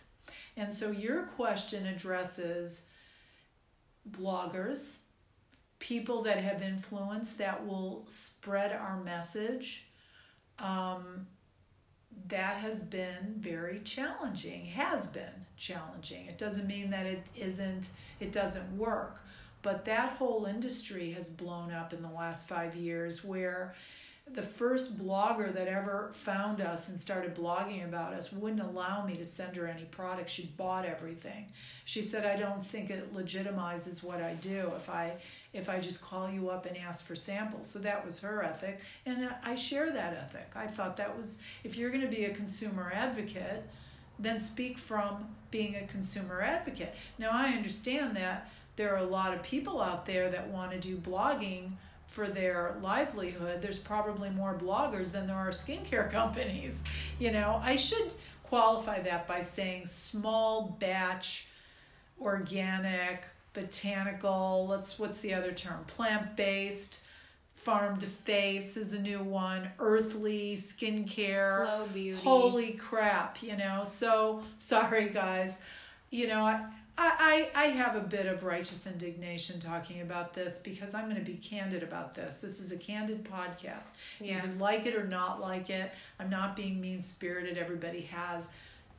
And 0.57 0.74
so 0.74 0.91
your 0.91 1.24
question 1.24 1.86
addresses 1.86 2.86
bloggers 4.12 4.97
people 5.80 6.24
that 6.24 6.38
have 6.38 6.62
influence 6.62 7.32
that 7.32 7.66
will 7.66 8.03
spread 8.07 8.74
our 8.74 9.01
message 9.01 9.88
um, 10.60 11.26
that 12.28 12.57
has 12.57 12.82
been 12.82 13.36
very 13.38 13.80
challenging 13.80 14.66
has 14.66 15.07
been 15.07 15.45
challenging. 15.60 16.26
It 16.26 16.38
doesn't 16.38 16.68
mean 16.68 16.89
that 16.91 17.05
it 17.05 17.28
isn't 17.36 17.89
it 18.20 18.32
doesn't 18.32 18.78
work. 18.78 19.22
But 19.62 19.86
that 19.86 20.14
whole 20.14 20.45
industry 20.45 21.12
has 21.12 21.30
blown 21.30 21.72
up 21.72 21.93
in 21.93 22.01
the 22.01 22.10
last 22.10 22.47
five 22.47 22.76
years 22.76 23.26
where 23.26 23.76
the 24.34 24.43
first 24.43 24.97
blogger 24.97 25.53
that 25.53 25.68
ever 25.68 26.12
found 26.14 26.62
us 26.62 26.88
and 26.89 26.99
started 26.99 27.36
blogging 27.36 27.84
about 27.84 28.14
us 28.14 28.32
wouldn't 28.32 28.62
allow 28.62 29.03
me 29.05 29.16
to 29.16 29.26
send 29.26 29.55
her 29.55 29.68
any 29.68 29.86
products 29.86 30.32
she 30.32 30.45
bought 30.57 30.86
everything. 30.86 31.47
She 31.86 32.01
said 32.01 32.26
i 32.26 32.36
don't 32.36 32.66
think 32.66 32.89
it 32.89 33.14
legitimizes 33.16 34.03
what 34.03 34.22
i 34.22 34.34
do 34.36 34.72
if 34.78 34.89
i 34.89 35.14
if 35.51 35.68
i 35.68 35.80
just 35.80 36.01
call 36.01 36.30
you 36.30 36.49
up 36.49 36.68
and 36.68 36.78
ask 36.78 37.05
for 37.05 37.16
samples. 37.16 37.68
So 37.68 37.80
that 37.80 38.05
was 38.05 38.20
her 38.20 38.43
ethic. 38.43 38.80
And 39.05 39.30
i 39.43 39.55
share 39.55 39.91
that 39.91 40.14
ethic. 40.14 40.51
I 40.55 40.68
thought 40.68 40.97
that 40.97 41.18
was 41.18 41.39
if 41.64 41.76
you're 41.76 41.89
going 41.89 42.01
to 42.01 42.07
be 42.07 42.26
a 42.26 42.34
consumer 42.34 42.91
advocate 42.93 43.64
then 44.20 44.39
speak 44.39 44.78
from 44.78 45.26
being 45.49 45.76
a 45.76 45.88
consumer 45.88 46.41
advocate. 46.41 46.93
Now 47.17 47.32
i 47.32 47.47
understand 47.49 48.15
that 48.17 48.49
there 48.76 48.93
are 48.93 48.99
a 48.99 49.05
lot 49.05 49.34
of 49.34 49.41
people 49.43 49.82
out 49.82 50.05
there 50.05 50.30
that 50.30 50.47
want 50.49 50.72
to 50.72 50.80
do 50.80 50.95
blogging 50.97 51.72
for 52.07 52.28
their 52.28 52.76
livelihood. 52.82 53.61
There's 53.61 53.80
probably 53.80 54.30
more 54.30 54.53
bloggers 54.55 55.11
than 55.11 55.28
there 55.28 55.36
are 55.36 55.49
skincare 55.49 56.11
companies 56.20 56.82
you 57.20 57.32
know? 57.32 57.61
I 57.63 57.76
should 57.76 58.13
qualify 58.43 59.01
that 59.01 59.28
by 59.28 59.41
saying 59.41 59.86
small 59.86 60.76
batch 60.80 61.47
organic 62.20 63.24
botanical 63.53 64.67
let's 64.70 64.99
what's 64.99 65.20
the 65.20 65.34
other 65.34 65.51
term? 65.51 65.84
Plant-based 65.88 67.01
farm 67.64 67.97
to 67.99 68.05
face 68.07 68.78
is 68.78 68.93
a 68.93 68.99
new 68.99 69.22
one. 69.22 69.70
Earthly 69.80 70.55
skincare. 70.57 71.66
Slow 71.66 71.88
beauty. 71.93 72.22
holy 72.22 72.72
crap 72.72 73.41
you 73.43 73.55
know? 73.57 73.84
So 73.86 74.43
sorry 74.57 75.10
guys. 75.10 75.57
You 76.10 76.28
know 76.28 76.43
I, 76.45 76.66
I 76.97 77.49
i 77.55 77.66
have 77.68 77.95
a 77.95 78.01
bit 78.01 78.26
of 78.26 78.43
righteous 78.43 78.86
indignation 78.88 79.60
talking 79.60 80.01
about 80.01 80.34
this 80.34 80.60
because 80.60 80.93
i'm 80.93 81.05
going 81.05 81.16
to 81.24 81.32
be 81.32 81.38
candid 81.38 81.84
about 81.84 82.16
this. 82.16 82.41
This 82.41 82.60
is 82.60 82.72
a 82.72 82.78
candid 82.78 83.24
podcast. 83.24 83.91
You 84.20 84.28
Yeah. 84.32 84.41
can 84.41 84.57
like 84.60 84.86
it 84.86 84.95
or 84.95 85.05
not 85.05 85.39
like 85.39 85.70
it 85.70 85.91
i'm 86.20 86.30
not 86.30 86.55
being 86.55 86.82
mean 86.82 87.01
spirited 87.01 87.57
everybody 87.57 88.01
has 88.01 88.49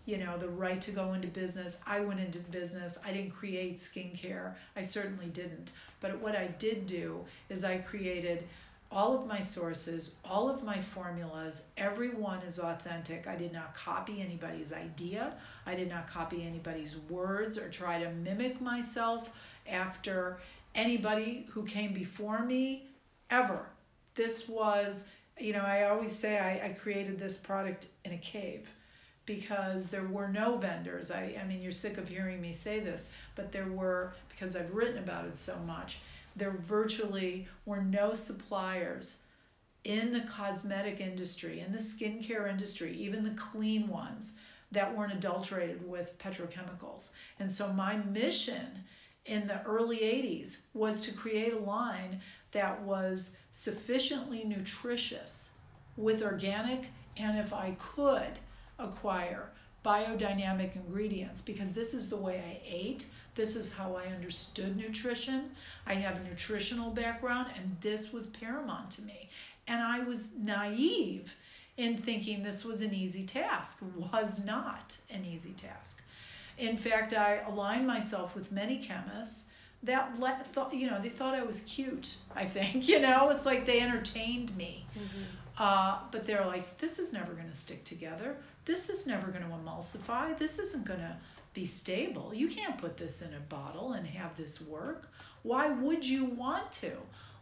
you 0.06 0.16
know 0.18 0.38
the 0.38 0.48
right 0.48 0.80
to 0.82 0.92
go 0.92 1.12
into 1.12 1.28
business. 1.28 1.76
I 1.86 2.00
went 2.00 2.20
into 2.20 2.38
business. 2.50 2.96
I 3.04 3.12
didn't 3.12 3.32
create 3.32 3.76
skincare. 3.78 4.54
I 4.76 4.82
certainly 4.82 5.26
didn't 5.26 5.72
but 6.00 6.18
what 6.20 6.34
i 6.34 6.46
did 6.46 6.86
do 6.86 7.24
is 7.48 7.64
i 7.64 7.76
created 7.78 8.44
all 8.92 9.16
of 9.16 9.26
my 9.26 9.38
sources, 9.38 10.16
all 10.24 10.48
of 10.48 10.64
my 10.64 10.80
formulas, 10.80 11.66
every 11.76 12.08
one 12.08 12.40
is 12.42 12.58
authentic. 12.58 13.28
I 13.28 13.36
did 13.36 13.52
not 13.52 13.72
copy 13.72 14.20
anybody's 14.20 14.72
idea. 14.72 15.34
I 15.64 15.76
did 15.76 15.88
not 15.88 16.08
copy 16.08 16.44
anybody's 16.44 16.96
words 17.08 17.56
or 17.56 17.68
try 17.68 18.02
to 18.02 18.10
mimic 18.10 18.60
myself 18.60 19.30
after 19.68 20.38
anybody 20.74 21.46
who 21.50 21.64
came 21.64 21.92
before 21.92 22.44
me 22.44 22.88
ever. 23.30 23.66
This 24.16 24.48
was, 24.48 25.06
you 25.38 25.52
know, 25.52 25.62
I 25.62 25.84
always 25.84 26.16
say 26.16 26.38
I, 26.38 26.66
I 26.66 26.68
created 26.70 27.18
this 27.18 27.36
product 27.36 27.86
in 28.04 28.12
a 28.12 28.18
cave. 28.18 28.68
Because 29.26 29.88
there 29.88 30.04
were 30.04 30.28
no 30.28 30.56
vendors. 30.56 31.10
I, 31.10 31.36
I 31.40 31.46
mean, 31.46 31.62
you're 31.62 31.72
sick 31.72 31.98
of 31.98 32.08
hearing 32.08 32.40
me 32.40 32.52
say 32.52 32.80
this, 32.80 33.10
but 33.36 33.52
there 33.52 33.68
were, 33.68 34.14
because 34.28 34.56
I've 34.56 34.74
written 34.74 34.98
about 34.98 35.26
it 35.26 35.36
so 35.36 35.56
much, 35.60 36.00
there 36.36 36.50
virtually 36.50 37.48
were 37.66 37.82
no 37.82 38.14
suppliers 38.14 39.18
in 39.84 40.12
the 40.12 40.20
cosmetic 40.20 41.00
industry, 41.00 41.60
in 41.60 41.72
the 41.72 41.78
skincare 41.78 42.48
industry, 42.48 42.94
even 42.96 43.24
the 43.24 43.30
clean 43.30 43.88
ones 43.88 44.34
that 44.72 44.96
weren't 44.96 45.12
adulterated 45.12 45.88
with 45.88 46.18
petrochemicals. 46.18 47.10
And 47.38 47.50
so 47.50 47.72
my 47.72 47.96
mission 47.96 48.84
in 49.26 49.46
the 49.46 49.62
early 49.62 49.98
80s 49.98 50.58
was 50.74 51.00
to 51.02 51.12
create 51.12 51.52
a 51.52 51.58
line 51.58 52.20
that 52.52 52.82
was 52.82 53.32
sufficiently 53.50 54.44
nutritious 54.44 55.52
with 55.96 56.22
organic 56.22 56.88
and 57.16 57.38
if 57.38 57.52
I 57.52 57.76
could 57.78 58.38
acquire 58.80 59.50
biodynamic 59.84 60.76
ingredients 60.76 61.40
because 61.40 61.70
this 61.72 61.94
is 61.94 62.08
the 62.08 62.16
way 62.16 62.42
I 62.46 62.60
ate. 62.68 63.06
This 63.34 63.56
is 63.56 63.72
how 63.72 63.96
I 63.96 64.12
understood 64.12 64.76
nutrition. 64.76 65.50
I 65.86 65.94
have 65.94 66.16
a 66.16 66.24
nutritional 66.24 66.90
background, 66.90 67.48
and 67.56 67.76
this 67.80 68.12
was 68.12 68.26
paramount 68.26 68.90
to 68.92 69.02
me. 69.02 69.30
And 69.66 69.80
I 69.80 70.00
was 70.00 70.28
naive 70.36 71.36
in 71.76 71.96
thinking 71.96 72.42
this 72.42 72.64
was 72.64 72.82
an 72.82 72.92
easy 72.92 73.24
task. 73.24 73.78
Was 74.12 74.44
not 74.44 74.98
an 75.08 75.24
easy 75.24 75.52
task. 75.52 76.02
In 76.58 76.76
fact, 76.76 77.14
I 77.14 77.36
aligned 77.48 77.86
myself 77.86 78.34
with 78.34 78.52
many 78.52 78.78
chemists 78.78 79.44
that 79.82 80.20
let 80.20 80.46
thought 80.52 80.74
you 80.74 80.90
know 80.90 81.00
they 81.00 81.08
thought 81.08 81.34
I 81.34 81.42
was 81.42 81.60
cute. 81.62 82.16
I 82.36 82.44
think 82.44 82.86
you 82.92 83.00
know 83.00 83.30
it's 83.30 83.46
like 83.46 83.64
they 83.64 83.80
entertained 83.80 84.54
me, 84.56 84.86
mm-hmm. 84.94 85.22
uh, 85.56 85.98
but 86.10 86.26
they're 86.26 86.44
like, 86.44 86.78
this 86.78 86.98
is 86.98 87.12
never 87.12 87.32
going 87.32 87.48
to 87.48 87.54
stick 87.54 87.84
together. 87.84 88.36
This 88.64 88.88
is 88.88 89.06
never 89.06 89.28
going 89.28 89.42
to 89.42 89.48
emulsify. 89.48 90.36
This 90.36 90.58
isn't 90.58 90.84
going 90.84 91.00
to 91.00 91.16
be 91.54 91.66
stable. 91.66 92.32
You 92.34 92.48
can't 92.48 92.78
put 92.78 92.96
this 92.96 93.22
in 93.22 93.34
a 93.34 93.40
bottle 93.40 93.92
and 93.92 94.06
have 94.06 94.36
this 94.36 94.60
work. 94.60 95.10
Why 95.42 95.68
would 95.68 96.04
you 96.04 96.24
want 96.24 96.70
to? 96.72 96.92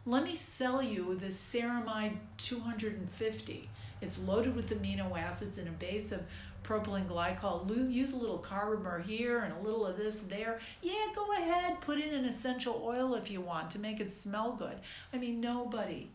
Let 0.05 0.23
me 0.23 0.35
sell 0.35 0.81
you 0.81 1.15
this 1.15 1.37
ceramide 1.37 2.17
250. 2.37 3.69
It's 4.01 4.19
loaded 4.19 4.55
with 4.55 4.69
amino 4.69 5.17
acids 5.17 5.57
and 5.57 5.67
a 5.67 5.71
base 5.71 6.11
of 6.11 6.21
propylene 6.63 7.07
glycol. 7.07 7.91
Use 7.91 8.13
a 8.13 8.17
little 8.17 8.39
carbomer 8.39 9.03
here 9.03 9.39
and 9.39 9.53
a 9.53 9.59
little 9.59 9.85
of 9.85 9.97
this 9.97 10.19
there. 10.21 10.59
Yeah, 10.81 11.07
go 11.13 11.33
ahead. 11.33 11.81
Put 11.81 11.99
in 11.99 12.13
an 12.13 12.25
essential 12.25 12.81
oil 12.83 13.15
if 13.15 13.29
you 13.29 13.41
want 13.41 13.69
to 13.71 13.79
make 13.79 13.99
it 13.99 14.13
smell 14.13 14.53
good. 14.53 14.77
I 15.13 15.17
mean, 15.17 15.41
nobody. 15.41 16.09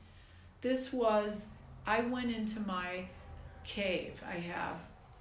This 0.61 0.93
was, 0.93 1.49
I 1.87 2.01
went 2.01 2.35
into 2.35 2.61
my 2.61 3.05
cave. 3.65 4.23
I 4.27 4.37
have, 4.37 4.77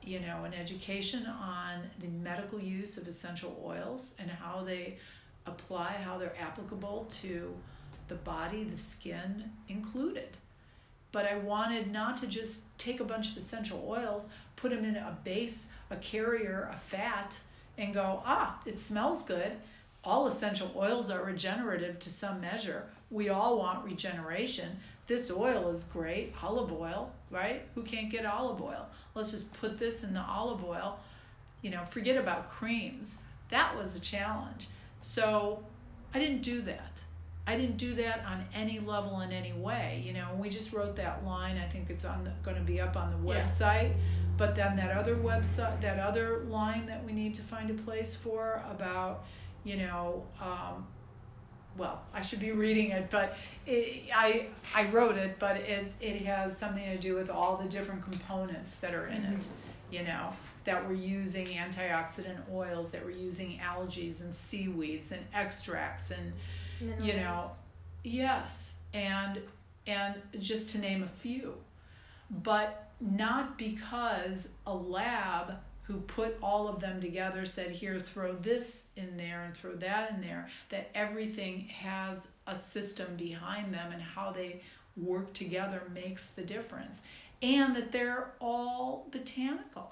you 0.06 0.20
know, 0.20 0.44
an 0.44 0.54
education 0.54 1.26
on 1.26 1.82
the 2.00 2.08
medical 2.08 2.60
use 2.60 2.98
of 2.98 3.08
essential 3.08 3.62
oils 3.66 4.16
and 4.20 4.30
how 4.30 4.64
they 4.64 4.98
apply, 5.46 5.98
how 6.04 6.18
they're 6.18 6.36
applicable 6.40 7.08
to 7.10 7.54
the 8.08 8.16
body, 8.16 8.64
the 8.64 8.78
skin 8.78 9.52
included. 9.70 10.38
But 11.12 11.26
I 11.26 11.38
wanted 11.38 11.92
not 11.92 12.18
to 12.18 12.28
just 12.28 12.62
take 12.78 13.00
a 13.00 13.06
bunch 13.06 13.32
of 13.32 13.38
essential 13.38 13.86
oils, 13.88 14.30
put 14.56 14.72
them 14.72 14.84
in 14.84 14.96
a 14.96 15.18
base, 15.24 15.68
a 15.90 15.96
carrier, 15.98 16.70
a 16.74 16.78
fat, 16.78 17.40
and 17.78 17.94
go, 17.94 18.22
ah, 18.26 18.60
it 18.66 18.80
smells 18.80 19.24
good. 19.24 19.54
All 20.04 20.28
essential 20.28 20.72
oils 20.76 21.10
are 21.10 21.24
regenerative 21.24 22.00
to 22.00 22.10
some 22.10 22.42
measure. 22.42 22.86
We 23.10 23.30
all 23.30 23.60
want 23.60 23.86
regeneration. 23.86 24.80
This 25.08 25.32
oil 25.32 25.70
is 25.70 25.84
great, 25.84 26.34
olive 26.42 26.72
oil, 26.72 27.12
right? 27.30 27.64
Who 27.76 27.84
can't 27.84 28.10
get 28.10 28.26
olive 28.26 28.62
oil? 28.62 28.88
Let's 29.16 29.32
just 29.32 29.54
put 29.54 29.78
this 29.78 30.04
in 30.04 30.14
the 30.14 30.22
olive 30.22 30.64
oil. 30.64 31.00
You 31.62 31.72
know, 31.72 31.84
forget 31.90 32.18
about 32.18 32.50
creams. 32.50 33.18
That 33.50 33.76
was 33.76 33.96
a 33.96 34.00
challenge. 34.00 34.68
So 35.02 35.64
I 36.14 36.20
didn't 36.20 36.42
do 36.42 36.62
that. 36.62 37.02
I 37.46 37.58
didn't 37.58 37.78
do 37.78 37.94
that 37.96 38.24
on 38.26 38.46
any 38.54 38.80
level 38.80 39.20
in 39.20 39.34
any 39.34 39.52
way. 39.52 40.02
You 40.06 40.14
know, 40.14 40.30
we 40.38 40.50
just 40.50 40.72
wrote 40.72 40.96
that 40.96 41.26
line. 41.26 41.58
I 41.58 41.68
think 41.68 41.90
it's 41.90 42.06
on 42.06 42.32
going 42.42 42.56
to 42.56 42.64
be 42.64 42.80
up 42.80 42.96
on 42.96 43.12
the 43.12 43.18
website. 43.18 43.90
Yeah. 43.90 43.96
But 44.38 44.56
then 44.56 44.78
that 44.78 44.92
other 44.92 45.16
website, 45.16 45.82
that 45.82 46.00
other 46.00 46.46
line 46.48 46.86
that 46.88 47.04
we 47.04 47.12
need 47.12 47.36
to 47.36 47.42
find 47.42 47.70
a 47.70 47.74
place 47.74 48.16
for 48.16 48.64
about, 48.72 49.26
you 49.64 49.78
know, 49.78 50.24
um, 50.42 50.88
well, 51.78 52.02
I 52.14 52.22
should 52.22 52.40
be 52.40 52.52
reading 52.52 52.92
it, 52.92 53.10
but 53.10 53.38
it, 53.66 54.10
I 54.14 54.48
I 54.76 54.86
wrote 54.90 55.18
it, 55.18 55.38
but 55.40 55.58
it 55.58 55.92
it 56.00 56.22
has 56.26 56.58
something 56.58 56.84
to 56.84 56.98
do 56.98 57.16
with 57.16 57.30
all 57.30 57.58
the 57.58 57.68
different 57.68 58.04
components 58.04 58.76
that 58.76 58.94
are 58.94 59.08
in 59.08 59.24
mm-hmm. 59.24 59.36
it. 59.36 59.48
You 59.92 60.04
know, 60.04 60.34
that 60.66 60.88
we're 60.88 60.96
using 60.96 61.48
antioxidant 61.48 62.40
oils, 62.52 62.90
that 62.90 63.04
we're 63.04 63.12
using 63.12 63.60
algae 63.60 64.14
and 64.22 64.34
seaweeds 64.34 65.12
and 65.12 65.24
extracts 65.34 66.12
and 66.12 66.34
Minerals. 66.80 67.08
you 67.08 67.14
know, 67.14 67.52
yes, 68.04 68.74
and 68.94 69.42
and 69.88 70.16
just 70.40 70.70
to 70.70 70.80
name 70.80 71.04
a 71.04 71.08
few, 71.08 71.56
but 72.30 72.92
not 73.00 73.58
because 73.58 74.48
a 74.66 74.74
lab 74.74 75.56
who 75.94 76.00
put 76.02 76.36
all 76.42 76.68
of 76.68 76.80
them 76.80 77.00
together 77.00 77.46
said 77.46 77.70
here 77.70 78.00
throw 78.00 78.34
this 78.34 78.90
in 78.96 79.16
there 79.16 79.44
and 79.44 79.56
throw 79.56 79.76
that 79.76 80.10
in 80.10 80.22
there 80.22 80.50
that 80.70 80.90
everything 80.96 81.60
has 81.68 82.30
a 82.48 82.56
system 82.56 83.16
behind 83.16 83.72
them 83.72 83.92
and 83.92 84.02
how 84.02 84.32
they 84.32 84.60
work 84.98 85.32
together 85.34 85.84
makes 85.94 86.30
the 86.30 86.42
difference. 86.42 87.02
And 87.44 87.76
that 87.76 87.92
they're 87.92 88.32
all 88.42 89.08
botanical 89.12 89.92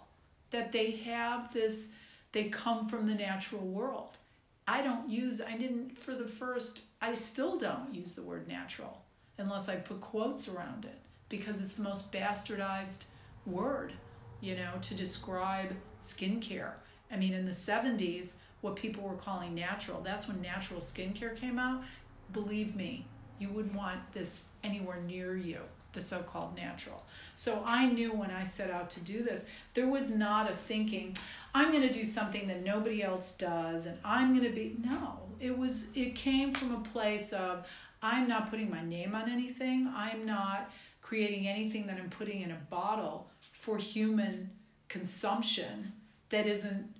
that 0.50 0.72
they 0.72 0.92
have 0.92 1.54
this 1.54 1.92
they 2.32 2.46
come 2.46 2.88
from 2.88 3.08
the 3.08 3.14
natural 3.14 3.62
world. 3.62 4.18
I 4.68 4.82
don't 4.82 5.08
use 5.08 5.40
i 5.42 5.58
didn't 5.58 5.98
for 5.98 6.16
the 6.16 6.28
first 6.28 6.84
i 7.02 7.14
still 7.14 7.58
don't 7.58 7.94
use 7.94 8.14
the 8.14 8.22
word 8.22 8.48
natural 8.48 9.02
unless 9.38 9.68
i 9.68 9.76
put 9.76 10.00
quotes 10.00 10.48
around 10.48 10.86
it 10.86 11.00
because 11.30 11.62
it's 11.62 11.74
the 11.74 11.82
most 11.82 12.12
bastardized 12.12 13.04
word 13.46 13.92
you 14.42 14.56
know, 14.56 14.72
to 14.82 14.96
describe 14.96 15.76
skincare. 16.00 16.72
I 17.12 17.18
mean, 17.18 17.34
in 17.34 17.46
the 17.46 17.52
70s, 17.52 18.36
what 18.62 18.76
people 18.76 19.04
were 19.04 19.16
calling 19.16 19.56
natural, 19.56 20.02
that's 20.02 20.28
when 20.28 20.42
natural 20.42 20.80
skincare 20.80 21.36
came 21.36 21.60
out. 21.60 21.84
Believe 22.34 22.76
me, 22.76 23.06
you 23.40 23.50
wouldn't 23.50 23.76
want 23.76 24.00
this 24.14 24.50
anywhere 24.64 25.02
near 25.02 25.36
you, 25.36 25.60
the 25.94 26.02
so 26.02 26.20
called 26.20 26.56
natural. 26.56 27.04
So 27.36 27.64
I 27.66 27.88
knew 27.88 28.14
when 28.14 28.32
I 28.32 28.44
set 28.44 28.72
out 28.72 28.90
to 28.92 29.00
do 29.00 29.24
this, 29.24 29.48
there 29.74 29.88
was 29.88 30.12
not 30.12 30.50
a 30.50 30.56
thinking, 30.56 31.16
I'm 31.54 31.72
going 31.72 31.88
to 31.88 31.94
do 31.94 32.06
something 32.06 32.48
that 32.48 32.64
nobody 32.64 33.04
else 33.04 33.34
does 33.34 33.86
and 33.86 33.98
I'm 34.06 34.34
going 34.34 34.48
to 34.48 34.56
be. 34.56 34.76
No, 34.84 35.20
it 35.40 35.58
was, 35.58 35.88
it 35.96 36.16
came 36.16 36.54
from 36.54 36.74
a 36.74 36.80
place 36.80 37.34
of, 37.34 37.68
I'm 38.02 38.28
not 38.28 38.50
putting 38.50 38.70
my 38.70 38.84
name 38.84 39.14
on 39.14 39.30
anything. 39.30 39.92
I'm 39.96 40.26
not 40.26 40.72
creating 41.02 41.48
anything 41.48 41.88
that 41.88 41.98
I'm 41.98 42.10
putting 42.10 42.42
in 42.42 42.52
a 42.52 42.58
bottle 42.70 43.31
for 43.62 43.78
human 43.78 44.50
consumption 44.90 45.94
that 46.30 46.48
isn't 46.48 46.96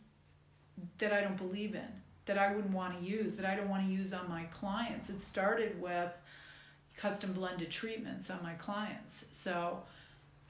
that 1.00 1.12
I 1.12 1.22
don't 1.22 1.36
believe 1.36 1.74
in, 1.74 1.88
that 2.28 2.38
I 2.38 2.54
wouldn't 2.54 2.74
want 2.74 3.00
to 3.00 3.06
use, 3.06 3.36
that 3.38 3.46
I 3.48 3.56
don't 3.56 3.68
want 3.68 3.84
to 3.86 3.92
use 3.92 4.14
on 4.14 4.30
my 4.30 4.44
clients. 4.44 5.10
It 5.10 5.24
started 5.24 5.82
with 5.82 6.12
custom 6.96 7.34
blended 7.34 7.72
treatments 7.72 8.30
on 8.30 8.44
my 8.44 8.54
clients. 8.54 9.26
So, 9.32 9.80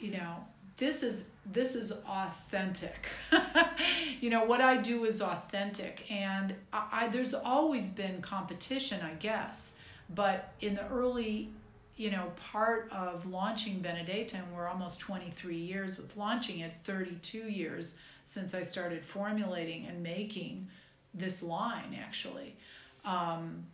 you 0.01 0.11
know, 0.11 0.35
this 0.75 1.01
is 1.01 1.23
this 1.45 1.75
is 1.75 1.93
authentic. 1.93 3.07
you 4.19 4.29
know, 4.29 4.43
what 4.43 4.59
I 4.59 4.77
do 4.77 5.05
is 5.05 5.21
authentic 5.21 6.11
and 6.11 6.55
I, 6.73 6.87
I 6.91 7.07
there's 7.07 7.33
always 7.33 7.89
been 7.89 8.21
competition, 8.21 8.99
I 9.01 9.13
guess. 9.13 9.75
But 10.13 10.51
in 10.59 10.73
the 10.73 10.85
early 10.89 11.51
you 11.95 12.11
know, 12.11 12.31
part 12.51 12.91
of 12.91 13.25
launching 13.25 13.79
Benedetta, 13.79 14.37
and 14.37 14.55
we're 14.55 14.67
almost 14.67 14.99
23 14.99 15.55
years 15.55 15.97
with 15.97 16.17
launching 16.17 16.59
it, 16.59 16.73
32 16.83 17.49
years 17.49 17.95
since 18.23 18.53
I 18.53 18.63
started 18.63 19.03
formulating 19.03 19.85
and 19.85 20.01
making 20.01 20.69
this 21.13 21.43
line, 21.43 21.97
actually. 22.01 22.55
Um, 23.03 23.65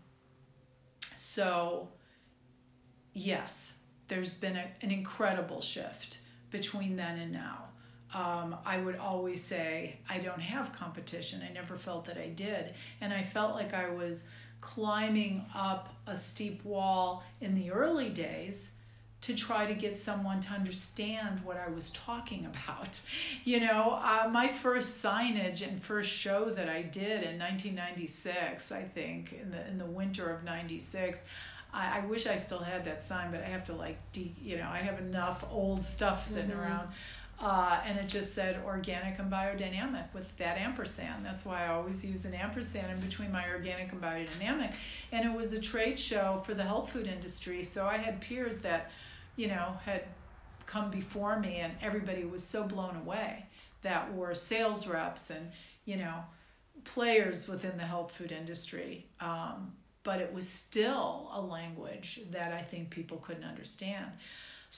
so, 1.15 1.89
yes, 3.13 3.74
there's 4.07 4.34
been 4.34 4.55
a, 4.55 4.65
an 4.82 4.91
incredible 4.91 5.61
shift 5.61 6.20
between 6.49 6.95
then 6.95 7.20
and 7.20 7.32
now. 7.32 7.65
Um, 8.13 8.55
I 8.65 8.78
would 8.78 8.95
always 8.95 9.43
say 9.43 9.97
I 10.09 10.20
don't 10.20 10.39
have 10.39 10.72
competition. 10.74 11.43
I 11.47 11.51
never 11.51 11.78
felt 11.78 12.05
that 12.05 12.18
I 12.18 12.30
did. 12.30 12.74
And 13.01 13.13
I 13.13 13.22
felt 13.22 13.53
like 13.53 13.74
I 13.74 13.89
was 13.89 14.28
climbing 14.62 15.45
up 15.55 15.95
a 16.05 16.16
steep 16.16 16.64
wall 16.66 17.24
in 17.41 17.53
the 17.53 17.72
early 17.72 18.10
days 18.10 18.72
to 19.20 19.36
try 19.36 19.66
to 19.66 19.74
get 19.74 19.97
someone 19.97 20.39
to 20.39 20.53
understand 20.53 21.43
what 21.43 21.58
I 21.58 21.70
was 21.70 21.89
talking 21.91 22.45
about. 22.45 23.01
You 23.43 23.62
know, 23.62 23.97
uh, 24.03 24.28
my 24.30 24.49
first 24.49 25.01
signage 25.01 25.66
and 25.66 25.82
first 25.82 26.12
show 26.12 26.49
that 26.49 26.68
I 26.68 26.82
did 26.82 27.24
in 27.24 27.39
1996, 27.39 28.74
I 28.74 28.84
think, 28.84 29.32
in 29.41 29.51
the 29.51 29.66
in 29.70 29.78
the 29.78 29.86
winter 29.86 30.30
of 30.30 30.43
'96. 30.43 31.24
I, 31.74 31.99
I 31.99 32.05
wish 32.05 32.28
I 32.28 32.36
still 32.36 32.60
had 32.60 32.84
that 32.86 33.01
sign, 33.01 33.32
but 33.32 33.41
I 33.41 33.45
have 33.45 33.64
to 33.66 33.74
like, 33.74 33.97
de- 34.12 34.36
you 34.41 34.58
know, 34.58 34.68
I 34.70 34.80
have 34.80 34.99
enough 34.99 35.45
old 35.49 35.86
stuff 35.86 36.28
sitting 36.28 36.51
mm-hmm. 36.51 36.60
around. 36.60 36.89
Uh, 37.40 37.80
and 37.86 38.00
it 38.00 38.08
just 38.08 38.34
said 38.34 38.60
organic 38.66 39.20
and 39.20 39.32
biodynamic 39.32 40.12
with 40.12 40.36
that 40.38 40.58
ampersand. 40.58 41.24
That's 41.24 41.46
why 41.46 41.66
I 41.66 41.68
always 41.68 42.04
use 42.04 42.26
an 42.26 42.34
ampersand 42.34 42.92
in 42.92 43.00
between 43.00 43.32
my 43.32 43.48
organic 43.50 43.92
and 43.92 44.02
biodynamic. 44.02 44.74
And 45.12 45.24
it 45.24 45.36
was 45.36 45.54
a 45.54 45.62
trade 45.62 46.00
show 46.00 46.42
for 46.46 46.56
the 46.56 46.64
health 46.64 46.92
food 46.92 47.06
industry. 47.06 47.64
So 47.64 47.86
I 47.86 47.98
had 47.98 48.22
peers 48.22 48.60
that, 48.60 48.90
you 49.36 49.48
know, 49.48 49.78
had 49.86 50.06
come 50.66 50.90
before 50.90 51.40
me, 51.40 51.58
and 51.58 51.74
everybody 51.82 52.26
was 52.26 52.44
so 52.44 52.64
blown 52.64 52.96
away 52.96 53.46
that 53.84 54.14
were 54.16 54.34
sales 54.34 54.88
reps 54.88 55.30
and, 55.30 55.52
you 55.86 55.98
know, 55.98 56.16
players 56.86 57.48
within 57.48 57.78
the 57.78 57.84
health 57.84 58.12
food 58.14 58.32
industry. 58.32 59.06
Um, 59.20 59.74
but 60.04 60.22
it 60.22 60.34
was 60.34 60.48
still 60.48 61.30
a 61.34 61.42
language 61.42 62.22
that 62.32 62.52
I 62.54 62.62
think 62.62 62.90
people 62.90 63.18
couldn't 63.18 63.44
understand. 63.44 64.08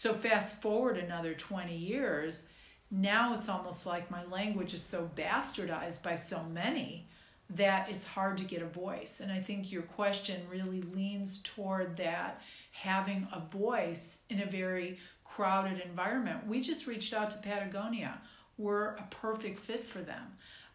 So, 0.01 0.13
fast 0.13 0.61
forward 0.61 0.95
another 0.97 1.33
20 1.33 1.75
years, 1.75 2.47
now 2.89 3.33
it's 3.33 3.49
almost 3.49 3.85
like 3.85 4.09
my 4.09 4.23
language 4.27 4.73
is 4.73 4.81
so 4.81 5.11
bastardized 5.13 6.03
by 6.03 6.15
so 6.15 6.41
many 6.41 7.09
that 7.49 7.89
it's 7.89 8.07
hard 8.07 8.37
to 8.37 8.45
get 8.45 8.61
a 8.61 8.65
voice. 8.65 9.19
And 9.19 9.29
I 9.29 9.41
think 9.41 9.73
your 9.73 9.81
question 9.81 10.39
really 10.49 10.83
leans 10.83 11.41
toward 11.41 11.97
that 11.97 12.41
having 12.71 13.27
a 13.33 13.41
voice 13.41 14.19
in 14.29 14.41
a 14.41 14.45
very 14.45 14.99
crowded 15.25 15.81
environment. 15.81 16.47
We 16.47 16.61
just 16.61 16.87
reached 16.87 17.13
out 17.13 17.29
to 17.31 17.37
Patagonia. 17.39 18.21
We're 18.57 18.95
a 18.95 19.05
perfect 19.11 19.59
fit 19.59 19.83
for 19.83 19.99
them. 19.99 20.27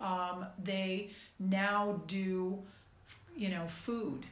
Um, 0.03 0.45
they 0.63 1.13
now 1.39 2.03
do, 2.09 2.63
you 3.35 3.49
know, 3.49 3.69
food 3.69 4.27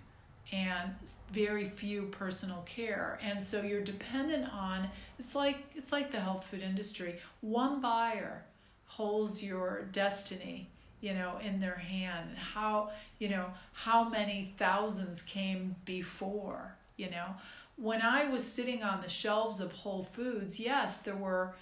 and 0.52 0.94
very 1.32 1.68
few 1.70 2.02
personal 2.06 2.62
care. 2.66 3.18
And 3.22 3.42
so 3.42 3.62
you're 3.62 3.80
dependent 3.82 4.52
on 4.52 4.88
it's 5.18 5.34
like 5.34 5.58
it's 5.74 5.92
like 5.92 6.10
the 6.10 6.20
health 6.20 6.46
food 6.46 6.62
industry. 6.62 7.18
One 7.40 7.80
buyer 7.80 8.44
holds 8.86 9.42
your 9.42 9.84
destiny 9.92 10.68
you 11.00 11.14
know 11.14 11.38
in 11.42 11.60
their 11.60 11.76
hand. 11.76 12.28
And 12.30 12.38
how 12.38 12.90
you 13.18 13.28
know 13.28 13.46
how 13.72 14.08
many 14.08 14.54
thousands 14.58 15.22
came 15.22 15.76
before 15.84 16.76
you 16.96 17.10
know? 17.10 17.34
When 17.76 18.02
i 18.02 18.24
was 18.24 18.44
sitting 18.44 18.82
on 18.82 19.00
the 19.00 19.08
shelves 19.08 19.58
of 19.58 19.72
whole 19.72 20.04
foods 20.04 20.60
yes 20.60 20.98
there 20.98 21.16
were 21.16 21.54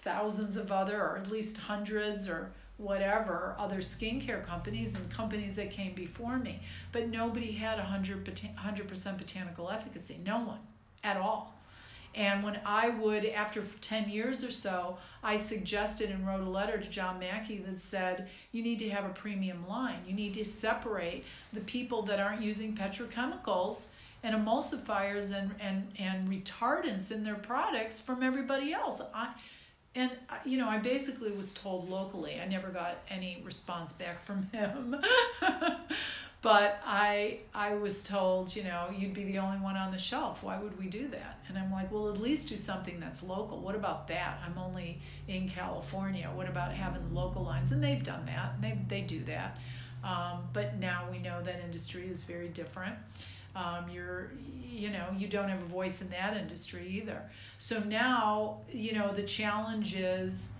thousands 0.00 0.56
of 0.56 0.72
other 0.72 1.00
or 1.00 1.18
at 1.18 1.30
least 1.30 1.56
hundreds 1.58 2.28
or 2.28 2.52
whatever 2.82 3.54
other 3.58 3.78
skincare 3.78 4.44
companies 4.44 4.94
and 4.94 5.10
companies 5.10 5.56
that 5.56 5.70
came 5.70 5.94
before 5.94 6.38
me. 6.38 6.60
But 6.90 7.08
nobody 7.08 7.52
had 7.52 7.78
100 7.78 8.24
100% 8.24 9.18
botanical 9.18 9.70
efficacy. 9.70 10.18
No 10.24 10.38
one 10.38 10.60
at 11.04 11.16
all. 11.16 11.54
And 12.14 12.44
when 12.44 12.60
i 12.66 12.90
would 12.90 13.24
after 13.24 13.62
10 13.80 14.10
years 14.10 14.44
or 14.44 14.50
so 14.50 14.98
i 15.22 15.38
suggested 15.38 16.10
and 16.10 16.26
wrote 16.26 16.42
a 16.42 16.48
letter 16.48 16.76
to 16.76 16.86
john 16.86 17.18
mackey 17.18 17.56
that 17.56 17.80
said 17.80 18.28
you 18.52 18.62
need 18.62 18.78
to 18.80 18.90
have 18.90 19.06
a 19.06 19.14
premium 19.14 19.66
line. 19.66 20.00
You 20.06 20.12
need 20.12 20.34
to 20.34 20.44
separate 20.44 21.24
the 21.54 21.60
people 21.60 22.02
that 22.02 22.20
aren't 22.20 22.42
using 22.42 22.76
petrochemicals 22.76 23.86
and 24.22 24.36
emulsifiers 24.36 25.36
and, 25.36 25.52
and, 25.60 25.90
and 25.98 26.28
retardants 26.28 27.10
in 27.10 27.24
their 27.24 27.34
products 27.34 27.98
from 27.98 28.22
everybody 28.22 28.72
else. 28.72 29.00
I, 29.14 29.32
and 29.94 30.10
uh, 30.30 30.34
you 30.44 30.56
know 30.58 30.68
i 30.68 30.78
basically 30.78 31.30
was 31.32 31.52
told 31.52 31.88
locally 31.88 32.40
i 32.40 32.46
never 32.46 32.68
got 32.68 32.96
any 33.10 33.42
response 33.44 33.92
back 33.92 34.24
from 34.24 34.42
him. 34.52 34.96
But 36.40 36.80
i 36.84 37.38
i 37.54 37.74
was 37.74 38.02
told 38.02 38.54
you 38.56 38.64
know 38.64 38.88
you'd 38.96 39.14
be 39.14 39.22
the 39.22 39.38
only 39.38 39.58
one 39.58 39.76
on 39.76 39.92
the 39.92 39.98
shelf. 39.98 40.42
Why 40.42 40.58
would 40.58 40.76
we 40.76 40.88
do 40.88 41.06
that? 41.08 41.38
And 41.48 41.56
i'm 41.56 41.70
like 41.70 41.92
well 41.92 42.08
at 42.08 42.20
least 42.20 42.48
do 42.48 42.56
something 42.56 42.98
that's 42.98 43.22
local. 43.22 43.58
What 43.60 43.76
about 43.76 44.08
that? 44.08 44.40
I'm 44.44 44.58
only 44.58 45.00
in 45.28 45.48
california. 45.48 46.28
What 46.34 46.48
about 46.48 46.72
having 46.72 47.14
local 47.14 47.44
lines? 47.44 47.70
And 47.70 47.82
they've 47.82 48.02
done 48.02 48.26
that. 48.26 48.60
They, 48.60 48.76
they 48.88 49.02
do 49.02 49.22
that. 49.24 49.58
Um, 50.02 50.48
but 50.52 50.80
now 50.80 51.06
we 51.12 51.18
know 51.18 51.40
that 51.42 51.60
industry 51.64 52.08
is 52.08 52.24
very 52.24 52.48
different 52.48 52.96
um, 53.54 53.88
you're 53.90 54.32
you 54.70 54.90
know 54.90 55.06
you 55.16 55.28
don't 55.28 55.48
have 55.48 55.60
a 55.60 55.66
voice 55.66 56.00
in 56.00 56.10
that 56.10 56.36
industry 56.36 56.86
either. 56.88 57.22
So 57.58 57.80
now 57.80 58.58
you 58.70 58.92
know 58.92 59.12
the 59.12 59.22
challenge 59.22 59.94
is 59.94 60.52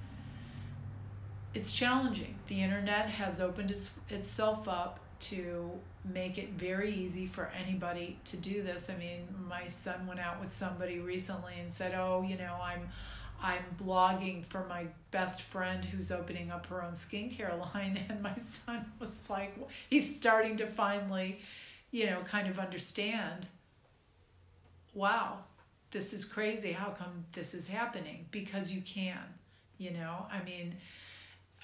it's 1.54 1.72
challenging. 1.72 2.34
The 2.48 2.62
internet 2.62 3.08
has 3.08 3.40
opened 3.40 3.70
its, 3.70 3.90
itself 4.08 4.68
up 4.68 5.00
to 5.20 5.70
make 6.12 6.38
it 6.38 6.50
very 6.50 6.92
easy 6.92 7.26
for 7.26 7.50
anybody 7.58 8.18
to 8.26 8.36
do 8.36 8.62
this. 8.62 8.90
I 8.90 8.96
mean 8.96 9.26
my 9.48 9.66
son 9.66 10.06
went 10.06 10.20
out 10.20 10.40
with 10.40 10.52
somebody 10.52 10.98
recently 10.98 11.54
and 11.60 11.72
said 11.72 11.94
oh 11.94 12.24
you 12.26 12.36
know 12.36 12.56
i'm 12.62 12.88
i'm 13.42 13.64
blogging 13.82 14.44
for 14.46 14.64
my 14.68 14.86
best 15.10 15.42
friend 15.42 15.84
who's 15.84 16.10
opening 16.10 16.50
up 16.50 16.66
her 16.66 16.82
own 16.82 16.92
skincare 16.92 17.58
line. 17.74 17.98
And 18.08 18.22
my 18.22 18.34
son 18.36 18.84
was 18.98 19.22
like 19.30 19.56
he's 19.88 20.16
starting 20.16 20.56
to 20.56 20.66
finally 20.66 21.40
you 21.92 22.06
know, 22.06 22.20
kind 22.28 22.48
of 22.48 22.58
understand 22.58 23.46
wow, 24.94 25.38
this 25.90 26.12
is 26.12 26.24
crazy. 26.24 26.72
How 26.72 26.90
come 26.90 27.24
this 27.32 27.54
is 27.54 27.68
happening? 27.68 28.26
Because 28.30 28.72
you 28.72 28.82
can, 28.82 29.18
you 29.78 29.90
know? 29.90 30.26
I 30.30 30.42
mean, 30.44 30.76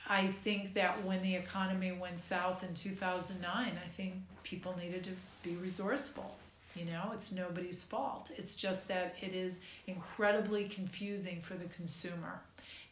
I 0.08 0.28
think 0.28 0.74
that 0.74 1.04
when 1.04 1.22
the 1.22 1.34
economy 1.34 1.92
went 1.92 2.18
south 2.18 2.64
in 2.64 2.74
2009, 2.74 3.46
I 3.52 3.88
think 3.88 4.14
people 4.42 4.76
needed 4.78 5.04
to 5.04 5.10
be 5.42 5.56
resourceful. 5.56 6.36
You 6.74 6.84
know, 6.84 7.10
it's 7.12 7.32
nobody's 7.32 7.82
fault. 7.82 8.30
It's 8.36 8.54
just 8.54 8.88
that 8.88 9.16
it 9.20 9.34
is 9.34 9.60
incredibly 9.86 10.64
confusing 10.64 11.40
for 11.40 11.54
the 11.54 11.64
consumer. 11.64 12.40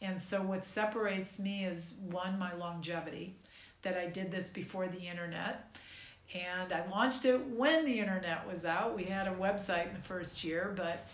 And 0.01 0.19
so, 0.19 0.41
what 0.41 0.65
separates 0.65 1.39
me 1.39 1.65
is 1.65 1.93
one, 2.11 2.37
my 2.37 2.53
longevity, 2.53 3.35
that 3.83 3.97
I 3.97 4.07
did 4.07 4.29
this 4.29 4.49
before 4.49 4.87
the 4.87 4.99
internet 4.99 5.71
and 6.33 6.73
I 6.73 6.85
launched 6.89 7.25
it 7.25 7.45
when 7.47 7.85
the 7.85 7.99
internet 7.99 8.47
was 8.47 8.65
out. 8.65 8.95
We 8.95 9.05
had 9.05 9.27
a 9.27 9.33
website 9.33 9.87
in 9.87 9.93
the 9.93 10.01
first 10.01 10.43
year, 10.43 10.73
but 10.75 11.05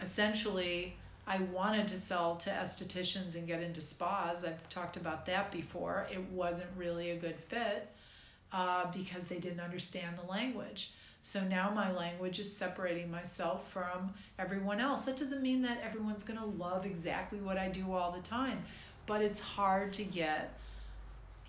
essentially, 0.00 0.96
I 1.26 1.38
wanted 1.52 1.88
to 1.88 1.96
sell 1.96 2.36
to 2.36 2.50
estheticians 2.50 3.34
and 3.34 3.46
get 3.46 3.62
into 3.62 3.80
spas. 3.80 4.44
I've 4.44 4.68
talked 4.68 4.96
about 4.96 5.26
that 5.26 5.50
before. 5.50 6.06
It 6.10 6.22
wasn't 6.30 6.70
really 6.76 7.10
a 7.10 7.16
good 7.16 7.36
fit 7.36 7.88
uh, 8.52 8.90
because 8.92 9.24
they 9.24 9.38
didn't 9.38 9.60
understand 9.60 10.16
the 10.18 10.30
language. 10.30 10.92
So 11.22 11.42
now 11.44 11.70
my 11.70 11.92
language 11.92 12.38
is 12.38 12.56
separating 12.56 13.10
myself 13.10 13.70
from 13.70 14.14
everyone 14.38 14.80
else. 14.80 15.02
That 15.02 15.16
doesn't 15.16 15.42
mean 15.42 15.62
that 15.62 15.82
everyone's 15.84 16.22
going 16.22 16.38
to 16.38 16.46
love 16.46 16.86
exactly 16.86 17.40
what 17.40 17.58
I 17.58 17.68
do 17.68 17.92
all 17.92 18.10
the 18.10 18.22
time, 18.22 18.64
but 19.06 19.20
it's 19.20 19.40
hard 19.40 19.92
to 19.94 20.04
get 20.04 20.58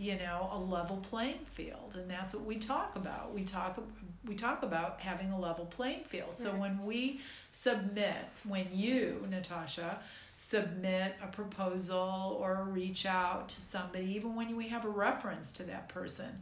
you 0.01 0.17
know 0.17 0.49
a 0.51 0.57
level 0.57 0.97
playing 0.97 1.45
field. 1.53 1.93
And 1.95 2.09
that's 2.09 2.33
what 2.33 2.43
we 2.43 2.55
talk 2.55 2.95
about. 2.95 3.33
We 3.35 3.43
talk 3.43 3.79
we 4.25 4.33
talk 4.33 4.63
about 4.63 4.99
having 4.99 5.31
a 5.31 5.39
level 5.39 5.65
playing 5.65 6.05
field. 6.05 6.33
So 6.33 6.49
right. 6.49 6.59
when 6.59 6.83
we 6.83 7.21
submit 7.51 8.15
when 8.43 8.67
you 8.71 9.27
natasha 9.29 9.99
submit 10.35 11.13
a 11.23 11.27
proposal 11.27 12.35
or 12.39 12.67
reach 12.67 13.05
out 13.05 13.47
to 13.49 13.61
somebody 13.61 14.07
even 14.15 14.35
when 14.35 14.55
we 14.55 14.69
have 14.69 14.85
a 14.85 14.89
reference 14.89 15.51
to 15.51 15.63
that 15.63 15.87
person 15.87 16.41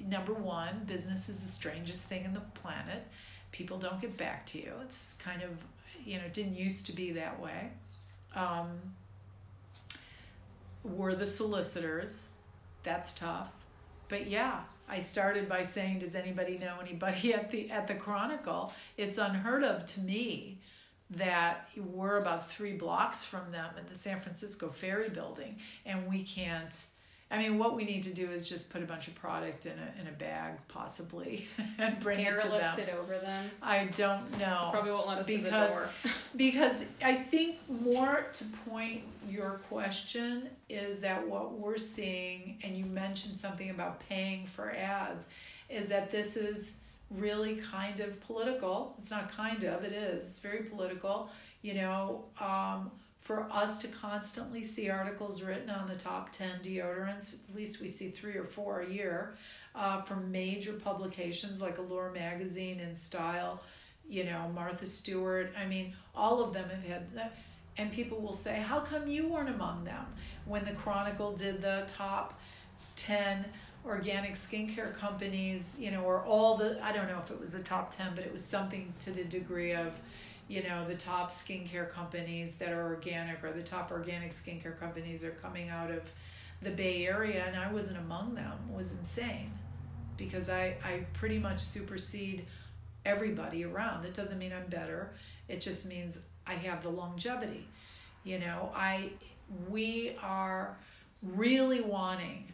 number 0.00 0.32
one 0.32 0.82
business 0.86 1.28
is 1.28 1.42
the 1.42 1.48
strangest 1.48 2.04
thing 2.04 2.24
in 2.24 2.34
the 2.34 2.40
planet. 2.54 3.04
People 3.50 3.78
don't 3.78 4.00
get 4.00 4.16
back 4.16 4.46
to 4.46 4.58
you. 4.58 4.72
It's 4.82 5.14
kind 5.14 5.42
of 5.42 5.50
you 6.04 6.18
know 6.18 6.24
it 6.24 6.34
didn't 6.34 6.54
used 6.54 6.86
to 6.86 6.92
be 6.92 7.10
that 7.12 7.40
way. 7.40 7.70
Um, 8.36 8.78
we're 10.84 11.16
the 11.16 11.26
solicitors 11.26 12.26
that's 12.86 13.12
tough. 13.12 13.50
But 14.08 14.28
yeah, 14.28 14.60
I 14.88 15.00
started 15.00 15.48
by 15.48 15.62
saying, 15.62 15.98
does 15.98 16.14
anybody 16.14 16.56
know 16.56 16.76
anybody 16.80 17.34
at 17.38 17.50
the 17.50 17.70
at 17.70 17.86
the 17.86 17.94
Chronicle? 17.94 18.72
It's 18.96 19.18
unheard 19.18 19.64
of 19.64 19.84
to 19.86 20.00
me 20.00 20.60
that 21.10 21.68
we're 21.76 22.16
about 22.16 22.50
three 22.50 22.72
blocks 22.72 23.22
from 23.22 23.52
them 23.52 23.70
in 23.78 23.86
the 23.88 23.94
San 23.94 24.20
Francisco 24.20 24.70
Ferry 24.70 25.08
Building, 25.08 25.58
and 25.84 26.08
we 26.08 26.22
can't 26.22 26.74
I 27.28 27.38
mean, 27.38 27.58
what 27.58 27.74
we 27.74 27.84
need 27.84 28.04
to 28.04 28.14
do 28.14 28.30
is 28.30 28.48
just 28.48 28.70
put 28.70 28.82
a 28.82 28.86
bunch 28.86 29.08
of 29.08 29.16
product 29.16 29.66
in 29.66 29.72
a 29.72 30.00
in 30.00 30.06
a 30.06 30.12
bag, 30.12 30.54
possibly, 30.68 31.48
and 31.78 31.98
bring 31.98 32.24
Airlift 32.24 32.46
it 32.46 32.50
to 32.50 32.58
them. 32.58 32.88
it 32.88 32.94
over 32.94 33.18
them. 33.18 33.50
I 33.60 33.86
don't 33.86 34.38
know. 34.38 34.68
Probably 34.70 34.92
won't 34.92 35.08
let 35.08 35.18
us 35.18 35.26
because, 35.26 35.42
through 35.42 35.50
the 35.50 35.66
door. 35.66 35.88
because 36.36 36.86
I 37.04 37.14
think 37.14 37.56
more 37.68 38.26
to 38.32 38.44
point 38.68 39.02
your 39.28 39.60
question 39.68 40.48
is 40.68 41.00
that 41.00 41.26
what 41.26 41.54
we're 41.54 41.78
seeing, 41.78 42.58
and 42.62 42.76
you 42.76 42.84
mentioned 42.84 43.34
something 43.34 43.70
about 43.70 44.00
paying 44.08 44.46
for 44.46 44.70
ads, 44.70 45.26
is 45.68 45.86
that 45.86 46.12
this 46.12 46.36
is 46.36 46.74
really 47.10 47.56
kind 47.56 47.98
of 47.98 48.20
political. 48.20 48.94
It's 48.98 49.10
not 49.10 49.32
kind 49.32 49.64
of. 49.64 49.82
It 49.82 49.92
is. 49.92 50.20
It's 50.20 50.38
very 50.38 50.62
political. 50.62 51.30
You 51.62 51.74
know. 51.74 52.24
Um, 52.40 52.92
for 53.26 53.48
us 53.50 53.78
to 53.78 53.88
constantly 53.88 54.62
see 54.62 54.88
articles 54.88 55.42
written 55.42 55.68
on 55.68 55.88
the 55.88 55.96
top 55.96 56.30
10 56.30 56.60
deodorants, 56.62 57.34
at 57.34 57.56
least 57.56 57.80
we 57.80 57.88
see 57.88 58.08
three 58.08 58.36
or 58.36 58.44
four 58.44 58.82
a 58.82 58.88
year 58.88 59.34
uh, 59.74 60.00
from 60.02 60.30
major 60.30 60.74
publications 60.74 61.60
like 61.60 61.78
Allure 61.78 62.12
Magazine 62.12 62.78
and 62.78 62.96
Style, 62.96 63.60
you 64.08 64.22
know, 64.22 64.48
Martha 64.54 64.86
Stewart. 64.86 65.52
I 65.60 65.66
mean, 65.66 65.92
all 66.14 66.40
of 66.40 66.52
them 66.52 66.70
have 66.70 66.84
had 66.84 67.10
that. 67.16 67.36
and 67.76 67.90
people 67.90 68.20
will 68.20 68.32
say, 68.32 68.60
How 68.60 68.78
come 68.78 69.08
you 69.08 69.26
weren't 69.26 69.50
among 69.50 69.82
them? 69.82 70.06
When 70.44 70.64
the 70.64 70.72
Chronicle 70.74 71.32
did 71.32 71.60
the 71.60 71.82
top 71.88 72.38
10 72.94 73.44
organic 73.84 74.34
skincare 74.34 74.96
companies, 74.96 75.76
you 75.80 75.90
know, 75.90 76.02
or 76.02 76.20
all 76.20 76.56
the, 76.56 76.78
I 76.80 76.92
don't 76.92 77.08
know 77.08 77.18
if 77.24 77.32
it 77.32 77.40
was 77.40 77.50
the 77.50 77.58
top 77.58 77.90
10, 77.90 78.12
but 78.14 78.24
it 78.24 78.32
was 78.32 78.44
something 78.44 78.94
to 79.00 79.10
the 79.10 79.24
degree 79.24 79.72
of, 79.72 79.98
you 80.48 80.62
know, 80.62 80.86
the 80.86 80.94
top 80.94 81.30
skincare 81.30 81.88
companies 81.88 82.56
that 82.56 82.72
are 82.72 82.84
organic 82.84 83.42
or 83.42 83.52
the 83.52 83.62
top 83.62 83.90
organic 83.90 84.30
skincare 84.30 84.78
companies 84.78 85.24
are 85.24 85.32
coming 85.32 85.68
out 85.68 85.90
of 85.90 86.10
the 86.62 86.70
Bay 86.70 87.06
Area, 87.06 87.44
and 87.46 87.56
I 87.56 87.72
wasn't 87.72 87.98
among 87.98 88.34
them 88.34 88.72
was 88.72 88.92
insane 88.92 89.52
because 90.16 90.48
I, 90.48 90.76
I 90.84 91.04
pretty 91.12 91.38
much 91.38 91.60
supersede 91.60 92.46
everybody 93.04 93.64
around. 93.64 94.04
That 94.04 94.14
doesn't 94.14 94.38
mean 94.38 94.52
I'm 94.52 94.68
better. 94.68 95.10
It 95.48 95.60
just 95.60 95.86
means 95.86 96.18
I 96.46 96.54
have 96.54 96.82
the 96.82 96.88
longevity. 96.88 97.66
You 98.24 98.38
know, 98.38 98.72
I 98.74 99.10
we 99.68 100.16
are 100.22 100.76
really 101.22 101.80
wanting 101.80 102.52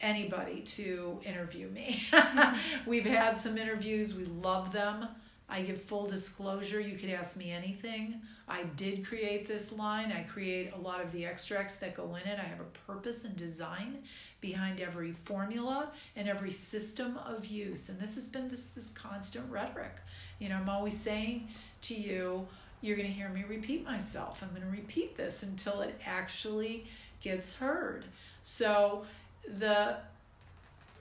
anybody 0.00 0.60
to 0.60 1.18
interview 1.24 1.68
me. 1.68 2.02
We've 2.86 3.06
had 3.06 3.38
some 3.38 3.56
interviews, 3.56 4.14
we 4.14 4.26
love 4.26 4.72
them. 4.72 5.08
I 5.48 5.62
give 5.62 5.82
full 5.82 6.06
disclosure, 6.06 6.80
you 6.80 6.98
could 6.98 7.10
ask 7.10 7.36
me 7.36 7.52
anything. 7.52 8.20
I 8.48 8.64
did 8.76 9.06
create 9.06 9.46
this 9.46 9.72
line. 9.72 10.12
I 10.12 10.22
create 10.22 10.72
a 10.72 10.78
lot 10.78 11.00
of 11.00 11.12
the 11.12 11.24
extracts 11.24 11.76
that 11.76 11.94
go 11.94 12.16
in 12.16 12.28
it. 12.28 12.38
I 12.38 12.44
have 12.44 12.60
a 12.60 12.92
purpose 12.92 13.24
and 13.24 13.36
design 13.36 13.98
behind 14.40 14.80
every 14.80 15.12
formula 15.24 15.90
and 16.16 16.28
every 16.28 16.50
system 16.50 17.18
of 17.18 17.46
use. 17.46 17.88
And 17.88 17.98
this 18.00 18.16
has 18.16 18.28
been 18.28 18.48
this 18.48 18.68
this 18.70 18.90
constant 18.90 19.50
rhetoric. 19.50 19.96
You 20.38 20.48
know, 20.48 20.56
I'm 20.56 20.68
always 20.68 20.98
saying 20.98 21.48
to 21.82 21.94
you, 21.94 22.46
you're 22.80 22.96
going 22.96 23.08
to 23.08 23.14
hear 23.14 23.28
me 23.28 23.44
repeat 23.48 23.84
myself. 23.84 24.42
I'm 24.42 24.50
going 24.50 24.62
to 24.62 24.68
repeat 24.68 25.16
this 25.16 25.42
until 25.42 25.80
it 25.80 26.00
actually 26.04 26.86
gets 27.20 27.56
heard. 27.56 28.04
So 28.42 29.04
the 29.48 29.96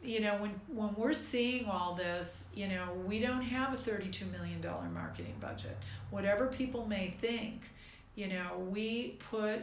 you 0.05 0.19
know 0.19 0.35
when 0.35 0.51
when 0.67 0.93
we're 0.95 1.13
seeing 1.13 1.65
all 1.65 1.95
this 1.95 2.45
you 2.53 2.67
know 2.67 2.87
we 3.05 3.19
don't 3.19 3.41
have 3.41 3.73
a 3.73 3.77
32 3.77 4.25
million 4.25 4.61
dollar 4.61 4.87
marketing 4.93 5.35
budget. 5.39 5.77
Whatever 6.11 6.47
people 6.47 6.85
may 6.85 7.13
think 7.19 7.61
you 8.15 8.27
know 8.27 8.57
we 8.69 9.17
put 9.29 9.59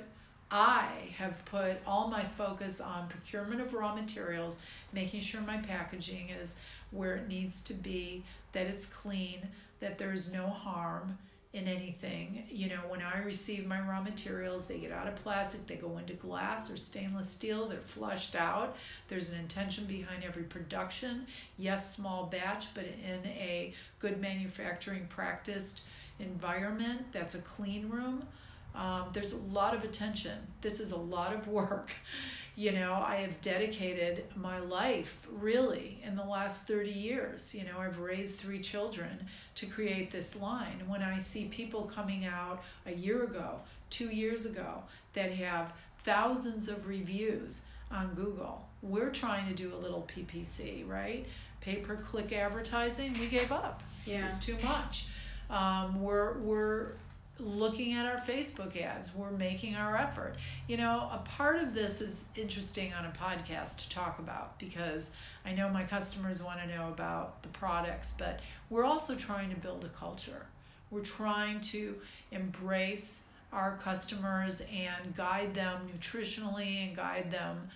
i 0.51 0.88
have 1.16 1.43
put 1.47 1.78
all 1.86 2.09
my 2.09 2.24
focus 2.36 2.80
on 2.80 3.09
procurement 3.09 3.61
of 3.61 3.72
raw 3.72 3.95
materials 3.95 4.59
making 4.93 5.20
sure 5.20 5.40
my 5.40 5.57
packaging 5.57 6.28
is 6.28 6.57
where 6.90 7.16
it 7.16 7.26
needs 7.26 7.62
to 7.62 7.74
be 7.74 8.22
that 8.53 8.66
it's 8.66 8.86
clean 8.86 9.49
that 9.80 9.99
there's 9.99 10.30
no 10.32 10.47
harm 10.47 11.18
in 11.53 11.68
anything. 11.68 12.44
You 12.50 12.68
know, 12.68 12.80
when 12.88 13.03
I 13.03 13.22
receive 13.22 13.66
my 13.66 13.80
raw 13.80 14.00
materials, 14.00 14.66
they 14.66 14.78
get 14.78 14.90
out 14.90 15.07
of 15.07 15.16
plastic, 15.16 15.66
they 15.66 15.74
go 15.74 15.98
into 15.98 16.14
glass 16.14 16.70
or 16.70 16.76
stainless 16.76 17.28
steel, 17.28 17.68
they're 17.68 17.80
flushed 17.80 18.34
out. 18.34 18.76
There's 19.09 19.30
an 19.30 19.38
intention 19.38 19.84
behind 19.84 20.24
every 20.24 20.44
production. 20.44 21.26
Yes, 21.59 21.94
small 21.94 22.26
batch, 22.26 22.72
but 22.74 22.84
in 22.84 23.26
a 23.26 23.74
good 23.98 24.20
manufacturing 24.20 25.07
practiced 25.09 25.82
environment 26.18 27.12
that's 27.12 27.34
a 27.34 27.40
clean 27.40 27.88
room. 27.88 28.26
Um, 28.74 29.09
there's 29.12 29.32
a 29.32 29.38
lot 29.38 29.74
of 29.74 29.84
attention. 29.84 30.38
This 30.62 30.80
is 30.80 30.92
a 30.92 30.96
lot 30.96 31.34
of 31.34 31.48
work. 31.48 31.92
You 32.55 32.72
know 32.72 33.03
i 33.07 33.16
have 33.16 33.40
dedicated 33.40 34.24
my 34.36 34.59
life 34.59 35.26
really 35.30 36.00
in 36.05 36.14
the 36.14 36.24
last 36.24 36.66
30 36.66 36.90
years. 36.90 37.55
You 37.55 37.64
know 37.64 37.78
i've 37.78 37.98
raised 37.98 38.38
three 38.38 38.59
children 38.61 39.26
to 39.55 39.66
create 39.66 40.11
this 40.11 40.36
line. 40.36 40.82
When 40.86 41.03
i 41.03 41.18
see 41.18 41.46
people 41.46 41.82
coming 41.82 42.24
out 42.26 42.62
a 42.86 42.92
year 42.92 43.24
ago 43.24 43.61
two 43.90 44.09
years 44.09 44.46
ago 44.46 44.82
that 45.14 45.32
have 45.32 45.72
thousands 46.05 46.68
of 46.68 46.86
reviews 46.86 47.62
on 47.90 48.14
google 48.14 48.66
we're 48.80 49.11
trying 49.11 49.46
to 49.46 49.55
do 49.55 49.72
a 49.74 49.76
little 49.76 50.09
ppc 50.14 50.88
right 50.88 51.26
pay 51.62 51.76
per 51.76 51.96
click 51.96 52.32
advertising 52.32 53.14
we 53.18 53.28
gave 53.28 53.50
up. 53.50 53.82
Yeah. 54.05 54.20
it 54.20 54.22
was 54.24 54.38
too 54.40 54.57
much. 54.64 55.07
Um, 55.48 56.03
we're 56.03 56.38
we're 56.38 56.88
looking 57.39 57.95
at 57.95 58.07
our 58.07 58.18
Facebook 58.18 58.80
ads. 58.80 59.14
We're 59.14 59.30
making 59.30 59.74
our 59.74 59.97
effort. 59.97 60.37
You 60.68 60.76
know, 60.76 61.09
a 61.12 61.18
part 61.18 61.57
of 61.57 61.74
this 61.74 62.01
is 62.01 62.24
interesting 62.37 62.93
on 62.93 63.07
a 63.07 63.11
podcast 63.11 63.76
to 63.78 63.89
talk 63.89 64.18
about 64.18 64.59
because 64.59 65.11
I 65.45 65.53
know 65.53 65.68
my 65.68 65.85
customers 65.85 66.43
want 66.43 66.61
to 66.61 66.66
know 66.66 66.89
about 66.89 67.43
the 67.43 67.49
products, 67.49 68.12
but 68.16 68.41
we're 68.70 68.85
also 68.85 69.14
trying 69.14 69.51
to 69.51 69.57
build 69.57 69.85
a 69.85 69.89
culture. 69.89 70.47
We're 70.91 71.01
trying 71.01 71.61
to 71.62 71.97
embrace 72.30 73.24
our 73.53 73.78
customers 73.83 74.62
and 74.72 75.14
guide 75.14 75.55
them 75.55 75.89
nutritionally 75.95 76.87
and 76.87 76.97
guide 76.97 77.30
them 77.30 77.68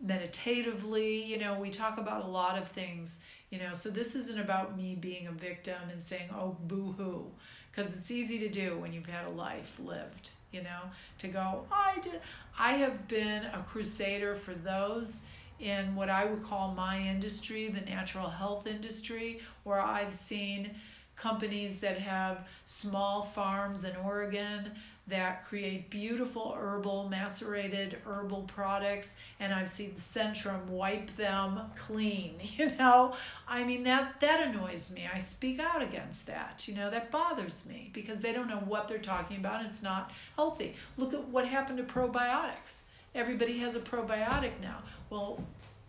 meditatively. 0.00 1.24
You 1.24 1.38
know, 1.38 1.58
we 1.58 1.70
talk 1.70 1.98
about 1.98 2.24
a 2.24 2.28
lot 2.28 2.58
of 2.58 2.68
things, 2.68 3.20
you 3.50 3.58
know, 3.58 3.74
so 3.74 3.90
this 3.90 4.14
isn't 4.16 4.38
about 4.38 4.76
me 4.76 4.94
being 4.94 5.26
a 5.26 5.32
victim 5.32 5.80
and 5.90 6.02
saying, 6.02 6.30
oh, 6.34 6.56
boo 6.66 6.94
hoo 6.96 7.30
because 7.74 7.96
it's 7.96 8.10
easy 8.10 8.38
to 8.38 8.48
do 8.48 8.78
when 8.78 8.92
you've 8.92 9.06
had 9.06 9.26
a 9.26 9.30
life 9.30 9.78
lived 9.82 10.30
you 10.52 10.62
know? 10.62 10.82
To 11.18 11.28
go 11.28 11.66
i 11.72 11.98
did 12.00 12.20
i 12.58 12.72
have 12.72 13.08
been 13.08 13.44
a 13.46 13.64
crusader 13.68 14.36
for 14.36 14.54
those 14.54 15.24
in 15.60 15.94
what 15.94 16.10
i 16.10 16.24
would 16.24 16.42
call 16.42 16.72
my 16.72 16.98
industry 16.98 17.68
the 17.68 17.80
natural 17.80 18.28
health 18.28 18.66
industry 18.66 19.40
where 19.64 19.80
i've 19.80 20.12
seen 20.12 20.70
companies 21.16 21.78
that 21.78 21.98
have 21.98 22.46
small 22.64 23.22
farms 23.22 23.84
in 23.84 23.96
oregon 23.96 24.72
that 25.06 25.44
create 25.44 25.90
beautiful 25.90 26.54
herbal 26.58 27.08
macerated 27.08 27.98
herbal 28.06 28.42
products 28.42 29.14
and 29.38 29.52
i've 29.52 29.68
seen 29.68 29.90
centrum 29.92 30.64
wipe 30.66 31.14
them 31.16 31.60
clean 31.76 32.34
you 32.56 32.70
know? 32.76 33.14
I 33.46 33.64
mean 33.64 33.84
that 33.84 34.20
that 34.20 34.48
annoys 34.48 34.90
me. 34.90 35.08
I 35.12 35.18
speak 35.18 35.58
out 35.60 35.82
against 35.82 36.26
that 36.26 36.66
you 36.66 36.74
know? 36.74 36.90
That 36.90 37.10
bothers 37.10 37.66
me 37.66 37.90
because 37.92 38.18
they 38.18 38.32
don't 38.32 38.48
know 38.48 38.62
what 38.64 38.88
they're 38.88 38.98
talking 38.98 39.38
about 39.38 39.60
and 39.60 39.70
it's 39.70 39.82
not 39.82 40.12
healthy. 40.36 40.74
Look 40.96 41.14
at 41.14 41.28
what 41.28 41.46
happened 41.46 41.78
to 41.78 41.84
probiotics. 41.84 42.82
Everybody 43.14 43.58
has 43.58 43.76
a 43.76 43.80
probiotic 43.80 44.60
now. 44.60 44.82
Well 45.10 45.42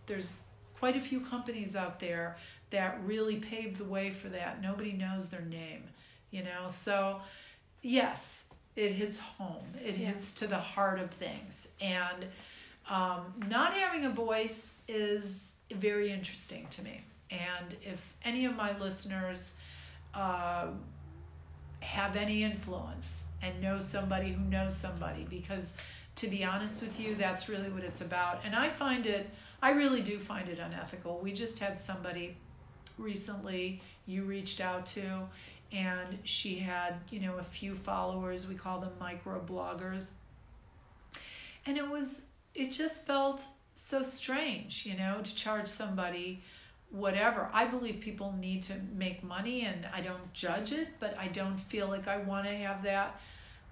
there's 0.06 0.32
quite 0.78 0.96
a 0.96 1.00
few 1.00 1.20
companies 1.20 1.74
out 1.74 2.00
there 2.00 2.36
that 2.70 3.00
really 3.04 3.36
paved 3.36 3.76
the 3.76 3.84
way 3.84 4.10
for 4.10 4.28
that. 4.28 4.60
Nobody 4.62 4.92
knows 4.92 5.30
their 5.30 5.42
name 5.42 5.84
you 6.30 6.42
know? 6.42 6.66
So 6.70 7.20
yes 7.82 8.42
it 8.76 8.92
hits 8.92 9.18
home. 9.18 9.64
It 9.82 9.96
yeah. 9.96 10.08
hits 10.08 10.32
to 10.32 10.46
the 10.46 10.58
heart 10.58 11.00
of 11.00 11.10
things. 11.10 11.68
And 11.80 12.26
um, 12.88 13.34
not 13.48 13.72
having 13.72 14.04
a 14.04 14.10
voice 14.10 14.74
is 14.86 15.56
very 15.74 16.12
interesting 16.12 16.66
to 16.70 16.82
me. 16.82 17.02
And 17.30 17.74
if 17.82 18.14
any 18.24 18.44
of 18.44 18.54
my 18.54 18.78
listeners 18.78 19.54
uh, 20.14 20.68
have 21.80 22.14
any 22.14 22.44
influence 22.44 23.24
and 23.42 23.60
know 23.60 23.80
somebody 23.80 24.30
who 24.32 24.44
knows 24.44 24.76
somebody, 24.76 25.26
because 25.28 25.76
to 26.16 26.28
be 26.28 26.44
honest 26.44 26.82
with 26.82 27.00
you, 27.00 27.14
that's 27.14 27.48
really 27.48 27.70
what 27.70 27.82
it's 27.82 28.00
about. 28.00 28.40
And 28.44 28.54
I 28.54 28.68
find 28.68 29.06
it, 29.06 29.28
I 29.60 29.70
really 29.70 30.02
do 30.02 30.18
find 30.18 30.48
it 30.48 30.58
unethical. 30.58 31.18
We 31.22 31.32
just 31.32 31.58
had 31.58 31.78
somebody 31.78 32.36
recently 32.98 33.82
you 34.06 34.22
reached 34.22 34.60
out 34.60 34.86
to 34.86 35.28
and 35.72 36.18
she 36.24 36.56
had 36.56 36.94
you 37.10 37.20
know 37.20 37.36
a 37.38 37.42
few 37.42 37.74
followers. 37.74 38.46
We 38.46 38.54
call 38.54 38.80
them 38.80 38.92
micro 39.00 39.40
bloggers 39.40 40.08
and 41.66 41.76
it 41.76 41.88
was 41.88 42.22
it 42.54 42.72
just 42.72 43.04
felt 43.04 43.42
so 43.74 44.02
strange 44.02 44.86
you 44.86 44.96
know 44.96 45.20
to 45.22 45.34
charge 45.34 45.66
somebody 45.66 46.42
whatever. 46.90 47.50
I 47.52 47.66
believe 47.66 48.00
people 48.00 48.34
need 48.38 48.62
to 48.64 48.74
make 48.94 49.22
money 49.24 49.62
and 49.62 49.86
i 49.92 50.00
don't 50.00 50.32
judge 50.32 50.72
it 50.72 50.88
but 51.00 51.18
i 51.18 51.26
don't 51.26 51.58
feel 51.58 51.88
like 51.88 52.06
i 52.06 52.16
want 52.16 52.46
to 52.46 52.54
have 52.54 52.84
that 52.84 53.20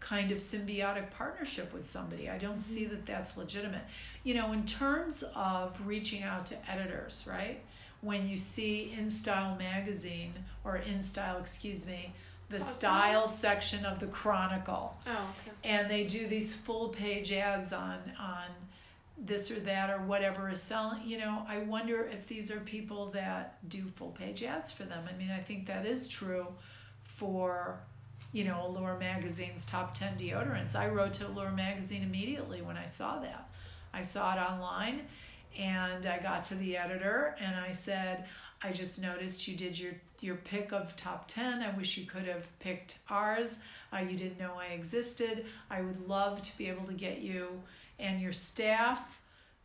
kind 0.00 0.32
of 0.32 0.38
symbiotic 0.38 1.10
partnership 1.12 1.72
with 1.72 1.86
somebody. 1.86 2.28
I 2.28 2.36
don't 2.36 2.58
mm-hmm. 2.58 2.74
see 2.74 2.84
that 2.86 3.06
that's 3.06 3.38
legitimate. 3.38 3.84
You 4.24 4.34
know 4.34 4.52
in 4.52 4.66
terms 4.66 5.24
of 5.34 5.78
reaching 5.86 6.22
out 6.22 6.46
to 6.46 6.70
editors 6.70 7.26
right 7.30 7.62
when 8.04 8.28
you 8.28 8.36
see 8.36 8.94
InStyle 8.98 9.58
magazine 9.58 10.34
or 10.62 10.78
InStyle, 10.78 11.40
excuse 11.40 11.86
me, 11.86 12.12
the 12.50 12.56
oh, 12.56 12.60
okay. 12.60 12.70
style 12.70 13.28
section 13.28 13.84
of 13.86 13.98
the 13.98 14.06
Chronicle. 14.06 14.96
Oh, 15.06 15.10
okay. 15.10 15.56
And 15.64 15.90
they 15.90 16.04
do 16.04 16.26
these 16.26 16.54
full 16.54 16.90
page 16.90 17.32
ads 17.32 17.72
on 17.72 17.98
on 18.20 18.44
this 19.16 19.50
or 19.50 19.60
that 19.60 19.90
or 19.90 19.98
whatever 20.02 20.50
is 20.50 20.60
selling. 20.60 21.02
You 21.04 21.18
know, 21.18 21.46
I 21.48 21.58
wonder 21.58 22.04
if 22.04 22.26
these 22.26 22.50
are 22.50 22.60
people 22.60 23.06
that 23.12 23.58
do 23.68 23.82
full 23.96 24.10
page 24.10 24.42
ads 24.42 24.70
for 24.70 24.82
them. 24.82 25.08
I 25.12 25.16
mean, 25.16 25.30
I 25.30 25.40
think 25.40 25.66
that 25.66 25.86
is 25.86 26.06
true 26.06 26.48
for 27.04 27.80
you 28.32 28.44
know 28.44 28.66
Allure 28.66 28.98
magazine's 28.98 29.64
top 29.64 29.94
10 29.94 30.18
deodorants. 30.18 30.74
I 30.74 30.88
wrote 30.88 31.14
to 31.14 31.26
Allure 31.26 31.52
magazine 31.52 32.02
immediately 32.02 32.60
when 32.60 32.76
I 32.76 32.86
saw 32.86 33.20
that. 33.20 33.48
I 33.94 34.02
saw 34.02 34.34
it 34.34 34.38
online 34.38 35.02
and 35.58 36.06
I 36.06 36.18
got 36.18 36.44
to 36.44 36.54
the 36.54 36.76
editor 36.76 37.36
and 37.40 37.56
I 37.56 37.72
said, 37.72 38.24
I 38.62 38.72
just 38.72 39.00
noticed 39.00 39.46
you 39.46 39.56
did 39.56 39.78
your 39.78 39.92
your 40.20 40.36
pick 40.36 40.72
of 40.72 40.96
top 40.96 41.28
10. 41.28 41.60
I 41.60 41.76
wish 41.76 41.98
you 41.98 42.06
could 42.06 42.24
have 42.24 42.46
picked 42.58 42.98
ours. 43.10 43.58
Uh, 43.92 43.98
you 43.98 44.16
didn't 44.16 44.38
know 44.38 44.54
I 44.58 44.72
existed. 44.72 45.44
I 45.68 45.82
would 45.82 46.08
love 46.08 46.40
to 46.40 46.56
be 46.56 46.68
able 46.68 46.86
to 46.86 46.94
get 46.94 47.18
you 47.18 47.60
and 47.98 48.22
your 48.22 48.32
staff 48.32 49.20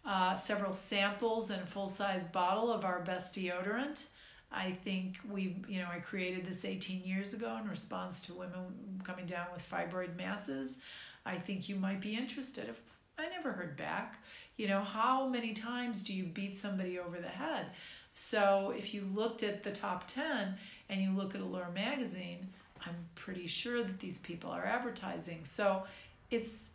uh, 0.06 0.36
several 0.36 0.74
samples 0.74 1.50
and 1.50 1.62
a 1.62 1.66
full 1.66 1.88
size 1.88 2.28
bottle 2.28 2.72
of 2.72 2.84
our 2.84 3.00
best 3.02 3.36
deodorant. 3.36 4.06
I 4.52 4.72
think 4.72 5.20
we, 5.30 5.58
you 5.68 5.80
know, 5.80 5.88
I 5.92 6.00
created 6.00 6.46
this 6.46 6.66
18 6.66 7.04
years 7.04 7.34
ago 7.34 7.58
in 7.62 7.70
response 7.70 8.22
to 8.22 8.34
women 8.34 9.00
coming 9.04 9.28
down 9.28 9.46
with 9.54 9.70
fibroid 9.70 10.18
masses. 10.18 10.80
I 11.26 11.36
think 11.36 11.70
you 11.70 11.76
might 11.76 12.02
be 12.02 12.16
interested. 12.16 12.68
If 12.70 12.82
I 13.20 13.30
never 13.30 13.52
heard 13.52 13.78
back, 13.78 14.20
you 14.58 14.68
know, 14.68 14.82
how 14.82 15.28
many 15.28 15.54
times 15.54 16.04
do 16.04 16.14
you 16.14 16.26
beat 16.26 16.58
somebody 16.58 17.00
over 17.00 17.20
the 17.20 17.28
head? 17.28 17.68
So 18.14 18.74
if 18.78 18.94
you 18.94 19.08
looked 19.14 19.44
at 19.44 19.64
the 19.64 19.72
top 19.72 20.08
10 20.08 20.56
and 20.90 21.02
you 21.02 21.12
look 21.12 21.36
at 21.36 21.42
Allure 21.42 21.70
magazine, 21.74 22.48
I'm 22.86 22.96
pretty 23.16 23.48
sure 23.48 23.84
that 23.84 24.00
these 24.00 24.18
people 24.18 24.52
are 24.52 24.66
advertising. 24.66 25.46
So 25.46 25.84
it's 26.32 26.70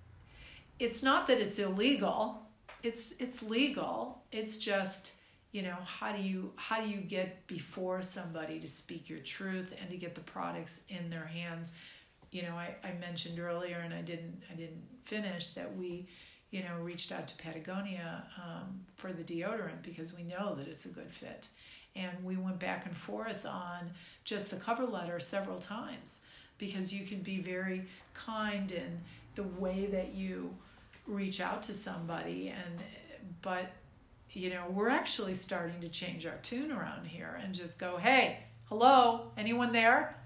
it's 0.78 1.03
not 1.03 1.26
that 1.28 1.38
it's 1.38 1.59
illegal. 1.59 2.42
It's 2.82 3.14
it's 3.18 3.42
legal. 3.42 4.22
It's 4.32 4.59
just 4.59 5.12
you 5.55 5.62
know 5.62 5.76
how 5.84 6.12
do 6.12 6.20
you 6.20 6.53
how 6.57 6.80
do 6.82 6.88
you 6.88 6.99
get 6.99 7.47
before 7.47 8.03
somebody 8.03 8.59
to 8.59 8.66
speak 8.66 9.09
your 9.09 9.20
truth 9.20 9.72
and 9.80 9.88
to 9.88 9.97
get 9.97 10.14
the 10.14 10.20
products 10.20 10.80
in 10.88 11.09
their 11.09 11.24
hands 11.24 11.70
you 12.32 12.42
know 12.42 12.57
i, 12.57 12.74
I 12.82 12.92
mentioned 13.01 13.38
earlier 13.38 13.78
and 13.78 13.95
i 13.95 14.03
didn't 14.03 14.42
i 14.51 14.55
didn't 14.55 14.82
finish 15.05 15.51
that 15.51 15.76
we 15.76 16.09
you 16.55 16.63
know 16.63 16.77
reached 16.83 17.13
out 17.13 17.27
to 17.27 17.37
patagonia 17.37 18.25
um, 18.43 18.81
for 18.97 19.13
the 19.13 19.23
deodorant 19.23 19.83
because 19.83 20.15
we 20.15 20.23
know 20.23 20.55
that 20.55 20.69
it's 20.69 20.87
a 20.87 20.89
good 20.89 21.11
fit 21.11 21.49
and 21.97 22.13
we 22.25 22.37
went 22.37 22.59
back 22.59 22.87
and 22.87 22.97
forth 22.97 23.45
on 23.45 23.91
just 24.25 24.51
the 24.51 24.57
cover 24.57 24.85
letter 24.85 25.19
several 25.21 25.59
times 25.59 26.21
because 26.59 26.93
you 26.93 27.05
can 27.05 27.21
be 27.21 27.39
very 27.39 27.85
kind 28.15 28.71
in 28.73 29.01
the 29.35 29.43
way 29.43 29.87
that 29.87 30.15
you 30.15 30.55
reach 31.07 31.41
out 31.41 31.63
to 31.63 31.73
somebody 31.73 32.49
and 32.49 32.81
but 33.43 33.73
you 34.35 34.51
know, 34.51 34.65
we're 34.71 34.89
actually 34.89 35.35
starting 35.35 35.81
to 35.81 35.89
change 35.89 36.27
our 36.27 36.37
tune 36.43 36.73
around 36.73 37.07
here 37.07 37.39
and 37.43 37.55
just 37.55 37.79
go, 37.79 37.97
hey, 37.97 38.41
hello, 38.65 39.31
anyone 39.37 39.73
there? 39.73 40.17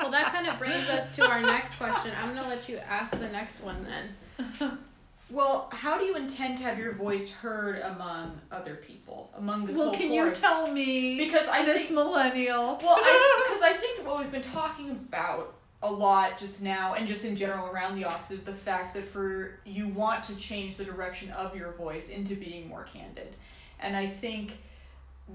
well, 0.00 0.10
that 0.10 0.32
kind 0.32 0.48
of 0.48 0.58
brings 0.58 0.88
us 0.88 1.14
to 1.16 1.28
our 1.28 1.42
next 1.42 1.76
question. 1.76 2.12
I'm 2.18 2.32
going 2.32 2.42
to 2.42 2.48
let 2.48 2.68
you 2.68 2.78
ask 2.78 3.12
the 3.12 3.28
next 3.28 3.60
one 3.60 3.86
then. 3.86 4.78
Well, 5.30 5.68
how 5.72 5.98
do 5.98 6.04
you 6.04 6.14
intend 6.16 6.58
to 6.58 6.64
have 6.64 6.78
your 6.78 6.92
voice 6.92 7.32
heard 7.32 7.80
among 7.80 8.40
other 8.52 8.76
people, 8.76 9.30
among 9.36 9.66
this 9.66 9.76
well, 9.76 9.92
can 9.92 10.08
chorus? 10.08 10.38
you 10.38 10.42
tell 10.42 10.70
me? 10.70 11.18
Because 11.18 11.48
I 11.48 11.64
this 11.64 11.88
think, 11.88 11.94
millennial. 11.94 12.78
well, 12.80 12.96
because 12.96 13.62
I, 13.62 13.70
I 13.70 13.72
think 13.72 14.06
what 14.06 14.18
we've 14.18 14.30
been 14.30 14.42
talking 14.42 14.90
about 14.90 15.56
a 15.82 15.90
lot 15.90 16.38
just 16.38 16.62
now 16.62 16.94
and 16.94 17.06
just 17.06 17.24
in 17.24 17.36
general 17.36 17.66
around 17.68 17.96
the 17.96 18.04
office 18.04 18.30
is 18.30 18.44
the 18.44 18.54
fact 18.54 18.94
that 18.94 19.04
for 19.04 19.58
you 19.64 19.88
want 19.88 20.24
to 20.24 20.34
change 20.36 20.76
the 20.76 20.84
direction 20.84 21.30
of 21.30 21.54
your 21.54 21.72
voice 21.72 22.08
into 22.08 22.34
being 22.34 22.66
more 22.66 22.84
candid 22.84 23.34
and 23.80 23.94
i 23.94 24.06
think 24.06 24.58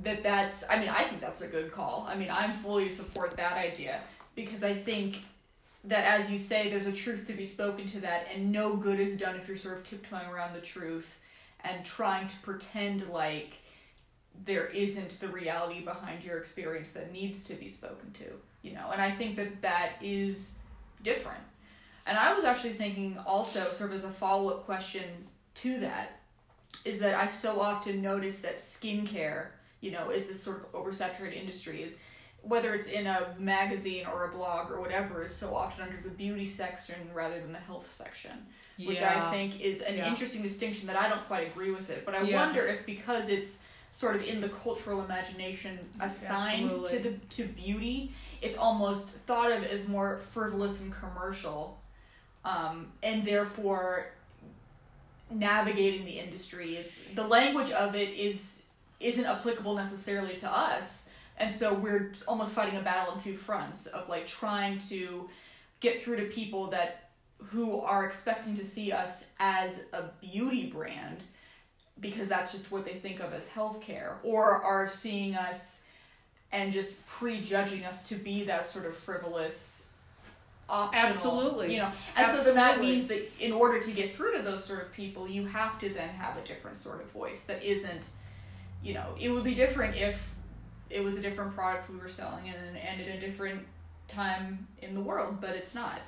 that 0.02 0.24
that's 0.24 0.64
i 0.70 0.80
mean 0.80 0.90
i 0.90 1.04
think 1.04 1.22
that's 1.22 1.42
a 1.42 1.48
good 1.48 1.72
call 1.72 2.08
i 2.10 2.16
mean 2.16 2.30
i 2.32 2.48
fully 2.48 2.90
support 2.90 3.38
that 3.38 3.54
idea 3.54 4.02
because 4.36 4.64
i 4.64 4.74
think 4.74 5.18
that 5.84 6.06
as 6.06 6.30
you 6.30 6.38
say 6.38 6.70
there's 6.70 6.86
a 6.86 6.92
truth 6.92 7.26
to 7.28 7.34
be 7.34 7.46
spoken 7.46 7.86
to 7.88 8.00
that 8.00 8.28
and 8.34 8.52
no 8.52 8.76
good 8.76 9.00
is 9.00 9.18
done 9.18 9.36
if 9.36 9.48
you're 9.48 9.58
sort 9.58 9.78
of 9.78 9.84
tiptoeing 9.84 10.28
around 10.28 10.54
the 10.54 10.62
truth 10.62 11.20
and 11.64 11.84
trying 11.84 12.28
to 12.28 12.36
pretend 12.40 13.08
like 13.10 13.54
there 14.46 14.68
isn't 14.68 15.20
the 15.20 15.28
reality 15.28 15.82
behind 15.82 16.24
your 16.24 16.38
experience 16.38 16.92
that 16.92 17.12
needs 17.12 17.44
to 17.44 17.54
be 17.56 17.68
spoken 17.68 18.12
to 18.12 18.26
you 18.62 18.74
know? 18.74 18.92
And 18.92 19.02
i 19.02 19.12
think 19.12 19.36
that 19.38 19.62
that 19.62 19.94
is 20.02 20.56
different. 21.04 21.42
And 22.06 22.18
i 22.18 22.34
was 22.34 22.46
actually 22.46 22.74
thinking 22.74 23.18
also 23.26 23.64
sort 23.72 23.92
of 23.92 23.98
as 23.98 24.04
a 24.04 24.12
follow-up 24.12 24.66
question 24.66 25.04
to 25.56 25.80
that 25.80 26.20
is 26.86 27.00
that 27.00 27.16
i 27.16 27.28
so 27.28 27.60
often 27.60 28.02
notice 28.02 28.40
that 28.40 28.58
skincare 28.58 29.48
you 29.82 29.92
know 29.92 30.10
is 30.10 30.28
this 30.28 30.42
sort 30.42 30.58
of 30.58 30.72
oversaturated 30.72 31.36
industry 31.36 31.84
is 31.84 31.98
whether 32.44 32.74
it's 32.74 32.88
in 32.88 33.06
a 33.08 33.36
magazine 33.38 34.06
or 34.08 34.26
a 34.26 34.30
blog 34.30 34.72
or 34.72 34.82
whatever 34.82 35.24
is 35.24 35.36
so 35.36 35.56
often 35.56 35.84
under 35.84 35.98
the 36.02 36.10
beauty 36.10 36.46
section 36.46 36.96
rather 37.14 37.40
than 37.40 37.52
the 37.52 37.60
health 37.60 37.92
section 37.92 38.32
which 38.84 38.98
Yeah. 39.00 39.28
i 39.28 39.32
think 39.32 39.62
is 39.62 39.82
an 39.82 39.98
Yeah. 39.98 40.08
interesting 40.10 40.42
distinction 40.42 40.88
that 40.88 40.96
i 40.96 41.08
don't 41.08 41.26
quite 41.28 41.46
agree 41.48 41.72
with 41.72 41.90
it 41.92 42.04
but 42.06 42.16
i 42.16 42.22
Yeah. 42.22 42.46
wonder 42.46 42.66
if 42.66 42.86
because 42.86 43.30
it's 43.30 43.62
sort 43.92 44.16
of 44.16 44.24
in 44.24 44.42
the 44.42 44.50
cultural 44.50 45.04
imagination 45.04 45.78
assigned 46.00 46.64
Absolutely. 46.72 46.90
to 46.98 47.04
the 47.10 47.14
to 47.36 47.44
beauty 47.54 48.14
it's 48.42 48.58
almost 48.58 49.10
thought 49.28 49.52
of 49.52 49.64
as 49.64 49.88
more 49.88 50.18
frivolous 50.34 50.82
and 50.82 50.92
commercial 50.94 51.80
um, 52.44 52.92
and 53.04 53.24
therefore 53.24 54.08
navigating 55.30 56.06
the 56.06 56.20
industry 56.20 56.76
is 56.76 56.98
the 57.16 57.26
language 57.28 57.72
of 57.72 57.96
it 57.96 58.10
is 58.10 58.64
isn't 59.00 59.26
applicable 59.26 59.76
necessarily 59.76 60.36
to 60.36 60.50
us 60.52 61.08
and 61.42 61.52
so 61.52 61.74
we're 61.74 62.14
almost 62.28 62.52
fighting 62.52 62.78
a 62.78 62.82
battle 62.82 63.14
on 63.14 63.20
two 63.20 63.36
fronts 63.36 63.88
of 63.88 64.08
like 64.08 64.28
trying 64.28 64.78
to 64.78 65.28
get 65.80 66.02
through 66.02 66.18
to 66.18 66.26
people 66.26 66.68
that 66.68 67.10
who 67.38 67.80
are 67.82 68.06
expecting 68.06 68.56
to 68.56 68.64
see 68.64 68.92
us 68.92 69.26
as 69.40 69.86
a 69.94 70.04
beauty 70.22 70.68
brand 70.68 71.18
because 72.00 72.28
that's 72.28 72.52
just 72.52 72.72
what 72.72 72.86
they 72.86 72.94
think 72.94 73.20
of 73.20 73.34
as 73.34 73.48
healthcare 73.48 74.16
or 74.24 74.64
are 74.64 74.88
seeing 74.88 75.36
us 75.36 75.82
and 76.52 76.72
just 76.72 77.06
prejudging 77.08 77.84
us 77.86 78.08
to 78.08 78.16
be 78.16 78.44
that 78.44 78.66
sort 78.66 78.86
of 78.86 78.96
frivolous 78.96 79.88
optional 80.70 81.08
Absolutely. 81.08 81.74
you 81.74 81.80
know 81.80 81.92
and 82.16 82.38
so 82.38 82.44
then 82.44 82.56
that 82.56 82.80
means 82.80 83.08
that 83.08 83.30
in 83.40 83.52
order 83.52 83.80
to 83.80 83.92
get 83.92 84.14
through 84.16 84.38
to 84.38 84.44
those 84.44 84.64
sort 84.64 84.84
of 84.84 84.94
people 84.94 85.28
you 85.28 85.46
have 85.48 85.80
to 85.80 85.90
then 85.90 86.10
have 86.10 86.38
a 86.38 86.42
different 86.42 86.78
sort 86.78 87.02
of 87.02 87.12
voice 87.12 87.44
that 87.44 87.62
isn't 87.64 88.10
you 88.84 88.94
know 88.94 89.16
it 89.20 89.32
would 89.32 89.44
be 89.44 89.56
different 89.56 89.96
if 89.96 90.31
it 90.92 91.04
was 91.04 91.18
a 91.18 91.22
different 91.22 91.54
product 91.56 91.90
we 91.90 91.98
were 91.98 92.10
selling 92.10 92.50
and, 92.50 92.78
and 92.78 93.02
at 93.02 93.08
a 93.18 93.20
different 93.20 93.66
time 94.08 94.68
in 94.82 94.94
the 94.94 95.02
world 95.02 95.40
but 95.40 95.52
it's 95.56 95.74
not 95.76 96.00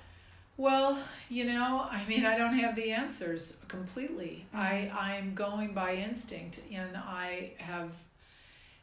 Well, 0.55 0.99
you 1.29 1.45
know, 1.45 1.87
I 1.89 2.05
mean, 2.07 2.25
I 2.27 2.37
don't 2.37 2.53
have 2.59 2.75
the 2.75 2.91
answers 2.91 3.57
completely. 3.67 4.45
I 4.53 4.91
I'm 5.07 5.33
going 5.33 5.73
by 5.73 5.95
instinct, 5.95 6.59
and 6.71 6.95
I 6.95 7.53
have, 7.57 7.89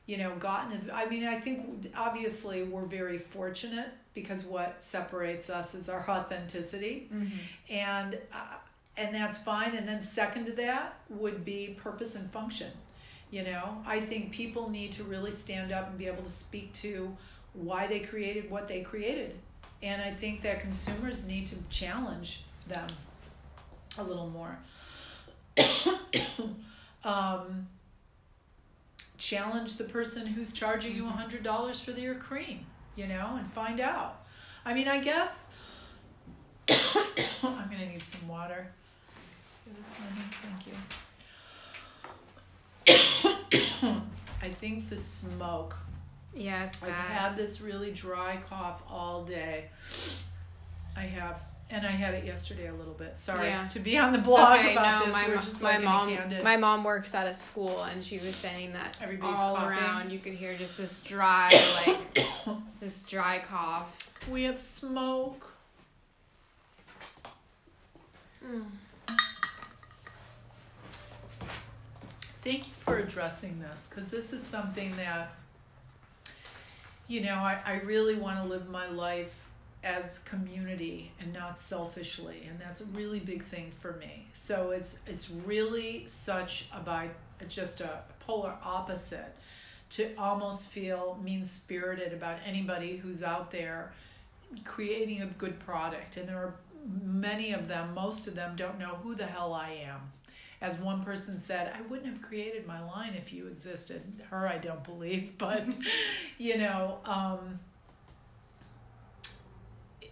you 0.06 0.16
know, 0.16 0.34
gotten. 0.36 0.90
I 0.92 1.06
mean, 1.06 1.24
I 1.24 1.38
think 1.38 1.86
obviously 1.96 2.64
we're 2.64 2.86
very 2.86 3.18
fortunate 3.18 3.90
because 4.14 4.44
what 4.44 4.82
separates 4.82 5.48
us 5.48 5.74
is 5.74 5.88
our 5.88 6.04
authenticity, 6.10 7.08
and 7.68 8.18
uh, 8.32 8.56
and 8.96 9.14
that's 9.14 9.38
fine. 9.38 9.76
And 9.76 9.86
then 9.86 10.02
second 10.02 10.46
to 10.46 10.52
that 10.52 10.98
would 11.08 11.44
be 11.44 11.76
purpose 11.80 12.16
and 12.16 12.28
function. 12.32 12.72
You 13.30 13.44
know, 13.44 13.82
I 13.86 14.00
think 14.00 14.32
people 14.32 14.70
need 14.70 14.92
to 14.92 15.04
really 15.04 15.32
stand 15.32 15.72
up 15.72 15.88
and 15.88 15.98
be 15.98 16.06
able 16.06 16.24
to 16.24 16.30
speak 16.30 16.72
to 16.74 17.16
why 17.52 17.86
they 17.86 18.00
created 18.00 18.50
what 18.50 18.66
they 18.66 18.80
created. 18.82 19.38
And 19.82 20.02
I 20.02 20.10
think 20.10 20.42
that 20.42 20.60
consumers 20.60 21.26
need 21.26 21.46
to 21.46 21.56
challenge 21.70 22.42
them 22.66 22.86
a 23.98 24.02
little 24.02 24.28
more. 24.28 24.58
um, 27.04 27.68
challenge 29.16 29.76
the 29.76 29.84
person 29.84 30.26
who's 30.26 30.52
charging 30.52 30.96
you 30.96 31.06
a 31.06 31.10
hundred 31.10 31.42
dollars 31.42 31.80
for 31.80 31.92
their 31.92 32.14
cream, 32.14 32.66
you 32.96 33.06
know, 33.06 33.36
and 33.38 33.52
find 33.52 33.80
out. 33.80 34.24
I 34.64 34.74
mean, 34.74 34.88
I 34.88 34.98
guess 34.98 35.48
I'm 36.68 37.70
gonna 37.70 37.86
need 37.90 38.02
some 38.02 38.26
water. 38.28 38.70
Thank 40.42 40.66
you. 40.66 40.72
I 44.42 44.48
think 44.48 44.88
the 44.88 44.96
smoke 44.98 45.76
Yeah, 46.34 46.64
it's 46.64 46.78
bad. 46.78 46.90
I've 46.90 46.94
had 47.16 47.36
this 47.36 47.60
really 47.60 47.90
dry 47.92 48.38
cough 48.48 48.82
all 48.88 49.24
day. 49.24 49.66
I 50.96 51.02
have, 51.02 51.42
and 51.70 51.86
I 51.86 51.90
had 51.90 52.14
it 52.14 52.24
yesterday 52.24 52.66
a 52.68 52.72
little 52.74 52.94
bit. 52.94 53.18
Sorry 53.20 53.48
Yeah. 53.48 53.68
to 53.68 53.78
be 53.80 53.96
on 53.98 54.12
the 54.12 54.18
blog 54.18 54.58
okay, 54.60 54.72
about 54.72 55.00
no, 55.00 55.06
this. 55.06 55.14
my, 55.14 55.28
We're 55.28 55.36
just 55.36 55.62
my 55.62 55.76
like 55.76 55.84
mom, 55.84 56.08
in 56.08 56.14
a 56.14 56.18
candid. 56.18 56.42
my 56.44 56.56
mom 56.56 56.84
works 56.84 57.14
at 57.14 57.26
a 57.26 57.34
school, 57.34 57.82
and 57.84 58.02
she 58.02 58.18
was 58.18 58.34
saying 58.34 58.72
that 58.72 58.96
Everybody's 59.00 59.36
all 59.36 59.56
coughing. 59.56 59.78
around 59.78 60.10
you 60.12 60.18
could 60.18 60.34
hear 60.34 60.54
just 60.54 60.76
this 60.76 61.00
dry, 61.02 61.48
like 61.86 62.24
this 62.80 63.02
dry 63.04 63.38
cough. 63.38 64.14
we 64.30 64.42
have 64.44 64.58
smoke. 64.58 65.54
Hmm. 68.44 68.62
Thank 72.42 72.68
you 72.68 72.72
for 72.78 72.96
addressing 72.98 73.60
this 73.60 73.88
because 73.88 74.08
this 74.10 74.32
is 74.32 74.42
something 74.42 74.96
that, 74.96 75.32
you 77.06 77.20
know, 77.20 77.34
I, 77.34 77.58
I 77.64 77.80
really 77.80 78.14
want 78.14 78.38
to 78.42 78.44
live 78.48 78.68
my 78.70 78.88
life 78.88 79.46
as 79.82 80.18
community 80.20 81.10
and 81.20 81.32
not 81.32 81.58
selfishly 81.58 82.46
and 82.46 82.58
that's 82.60 82.82
a 82.82 82.84
really 82.86 83.18
big 83.18 83.42
thing 83.44 83.72
for 83.80 83.94
me 83.94 84.26
so 84.34 84.72
it's 84.72 84.98
it's 85.06 85.30
really 85.30 86.04
such 86.04 86.68
a 86.76 86.80
by 86.80 87.08
just 87.48 87.80
a 87.80 88.00
polar 88.18 88.52
opposite 88.62 89.34
to 89.88 90.14
almost 90.16 90.68
feel 90.68 91.18
mean 91.24 91.42
spirited 91.44 92.12
about 92.12 92.36
anybody 92.44 92.98
who's 92.98 93.22
out 93.22 93.50
there 93.50 93.92
creating 94.64 95.22
a 95.22 95.26
good 95.26 95.58
product. 95.60 96.16
And 96.16 96.28
there 96.28 96.38
are 96.38 96.54
many 97.04 97.52
of 97.52 97.68
them, 97.68 97.94
most 97.94 98.26
of 98.26 98.34
them 98.34 98.54
don't 98.56 98.78
know 98.78 98.98
who 99.02 99.14
the 99.14 99.26
hell 99.26 99.52
I 99.52 99.70
am. 99.84 100.00
As 100.60 100.74
one 100.78 101.02
person 101.02 101.38
said, 101.38 101.72
I 101.74 101.80
wouldn't 101.88 102.06
have 102.12 102.20
created 102.20 102.66
my 102.66 102.84
line 102.84 103.14
if 103.16 103.32
you 103.32 103.46
existed. 103.46 104.02
Her, 104.28 104.46
I 104.46 104.58
don't 104.58 104.84
believe, 104.84 105.32
but 105.38 105.64
you 106.38 106.58
know, 106.58 106.98
um, 107.04 107.58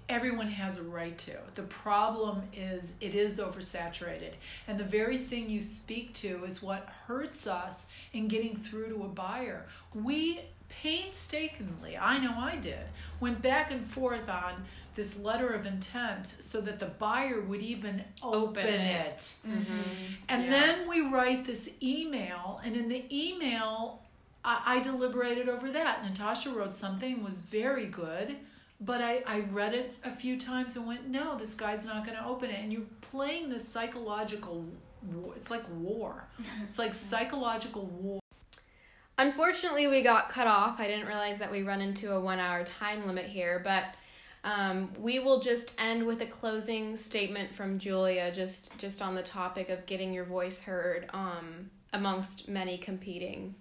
everyone 0.08 0.48
has 0.48 0.78
a 0.78 0.82
right 0.82 1.16
to. 1.18 1.36
The 1.54 1.62
problem 1.64 2.42
is 2.54 2.92
it 3.00 3.14
is 3.14 3.38
oversaturated. 3.38 4.32
And 4.66 4.78
the 4.78 4.84
very 4.84 5.18
thing 5.18 5.50
you 5.50 5.62
speak 5.62 6.14
to 6.14 6.44
is 6.44 6.62
what 6.62 6.86
hurts 7.06 7.46
us 7.46 7.86
in 8.12 8.28
getting 8.28 8.56
through 8.56 8.88
to 8.88 9.04
a 9.04 9.08
buyer. 9.08 9.66
We 9.94 10.40
painstakingly, 10.68 11.96
I 11.96 12.18
know 12.18 12.34
I 12.36 12.56
did, 12.56 12.86
went 13.20 13.42
back 13.42 13.70
and 13.70 13.86
forth 13.86 14.28
on 14.28 14.64
this 14.98 15.16
letter 15.16 15.50
of 15.50 15.64
intent 15.64 16.26
so 16.40 16.60
that 16.60 16.80
the 16.80 16.86
buyer 16.86 17.40
would 17.40 17.62
even 17.62 18.02
open, 18.20 18.64
Open 18.66 18.66
it. 18.66 19.06
it. 19.06 19.34
Mm-hmm. 19.48 19.80
And 20.28 20.42
Yeah. 20.44 20.50
then 20.50 20.88
we 20.88 21.08
write 21.08 21.44
this 21.44 21.70
email, 21.80 22.60
and 22.64 22.74
in 22.74 22.88
the 22.88 23.04
email, 23.12 24.02
I, 24.44 24.60
I 24.66 24.80
deliberated 24.80 25.48
over 25.48 25.70
that. 25.70 26.04
Natasha 26.04 26.50
wrote 26.50 26.74
something 26.74 27.22
was 27.22 27.38
very 27.38 27.86
good, 27.86 28.38
but 28.80 29.00
I, 29.00 29.22
I 29.24 29.40
read 29.52 29.72
it 29.72 29.94
a 30.02 30.10
few 30.10 30.36
times 30.36 30.74
and 30.76 30.84
went, 30.84 31.06
no, 31.08 31.36
this 31.38 31.54
guy's 31.54 31.86
not 31.86 32.04
going 32.04 32.16
to 32.18 32.26
open 32.26 32.50
it. 32.50 32.58
And 32.60 32.72
you're 32.72 32.82
playing 33.00 33.50
this 33.50 33.68
psychological, 33.68 34.64
war. 35.12 35.32
it's 35.36 35.50
like 35.50 35.62
war. 35.78 36.24
It's 36.64 36.78
like 36.78 36.92
psychological 36.92 37.86
war. 37.86 38.18
Unfortunately, 39.16 39.86
we 39.86 40.02
got 40.02 40.28
cut 40.28 40.48
off. 40.48 40.80
I 40.80 40.88
didn't 40.88 41.06
realize 41.06 41.38
that 41.38 41.50
we 41.52 41.62
run 41.62 41.80
into 41.80 42.12
a 42.12 42.20
one 42.20 42.38
hour 42.40 42.64
time 42.64 43.06
limit 43.06 43.26
here, 43.26 43.60
but 43.62 43.84
um, 44.44 44.90
we 44.98 45.18
will 45.18 45.40
just 45.40 45.72
end 45.78 46.06
with 46.06 46.22
a 46.22 46.26
closing 46.26 46.96
statement 46.96 47.54
from 47.54 47.78
Julia, 47.78 48.32
just 48.32 48.76
just 48.78 49.02
on 49.02 49.14
the 49.14 49.22
topic 49.22 49.68
of 49.68 49.84
getting 49.86 50.12
your 50.12 50.24
voice 50.24 50.60
heard 50.60 51.08
um, 51.12 51.70
amongst 51.92 52.48
many 52.48 52.78
competing 52.78 53.54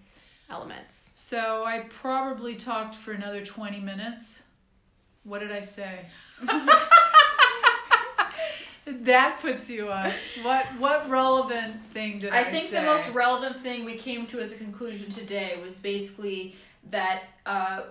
elements. 0.49 1.11
So 1.15 1.63
I 1.65 1.85
probably 1.89 2.55
talked 2.55 2.95
for 2.95 3.11
another 3.11 3.43
20 3.43 3.79
minutes. 3.79 4.43
What 5.23 5.39
did 5.39 5.51
I 5.51 5.61
say? 5.61 6.05
that 8.85 9.39
puts 9.41 9.69
you 9.69 9.91
on. 9.91 10.11
What 10.43 10.65
what 10.77 11.09
relevant 11.09 11.83
thing 11.91 12.19
did 12.19 12.31
I, 12.31 12.43
say? 12.43 12.49
I 12.49 12.51
think 12.51 12.69
say? 12.69 12.79
the 12.79 12.85
most 12.85 13.09
relevant 13.13 13.57
thing 13.57 13.83
we 13.83 13.97
came 13.97 14.25
to 14.27 14.39
as 14.39 14.51
a 14.51 14.55
conclusion 14.55 15.09
today 15.09 15.59
was 15.61 15.77
basically 15.77 16.55
that 16.91 17.23
uh, 17.45 17.81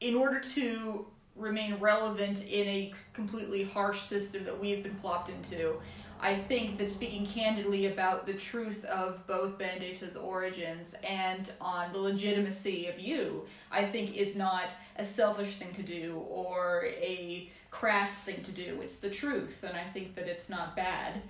in 0.00 0.14
order 0.14 0.40
to 0.40 1.06
remain 1.36 1.76
relevant 1.76 2.46
in 2.46 2.66
a 2.68 2.92
completely 3.12 3.64
harsh 3.64 4.00
system 4.02 4.44
that 4.44 4.58
we've 4.58 4.82
been 4.82 4.94
plopped 4.96 5.30
into, 5.30 5.80
I 6.20 6.36
think 6.36 6.78
that 6.78 6.88
speaking 6.88 7.26
candidly 7.26 7.86
about 7.86 8.26
the 8.26 8.32
truth 8.32 8.84
of 8.86 9.26
both 9.26 9.58
Benedetta's 9.58 10.16
origins 10.16 10.94
and 11.06 11.50
on 11.60 11.92
the 11.92 11.98
legitimacy 11.98 12.86
of 12.86 12.98
you, 12.98 13.46
I 13.70 13.84
think 13.84 14.16
is 14.16 14.34
not 14.34 14.72
a 14.96 15.04
selfish 15.04 15.56
thing 15.56 15.74
to 15.74 15.82
do 15.82 16.24
or 16.30 16.86
a 16.86 17.50
crass 17.70 18.20
thing 18.20 18.42
to 18.42 18.52
do. 18.52 18.78
It's 18.80 18.98
the 18.98 19.10
truth, 19.10 19.64
and 19.66 19.76
I 19.76 19.84
think 19.84 20.14
that 20.14 20.28
it's 20.28 20.48
not 20.48 20.76
bad. 20.76 21.20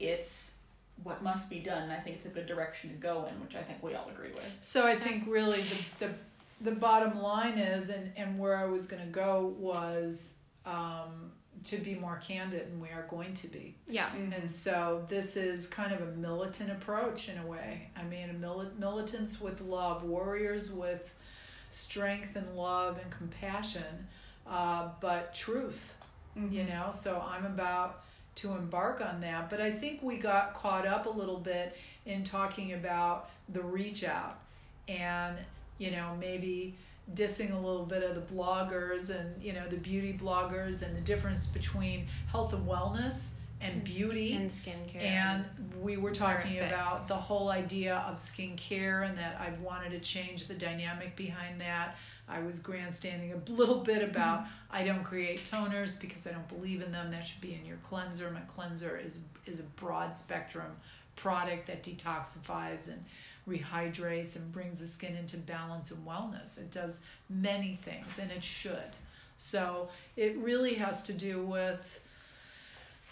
It's 0.00 0.54
what 1.04 1.22
must 1.22 1.48
be 1.48 1.60
done. 1.60 1.84
And 1.84 1.92
I 1.92 1.98
think 2.00 2.16
it's 2.16 2.26
a 2.26 2.30
good 2.30 2.46
direction 2.46 2.90
to 2.90 2.96
go 2.96 3.26
in, 3.26 3.40
which 3.40 3.54
I 3.54 3.62
think 3.62 3.82
we 3.82 3.94
all 3.94 4.08
agree 4.08 4.30
with. 4.30 4.42
So 4.60 4.86
I 4.86 4.96
think 4.96 5.24
really 5.26 5.60
the 5.60 6.06
the, 6.06 6.14
the 6.60 6.72
bottom 6.72 7.20
line 7.20 7.58
is, 7.58 7.88
and, 7.88 8.12
and 8.16 8.38
where 8.38 8.56
I 8.56 8.66
was 8.66 8.86
going 8.86 9.02
to 9.02 9.08
go 9.08 9.54
was 9.58 10.34
um, 10.66 11.32
to 11.64 11.78
be 11.78 11.94
more 11.94 12.16
candid, 12.16 12.68
and 12.68 12.80
we 12.80 12.88
are 12.88 13.06
going 13.08 13.34
to 13.34 13.48
be. 13.48 13.74
Yeah. 13.88 14.14
And 14.14 14.50
so 14.50 15.04
this 15.08 15.36
is 15.36 15.66
kind 15.66 15.92
of 15.92 16.02
a 16.02 16.12
militant 16.12 16.70
approach 16.70 17.28
in 17.28 17.38
a 17.38 17.46
way. 17.46 17.90
I 17.96 18.02
mean, 18.04 18.30
a 18.30 18.34
mili- 18.34 18.76
militants 18.78 19.40
with 19.40 19.60
love, 19.60 20.04
warriors 20.04 20.72
with 20.72 21.14
strength 21.70 22.36
and 22.36 22.56
love 22.56 22.98
and 23.02 23.10
compassion, 23.10 24.06
uh, 24.46 24.88
but 25.00 25.34
truth 25.34 25.94
Mm-hmm. 26.38 26.54
you 26.54 26.62
know 26.62 26.90
so 26.92 27.20
i'm 27.28 27.44
about 27.44 28.04
to 28.36 28.52
embark 28.52 29.00
on 29.00 29.20
that 29.20 29.50
but 29.50 29.60
i 29.60 29.68
think 29.68 30.00
we 30.00 30.16
got 30.16 30.54
caught 30.54 30.86
up 30.86 31.06
a 31.06 31.10
little 31.10 31.38
bit 31.38 31.76
in 32.06 32.22
talking 32.22 32.72
about 32.72 33.30
the 33.48 33.60
reach 33.60 34.04
out 34.04 34.38
and 34.86 35.36
you 35.80 35.90
know 35.90 36.16
maybe 36.20 36.76
dissing 37.14 37.52
a 37.52 37.56
little 37.56 37.84
bit 37.86 38.04
of 38.04 38.14
the 38.14 38.34
bloggers 38.34 39.10
and 39.10 39.42
you 39.42 39.52
know 39.52 39.66
the 39.68 39.76
beauty 39.76 40.12
bloggers 40.16 40.82
and 40.82 40.96
the 40.96 41.00
difference 41.00 41.46
between 41.46 42.06
health 42.30 42.52
and 42.52 42.64
wellness 42.68 43.30
and, 43.60 43.74
And 43.74 43.84
beauty 43.84 44.34
And 44.34 44.48
skincare. 44.48 45.02
and 45.02 45.44
we 45.82 45.96
were 45.96 46.12
talking 46.12 46.58
about 46.60 47.08
the 47.08 47.16
whole 47.16 47.50
idea 47.50 47.96
of 48.08 48.16
skincare 48.16 49.06
and 49.08 49.18
that 49.18 49.40
I 49.40 49.50
wanted 49.62 49.90
to 49.90 49.98
change 49.98 50.46
the 50.46 50.54
dynamic 50.54 51.16
behind 51.16 51.60
that. 51.60 51.96
I 52.28 52.38
was 52.40 52.60
grandstanding 52.60 53.32
a 53.32 53.50
little 53.60 53.80
bit 53.80 54.02
about 54.02 54.44
I 54.70 54.84
don't 54.84 55.02
create 55.02 55.40
toners 55.44 56.00
because 56.00 56.26
I 56.28 56.30
don't 56.30 56.48
believe 56.48 56.80
in 56.80 56.92
them. 56.92 57.10
That 57.10 57.26
should 57.26 57.40
be 57.40 57.54
in 57.54 57.66
your 57.66 57.78
cleanser. 57.82 58.30
My 58.30 58.40
cleanser 58.54 58.96
is 58.96 59.18
is 59.46 59.58
a 59.60 59.64
broad 59.82 60.14
spectrum 60.14 60.70
product 61.16 61.66
that 61.66 61.82
detoxifies 61.82 62.88
and 62.88 63.04
rehydrates 63.50 64.36
and 64.36 64.52
brings 64.52 64.78
the 64.78 64.86
skin 64.86 65.16
into 65.16 65.36
balance 65.36 65.90
and 65.90 66.06
wellness. 66.06 66.58
It 66.58 66.70
does 66.70 67.02
many 67.28 67.78
things 67.82 68.18
and 68.18 68.30
it 68.30 68.44
should. 68.44 68.96
So 69.36 69.88
it 70.16 70.36
really 70.36 70.74
has 70.74 71.02
to 71.04 71.12
do 71.12 71.42
with 71.42 72.00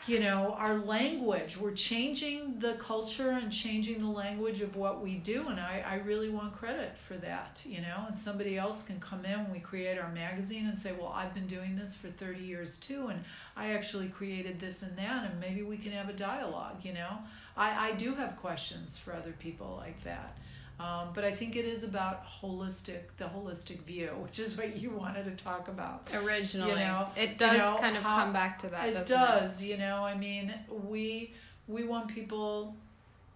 you 0.09 0.21
know 0.21 0.55
our 0.59 0.79
language. 0.79 1.57
We're 1.57 1.73
changing 1.73 2.59
the 2.59 2.75
culture 2.75 3.31
and 3.31 3.53
changing 3.53 4.01
the 4.01 4.09
language 4.09 4.63
of 4.63 4.77
what 4.77 5.03
we 5.03 5.17
do 5.17 5.49
and 5.49 5.61
I, 5.61 5.85
I 5.87 5.97
really 5.97 6.29
want 6.29 6.57
credit 6.57 6.97
for 7.07 7.15
that 7.15 7.63
you 7.67 7.81
know? 7.81 8.05
And 8.07 8.17
somebody 8.17 8.57
else 8.57 8.83
can 8.83 8.99
come 9.01 9.25
in 9.25 9.45
when 9.45 9.53
we 9.53 9.61
create 9.61 9.99
our 9.99 10.11
magazine 10.11 10.67
and 10.67 10.79
say 10.79 10.93
well 10.93 11.13
i've 11.15 11.35
been 11.35 11.47
doing 11.47 11.77
this 11.77 11.95
for 11.95 12.09
30 12.09 12.41
years 12.41 12.79
too 12.79 13.09
and 13.09 13.23
i 13.57 13.71
actually 13.73 14.09
created 14.09 14.59
this 14.59 14.83
and 14.83 14.97
that 14.97 15.31
and 15.31 15.41
maybe 15.41 15.63
we 15.63 15.77
can 15.77 15.93
have 15.93 16.09
a 16.09 16.13
dialogue 16.13 16.77
you 16.83 16.93
know? 16.93 17.19
I, 17.57 17.91
I 17.91 17.93
do 17.93 18.15
have 18.15 18.37
questions 18.37 18.97
for 18.97 19.13
other 19.13 19.35
people 19.39 19.77
like 19.79 20.03
that 20.05 20.39
um, 20.81 21.09
but 21.15 21.25
i 21.25 21.31
think 21.31 21.57
it 21.57 21.65
is 21.65 21.85
about 21.85 22.25
holistic 22.27 23.01
the 23.17 23.25
holistic 23.25 23.79
view 23.83 24.09
which 24.23 24.39
is 24.39 24.57
what 24.57 24.77
you 24.77 24.91
wanted 24.91 25.25
to 25.25 25.45
talk 25.45 25.69
about. 25.69 26.09
Originally, 26.15 26.71
you 26.71 26.77
know, 26.77 27.09
it 27.17 27.39
does 27.39 27.59
know, 27.59 27.77
kind 27.81 27.97
of 27.97 28.03
how- 28.03 28.25
come 28.25 28.33
back 28.33 28.59
to 28.59 28.69
that. 28.69 28.89
it? 28.89 29.07
does 29.07 29.63
you 29.63 29.77
know 29.77 30.05
i 30.05 30.15
mean 30.15 30.53
we 30.89 31.33
we 31.67 31.85
want 31.85 32.09
people 32.09 32.75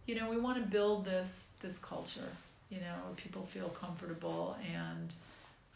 you 0.07 0.15
know 0.15 0.29
we 0.31 0.37
want 0.37 0.57
to 0.57 0.69
build 0.71 1.05
this 1.05 1.49
this 1.61 1.79
culture 1.79 2.31
you 2.71 2.79
know 2.79 2.95
where 3.05 3.15
people 3.17 3.43
feel 3.43 3.69
comfortable 3.69 4.57
and 4.73 5.15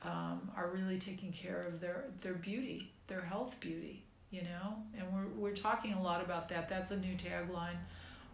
um, 0.04 0.50
are 0.56 0.68
really 0.68 0.98
taking 0.98 1.32
care 1.32 1.64
of 1.66 1.80
their 1.80 2.04
their 2.20 2.34
beauty 2.34 2.90
their 3.08 3.22
health 3.22 3.58
beauty 3.60 4.02
you 4.30 4.42
know? 4.42 4.76
And 4.98 5.06
we're 5.12 5.48
we're 5.48 5.56
talking 5.56 5.94
a 5.94 6.02
lot 6.02 6.22
about 6.22 6.48
that. 6.50 6.68
That's 6.68 6.90
a 6.90 6.96
new 6.96 7.14
tagline 7.14 7.78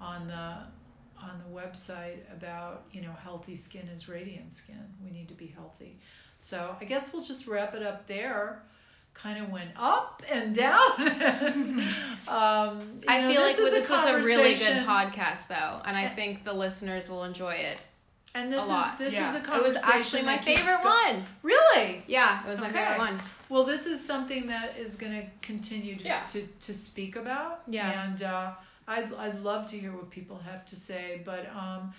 on 0.01 0.27
the 0.27 0.57
on 1.23 1.41
the 1.47 1.61
website 1.61 2.21
about 2.33 2.85
you 2.93 3.01
know 3.01 3.13
healthy 3.23 3.57
skin 3.57 3.87
is 3.95 4.09
radiant 4.09 4.53
skin 4.53 4.83
we 5.05 5.11
need 5.11 5.29
to 5.29 5.35
be 5.35 5.47
healthy 5.47 5.99
so 6.39 6.75
i 6.81 6.85
guess 6.85 7.13
we'll 7.13 7.23
just 7.23 7.47
wrap 7.47 7.75
it 7.75 7.83
up 7.83 8.07
there 8.07 8.63
kind 9.15 9.43
of 9.43 9.51
went 9.51 9.71
up 9.77 10.23
and 10.33 10.55
down 10.55 10.91
um, 12.29 13.01
I 13.09 13.21
know, 13.21 13.31
feel 13.31 13.43
like 13.43 13.59
is 13.59 13.71
this 13.71 13.91
was 13.91 14.07
a 14.07 14.23
really 14.23 14.55
good 14.55 14.87
podcast, 14.87 15.49
though, 15.49 15.83
and 15.85 15.97
I 15.97 16.09
think 16.09 16.45
the 16.45 16.53
listeners 16.53 17.09
will 17.11 17.25
enjoy 17.25 17.55
it. 17.55 17.77
and 18.35 18.51
this 18.51 18.63
is 18.65 18.85
this 18.99 19.13
Yeah. 19.13 19.29
is 19.29 19.35
a 19.35 19.41
conversation. 19.41 19.61
It 19.61 19.65
was 19.65 19.77
actually 19.85 20.23
my 20.23 20.39
favorite 20.39 20.83
one. 20.83 21.27
really 21.43 22.03
Yeah, 22.07 22.43
it 22.47 22.49
was 22.49 22.59
my 22.61 22.69
Okay. 22.71 22.79
favorite 22.79 22.99
one. 22.99 23.21
Well, 23.51 23.65
this 23.65 23.85
is 23.87 24.03
something 24.03 24.47
that 24.47 24.79
is 24.79 24.95
going 24.97 25.13
to 25.13 25.27
continue 25.47 25.97
to, 25.97 26.05
Yeah. 26.05 26.25
to, 26.29 26.47
to 26.61 26.73
speak 26.73 27.17
about. 27.17 27.63
Yeah. 27.69 28.05
And 28.07 28.23
uh, 28.23 28.53
I'd, 28.89 29.13
I'd 29.15 29.41
love 29.43 29.67
to 29.67 29.79
hear 29.79 29.93
what 29.93 30.11
people 30.11 30.39
have 30.39 30.65
to 30.67 30.77
say. 30.77 31.23
But, 31.25 31.47
um, 31.55 31.93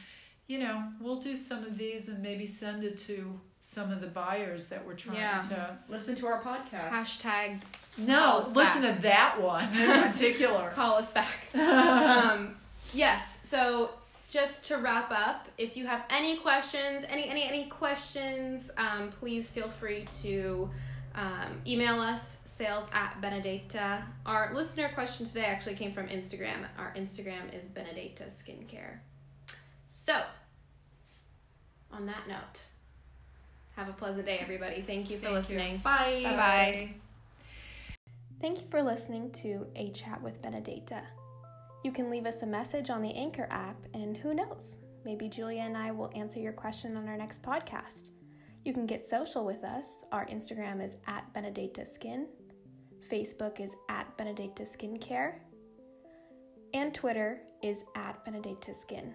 you 0.48 0.60
know, 0.60 0.84
we'll 1.00 1.20
do 1.20 1.38
some 1.38 1.64
of 1.64 1.78
these 1.78 2.08
and 2.10 2.22
maybe 2.22 2.46
send 2.46 2.84
it 2.84 2.98
to 3.00 3.40
some 3.60 3.92
of 3.92 4.02
the 4.02 4.08
buyers 4.08 4.68
that 4.68 4.86
we're 4.86 4.94
trying 4.96 5.18
Yeah. 5.18 5.40
to. 5.40 5.78
Listen 5.88 6.16
to 6.16 6.28
our 6.28 6.42
podcast. 6.42 6.90
Hashtag 6.90 7.62
No, 7.98 8.44
listen 8.54 8.82
back. 8.82 8.96
to 8.98 9.02
that 9.04 9.42
one 9.42 9.64
in 9.80 10.02
particular. 10.12 10.70
call 10.72 10.96
us 10.96 11.10
back. 11.12 11.34
um, 11.56 12.56
yes. 12.94 13.40
So 13.44 13.92
just 14.30 14.66
to 14.66 14.78
wrap 14.78 15.12
up, 15.12 15.48
if 15.58 15.78
you 15.78 15.86
have 15.88 16.04
any 16.10 16.38
questions, 16.38 17.06
any 17.08 17.30
any 17.30 17.44
any 17.44 17.66
questions, 17.68 18.70
um, 18.78 19.12
please 19.12 19.50
feel 19.50 19.70
free 19.70 20.06
to 20.24 20.70
um, 21.16 21.62
email 21.68 22.00
us 22.02 22.36
sales 22.56 22.86
at 22.94 23.20
benedetta 23.22 24.04
our 24.26 24.54
listener 24.54 24.90
question 24.94 25.26
today 25.26 25.46
actually 25.46 25.76
came 25.76 25.92
from 25.92 26.08
instagram 26.08 26.66
our 26.78 26.94
instagram 26.96 27.54
is 27.58 27.66
benedetta 27.66 28.24
skincare 28.26 29.00
so 29.86 30.22
on 31.92 32.06
that 32.06 32.28
note 32.28 32.62
Have 33.76 33.90
a 33.90 33.94
pleasant 33.94 34.26
day, 34.26 34.38
everybody. 34.40 34.84
Thank 34.84 35.10
you 35.10 35.18
for 35.18 35.24
Thank 35.26 35.50
you. 35.50 35.56
listening. 35.58 35.78
Bye. 35.78 36.22
Bye 36.24 36.36
bye. 36.36 36.90
Thank 38.40 38.62
you 38.62 38.68
for 38.70 38.84
listening 38.84 39.32
to 39.42 39.66
A 39.76 39.90
Chat 39.92 40.22
with 40.22 40.42
Benedetta. 40.44 41.02
You 41.84 41.92
can 41.92 42.12
leave 42.12 42.26
us 42.28 42.44
a 42.44 42.46
message 42.46 42.90
on 42.92 43.02
the 43.02 43.14
Anchor 43.16 43.48
app, 43.50 43.78
and 43.96 44.16
who 44.16 44.34
knows, 44.36 44.78
maybe 45.06 45.28
Julia 45.28 45.62
and 45.62 45.76
I 45.78 45.90
will 45.92 46.12
answer 46.16 46.40
your 46.40 46.54
question 46.54 46.96
on 46.98 47.08
our 47.08 47.18
next 47.18 47.42
podcast. 47.42 48.12
You 48.64 48.74
can 48.74 48.86
get 48.86 49.10
social 49.10 49.44
with 49.44 49.64
us. 49.64 50.04
Our 50.12 50.26
Instagram 50.28 50.84
is 50.84 50.98
at 51.08 51.32
Benedetta 51.34 51.84
Skin, 51.86 52.28
Facebook 53.10 53.60
is 53.60 53.76
at 53.90 54.16
Benedetta 54.18 54.64
Skincare, 54.64 55.36
and 56.74 56.94
Twitter 56.94 57.42
is 57.62 57.84
at 57.96 58.24
Benedetta 58.26 58.74
Skin. 58.74 59.14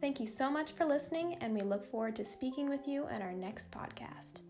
Thank 0.00 0.20
you 0.20 0.26
so 0.26 0.50
much 0.50 0.72
for 0.72 0.84
listening, 0.84 1.34
and 1.40 1.54
we 1.54 1.62
look 1.62 1.84
forward 1.84 2.16
to 2.16 2.24
speaking 2.24 2.68
with 2.68 2.86
you 2.86 3.08
in 3.08 3.22
our 3.22 3.32
next 3.32 3.70
podcast. 3.70 4.40